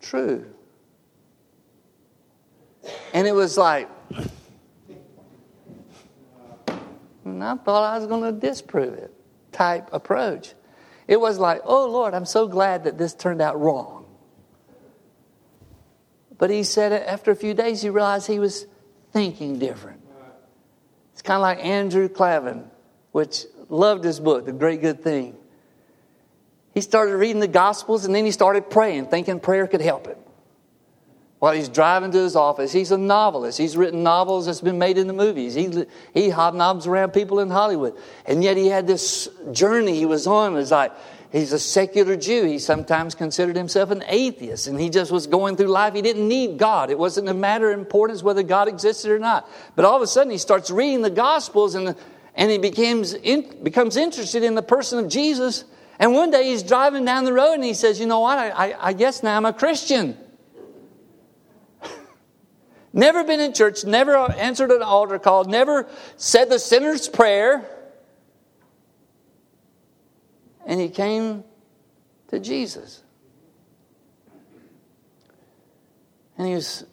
true. 0.00 0.46
And 3.12 3.26
it 3.26 3.32
was 3.32 3.58
like, 3.58 3.90
and 7.24 7.44
I 7.44 7.56
thought 7.56 7.94
I 7.94 7.98
was 7.98 8.06
going 8.06 8.22
to 8.22 8.32
disprove 8.32 8.94
it 8.94 9.12
type 9.52 9.90
approach. 9.92 10.54
It 11.06 11.20
was 11.20 11.38
like, 11.38 11.60
oh 11.64 11.86
Lord, 11.90 12.14
I'm 12.14 12.24
so 12.24 12.46
glad 12.46 12.84
that 12.84 12.96
this 12.96 13.14
turned 13.14 13.42
out 13.42 13.60
wrong. 13.60 14.06
But 16.38 16.48
he 16.48 16.62
said 16.62 16.92
after 16.92 17.30
a 17.30 17.36
few 17.36 17.52
days, 17.52 17.82
he 17.82 17.90
realized 17.90 18.26
he 18.26 18.38
was 18.38 18.66
thinking 19.12 19.58
different. 19.58 20.00
It's 21.12 21.22
kind 21.22 21.36
of 21.36 21.42
like 21.42 21.64
Andrew 21.64 22.08
Klavan, 22.08 22.70
which 23.12 23.44
loved 23.68 24.04
his 24.04 24.20
book, 24.20 24.46
The 24.46 24.52
Great 24.52 24.80
Good 24.80 25.02
Thing. 25.02 25.36
He 26.72 26.80
started 26.80 27.16
reading 27.16 27.40
the 27.40 27.48
Gospels 27.48 28.04
and 28.04 28.14
then 28.14 28.24
he 28.24 28.30
started 28.30 28.70
praying, 28.70 29.06
thinking 29.06 29.40
prayer 29.40 29.66
could 29.66 29.80
help 29.80 30.06
him. 30.06 30.16
While 31.40 31.54
he's 31.54 31.70
driving 31.70 32.10
to 32.12 32.18
his 32.18 32.36
office, 32.36 32.70
he's 32.70 32.90
a 32.90 32.98
novelist. 32.98 33.56
He's 33.56 33.74
written 33.74 34.02
novels 34.02 34.44
that's 34.44 34.60
been 34.60 34.78
made 34.78 34.98
into 34.98 35.14
movies. 35.14 35.54
He, 35.54 35.64
he 36.12 36.28
hobnobs 36.28 36.86
around 36.86 37.12
people 37.12 37.40
in 37.40 37.48
Hollywood. 37.48 37.96
And 38.26 38.44
yet 38.44 38.58
he 38.58 38.66
had 38.66 38.86
this 38.86 39.26
journey 39.50 39.96
he 39.96 40.04
was 40.04 40.26
on. 40.26 40.52
It 40.52 40.56
was 40.56 40.70
like, 40.70 40.92
He's 41.32 41.52
a 41.52 41.60
secular 41.60 42.16
Jew. 42.16 42.44
He 42.44 42.58
sometimes 42.58 43.14
considered 43.14 43.54
himself 43.54 43.92
an 43.92 44.02
atheist, 44.08 44.66
and 44.66 44.80
he 44.80 44.90
just 44.90 45.12
was 45.12 45.28
going 45.28 45.56
through 45.56 45.68
life. 45.68 45.94
He 45.94 46.02
didn't 46.02 46.26
need 46.26 46.58
God. 46.58 46.90
It 46.90 46.98
wasn't 46.98 47.28
a 47.28 47.34
matter 47.34 47.70
of 47.70 47.78
importance 47.78 48.22
whether 48.22 48.42
God 48.42 48.66
existed 48.66 49.12
or 49.12 49.18
not. 49.20 49.48
But 49.76 49.84
all 49.84 49.94
of 49.94 50.02
a 50.02 50.08
sudden, 50.08 50.32
he 50.32 50.38
starts 50.38 50.72
reading 50.72 51.02
the 51.02 51.10
Gospels, 51.10 51.76
and, 51.76 51.94
and 52.34 52.50
he 52.50 52.58
becomes, 52.58 53.14
in, 53.14 53.62
becomes 53.62 53.96
interested 53.96 54.42
in 54.42 54.56
the 54.56 54.62
person 54.62 54.98
of 54.98 55.08
Jesus. 55.08 55.64
And 56.00 56.14
one 56.14 56.32
day 56.32 56.46
he's 56.46 56.64
driving 56.64 57.04
down 57.04 57.24
the 57.24 57.32
road, 57.32 57.54
and 57.54 57.64
he 57.64 57.74
says, 57.74 58.00
You 58.00 58.06
know 58.06 58.20
what? 58.20 58.36
I, 58.36 58.50
I, 58.50 58.88
I 58.88 58.92
guess 58.92 59.22
now 59.22 59.36
I'm 59.36 59.46
a 59.46 59.52
Christian. 59.52 60.16
never 62.92 63.22
been 63.22 63.38
in 63.38 63.52
church, 63.52 63.84
never 63.84 64.16
answered 64.16 64.72
an 64.72 64.82
altar 64.82 65.20
call, 65.20 65.44
never 65.44 65.86
said 66.16 66.50
the 66.50 66.58
sinner's 66.58 67.08
prayer 67.08 67.79
and 70.70 70.80
he 70.80 70.88
came 70.88 71.42
to 72.28 72.38
Jesus. 72.38 73.02
And 76.38 76.46
he 76.46 76.54
was, 76.54 76.84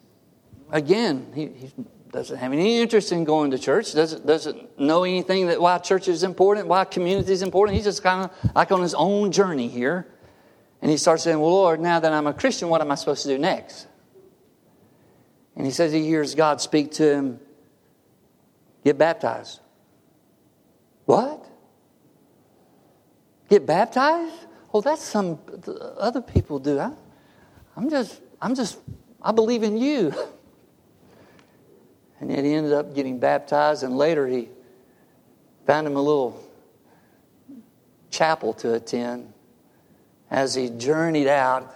again, 0.72 1.30
he, 1.32 1.46
he, 1.46 1.72
doesn't 2.10 2.38
have 2.38 2.54
any 2.54 2.80
interest 2.80 3.12
in 3.12 3.22
going 3.22 3.50
to 3.50 3.58
church, 3.58 3.92
doesn't, 3.92 4.26
doesn't 4.26 4.80
know 4.80 5.04
anything 5.04 5.46
that 5.46 5.60
why 5.60 5.76
church 5.76 6.08
is 6.08 6.24
important, 6.24 6.66
why 6.66 6.84
community 6.86 7.32
is 7.32 7.42
important. 7.42 7.76
He's 7.76 7.84
just 7.84 8.02
kind 8.02 8.24
of 8.24 8.54
like 8.54 8.72
on 8.72 8.80
his 8.80 8.94
own 8.94 9.30
journey 9.30 9.68
here. 9.68 10.08
And 10.80 10.90
he 10.90 10.96
starts 10.96 11.22
saying, 11.22 11.38
Well, 11.38 11.50
Lord, 11.50 11.80
now 11.80 12.00
that 12.00 12.12
I'm 12.12 12.26
a 12.26 12.32
Christian, 12.32 12.70
what 12.70 12.80
am 12.80 12.90
I 12.90 12.94
supposed 12.94 13.22
to 13.24 13.28
do 13.28 13.38
next? 13.38 13.86
And 15.54 15.66
he 15.66 15.70
says 15.70 15.92
he 15.92 16.02
hears 16.04 16.34
God 16.34 16.62
speak 16.62 16.92
to 16.92 17.14
him, 17.14 17.40
Get 18.84 18.96
baptized. 18.96 19.60
What? 21.04 21.47
Get 23.48 23.66
baptized? 23.66 24.34
Well, 24.72 24.82
that's 24.82 25.02
some 25.02 25.38
other 25.98 26.20
people 26.20 26.58
do. 26.58 26.78
I, 26.78 26.92
I'm 27.76 27.88
just, 27.88 28.20
I'm 28.40 28.54
just, 28.54 28.78
I 29.22 29.32
believe 29.32 29.62
in 29.62 29.76
you. 29.76 30.14
And 32.20 32.30
yet 32.30 32.44
he 32.44 32.52
ended 32.52 32.72
up 32.72 32.94
getting 32.94 33.18
baptized, 33.18 33.84
and 33.84 33.96
later 33.96 34.26
he 34.26 34.48
found 35.66 35.86
him 35.86 35.96
a 35.96 36.02
little 36.02 36.42
chapel 38.10 38.52
to 38.54 38.74
attend 38.74 39.32
as 40.30 40.54
he 40.54 40.68
journeyed 40.68 41.28
out 41.28 41.74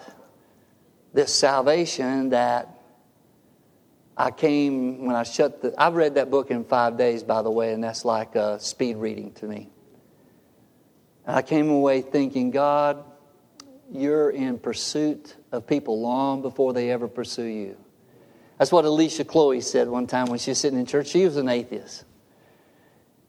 this 1.15 1.33
salvation 1.33 2.31
that 2.31 2.69
I 4.17 4.31
came 4.31 5.05
when 5.07 5.15
I 5.15 5.23
shut 5.23 5.63
the. 5.63 5.75
I've 5.79 5.95
read 5.95 6.17
that 6.17 6.31
book 6.31 6.51
in 6.51 6.65
five 6.65 6.99
days, 6.99 7.23
by 7.23 7.43
the 7.43 7.51
way, 7.51 7.73
and 7.73 7.83
that's 7.83 8.05
like 8.05 8.35
a 8.35 8.59
speed 8.59 8.97
reading 8.97 9.33
to 9.35 9.47
me. 9.47 9.71
And 11.27 11.37
I 11.37 11.43
came 11.43 11.71
away 11.71 12.03
thinking, 12.03 12.51
God, 12.51 13.05
you're 13.91 14.31
in 14.31 14.59
pursuit 14.59 15.37
of 15.53 15.67
people 15.67 16.01
long 16.01 16.43
before 16.43 16.73
they 16.73 16.91
ever 16.91 17.09
pursue 17.09 17.45
you. 17.45 17.77
That's 18.59 18.73
what 18.73 18.85
Alicia 18.85 19.25
Chole 19.25 19.63
said 19.63 19.89
one 19.89 20.07
time 20.07 20.27
when 20.27 20.39
she 20.39 20.51
was 20.51 20.59
sitting 20.59 20.79
in 20.79 20.87
church. 20.87 21.09
She 21.09 21.25
was 21.25 21.37
an 21.37 21.49
atheist. 21.49 22.05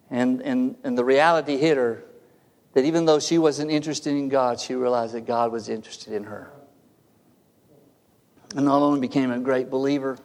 And, 0.10 0.42
and, 0.42 0.76
and 0.84 0.98
the 0.98 1.04
reality 1.04 1.58
hit 1.58 1.78
her 1.78 2.04
that 2.74 2.86
even 2.86 3.06
though 3.06 3.20
she 3.20 3.38
wasn't 3.38 3.72
interested 3.72 4.12
in 4.12 4.30
God, 4.30 4.60
she 4.60 4.76
realized 4.76 5.14
that 5.14 5.26
God 5.26 5.52
was 5.52 5.70
interested 5.70 6.14
in 6.14 6.26
her. 6.26 6.52
And 8.56 8.66
not 8.66 8.82
only 8.82 9.00
became 9.00 9.32
a 9.32 9.40
great 9.40 9.70
believer, 9.70 10.18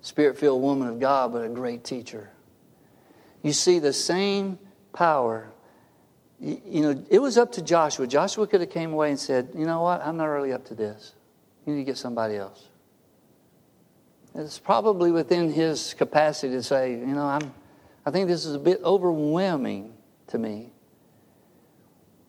spirit 0.00 0.38
filled 0.38 0.62
woman 0.62 0.88
of 0.88 1.00
God, 1.00 1.32
but 1.32 1.44
a 1.44 1.48
great 1.48 1.84
teacher. 1.84 2.30
You 3.42 3.52
see 3.52 3.78
the 3.78 3.92
same 3.92 4.58
power 4.92 5.50
you 6.40 6.82
know, 6.82 7.04
it 7.10 7.18
was 7.18 7.38
up 7.38 7.52
to 7.52 7.62
Joshua. 7.62 8.06
Joshua 8.06 8.46
could 8.46 8.60
have 8.60 8.70
came 8.70 8.92
away 8.92 9.10
and 9.10 9.18
said, 9.18 9.50
you 9.54 9.66
know 9.66 9.82
what, 9.82 10.04
I'm 10.04 10.16
not 10.16 10.26
really 10.26 10.52
up 10.52 10.64
to 10.66 10.74
this. 10.74 11.14
You 11.64 11.74
need 11.74 11.80
to 11.80 11.84
get 11.84 11.96
somebody 11.96 12.36
else. 12.36 12.68
It's 14.34 14.58
probably 14.58 15.12
within 15.12 15.52
his 15.52 15.94
capacity 15.94 16.54
to 16.54 16.62
say, 16.62 16.92
you 16.92 17.06
know, 17.06 17.24
I'm, 17.24 17.54
I 18.04 18.10
think 18.10 18.28
this 18.28 18.44
is 18.44 18.54
a 18.54 18.58
bit 18.58 18.80
overwhelming 18.82 19.94
to 20.28 20.38
me. 20.38 20.72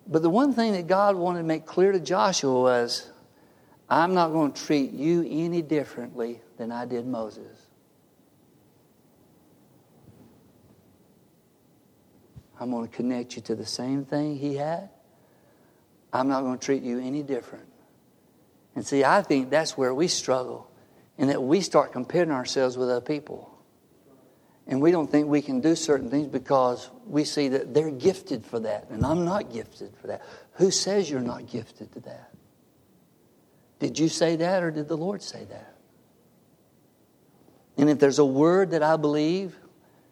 But 0.08 0.22
the 0.22 0.30
one 0.30 0.54
thing 0.54 0.74
that 0.74 0.88
God 0.88 1.16
wanted 1.16 1.40
to 1.40 1.46
make 1.46 1.66
clear 1.66 1.92
to 1.92 2.00
Joshua 2.00 2.62
was, 2.62 3.10
I'm 3.90 4.14
not 4.14 4.30
going 4.30 4.52
to 4.52 4.66
treat 4.66 4.92
you 4.92 5.26
any 5.28 5.64
differently 5.64 6.42
than 6.58 6.72
I 6.72 6.86
did 6.86 7.08
Moses. 7.08 7.55
I'm 12.66 12.72
going 12.72 12.88
to 12.88 12.96
connect 12.96 13.36
you 13.36 13.44
to 13.44 13.54
the 13.54 13.66
same 13.66 14.06
thing 14.06 14.40
he 14.40 14.56
had. 14.56 14.90
I'm 16.12 16.28
not 16.28 16.42
going 16.42 16.58
to 16.58 16.66
treat 16.66 16.82
you 16.82 16.98
any 16.98 17.22
different. 17.22 17.68
And 18.74 18.84
see, 18.84 19.04
I 19.04 19.22
think 19.22 19.52
that's 19.52 19.78
where 19.78 19.94
we 19.94 20.08
struggle, 20.08 20.68
in 21.16 21.28
that 21.28 21.44
we 21.44 21.62
start 21.62 21.92
comparing 21.92 22.32
ourselves 22.32 22.76
with 22.76 22.90
other 22.90 23.06
people. 23.06 23.56
And 24.66 24.82
we 24.82 24.90
don't 24.90 25.06
think 25.06 25.28
we 25.28 25.44
can 25.44 25.62
do 25.62 25.76
certain 25.76 26.10
things 26.10 26.28
because 26.28 26.90
we 27.06 27.24
see 27.24 27.50
that 27.50 27.76
they're 27.76 27.92
gifted 27.92 28.44
for 28.44 28.60
that, 28.62 28.88
and 28.90 29.06
I'm 29.06 29.26
not 29.26 29.54
gifted 29.54 29.96
for 30.02 30.08
that. 30.08 30.24
Who 30.54 30.72
says 30.72 31.08
you're 31.08 31.22
not 31.22 31.46
gifted 31.46 31.92
to 31.92 32.00
that? 32.00 32.32
Did 33.78 34.00
you 34.00 34.10
say 34.10 34.38
that, 34.38 34.64
or 34.64 34.72
did 34.72 34.88
the 34.88 34.98
Lord 34.98 35.22
say 35.22 35.46
that? 35.46 35.76
And 37.78 37.92
if 37.92 38.00
there's 38.00 38.18
a 38.18 38.26
word 38.26 38.72
that 38.72 38.82
I 38.82 38.98
believe 38.98 39.56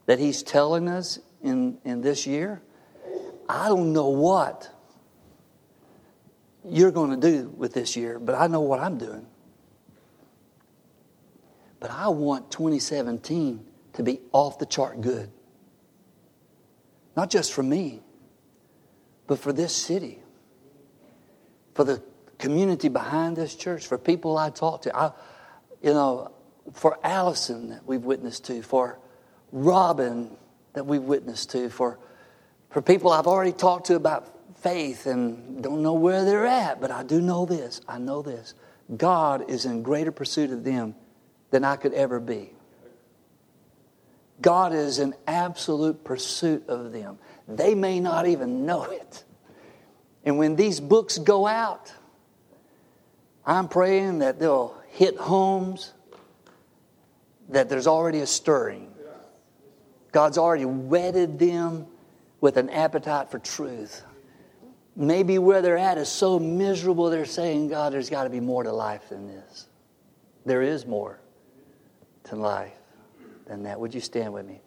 that 0.05 0.19
He's 0.19 0.43
telling 0.43 0.87
us 0.87 1.17
in, 1.43 1.77
in 1.83 2.01
this 2.01 2.25
year, 2.25 2.61
I 3.47 3.67
don't 3.67 3.93
know 3.93 4.07
what 4.07 4.69
you're 6.67 6.91
going 6.91 7.19
to 7.19 7.31
do 7.31 7.49
with 7.49 7.73
this 7.73 7.95
year, 7.95 8.19
but 8.19 8.35
I 8.35 8.47
know 8.47 8.61
what 8.61 8.79
I'm 8.79 8.97
doing. 8.97 9.27
But 11.79 11.91
I 11.91 12.07
want 12.07 12.49
2017 12.49 13.65
to 13.93 14.03
be 14.03 14.21
off 14.31 14.57
the 14.57 14.65
chart 14.65 15.01
good. 15.01 15.29
Not 17.15 17.29
just 17.29 17.51
for 17.51 17.61
me, 17.61 18.01
but 19.27 19.37
for 19.37 19.51
this 19.51 19.75
city, 19.75 20.23
for 21.73 21.83
the 21.83 22.01
community 22.37 22.87
behind 22.87 23.35
this 23.35 23.55
church, 23.55 23.85
for 23.85 23.97
people 23.97 24.37
I 24.37 24.49
talk 24.49 24.83
to. 24.83 24.95
I, 24.95 25.11
you 25.81 25.93
know, 25.93 26.31
for 26.71 26.97
Allison 27.03 27.69
that 27.69 27.85
we've 27.85 28.03
witnessed 28.03 28.45
to, 28.45 28.61
for 28.61 28.99
Robin 29.51 30.31
that 30.73 30.85
we've 30.85 31.01
witnessed 31.01 31.51
to, 31.51 31.69
for, 31.69 31.99
for 32.69 32.81
people 32.81 33.11
I've 33.11 33.27
already 33.27 33.51
talked 33.51 33.87
to 33.87 33.95
about 33.95 34.29
faith 34.59 35.05
and 35.05 35.61
don't 35.61 35.81
know 35.81 35.93
where 35.93 36.25
they're 36.25 36.45
at, 36.45 36.81
but 36.81 36.91
I 36.91 37.03
do 37.03 37.21
know 37.21 37.45
this. 37.45 37.81
I 37.87 37.99
know 37.99 38.21
this. 38.21 38.53
God 38.95 39.49
is 39.49 39.65
in 39.65 39.83
greater 39.83 40.11
pursuit 40.11 40.51
of 40.51 40.63
them 40.63 40.95
than 41.51 41.63
I 41.63 41.75
could 41.75 41.93
ever 41.93 42.19
be. 42.19 42.51
God 44.41 44.73
is 44.73 44.99
in 44.99 45.13
absolute 45.27 46.03
pursuit 46.03 46.67
of 46.67 46.91
them. 46.91 47.17
They 47.47 47.75
may 47.75 47.99
not 47.99 48.27
even 48.27 48.65
know 48.65 48.83
it. 48.83 49.23
And 50.25 50.37
when 50.37 50.55
these 50.55 50.79
books 50.79 51.17
go 51.17 51.45
out, 51.45 51.93
I'm 53.45 53.67
praying 53.67 54.19
that 54.19 54.39
they'll 54.39 54.75
hit 54.89 55.17
homes, 55.17 55.93
that 57.49 57.69
there's 57.69 57.87
already 57.87 58.19
a 58.19 58.27
stirring. 58.27 58.92
God's 60.13 60.37
already 60.37 60.65
wedded 60.65 61.37
them 61.37 61.87
with 62.39 62.55
an 62.57 62.69
appetite 62.69 63.29
for 63.29 63.39
truth. 63.39 64.03
Maybe 64.95 65.39
where 65.39 65.61
they're 65.61 65.77
at 65.77 65.97
is 65.97 66.07
so 66.07 66.39
miserable, 66.39 67.09
they're 67.09 67.25
saying, 67.25 67.69
God, 67.69 67.91
there's 67.91 68.11
got 68.11 68.23
to 68.23 68.29
be 68.29 68.39
more 68.39 68.63
to 68.63 68.71
life 68.71 69.09
than 69.09 69.27
this. 69.27 69.67
There 70.45 70.61
is 70.61 70.85
more 70.85 71.19
to 72.25 72.35
life 72.35 72.73
than 73.47 73.63
that. 73.63 73.79
Would 73.79 73.93
you 73.93 74.01
stand 74.01 74.33
with 74.33 74.45
me? 74.45 74.61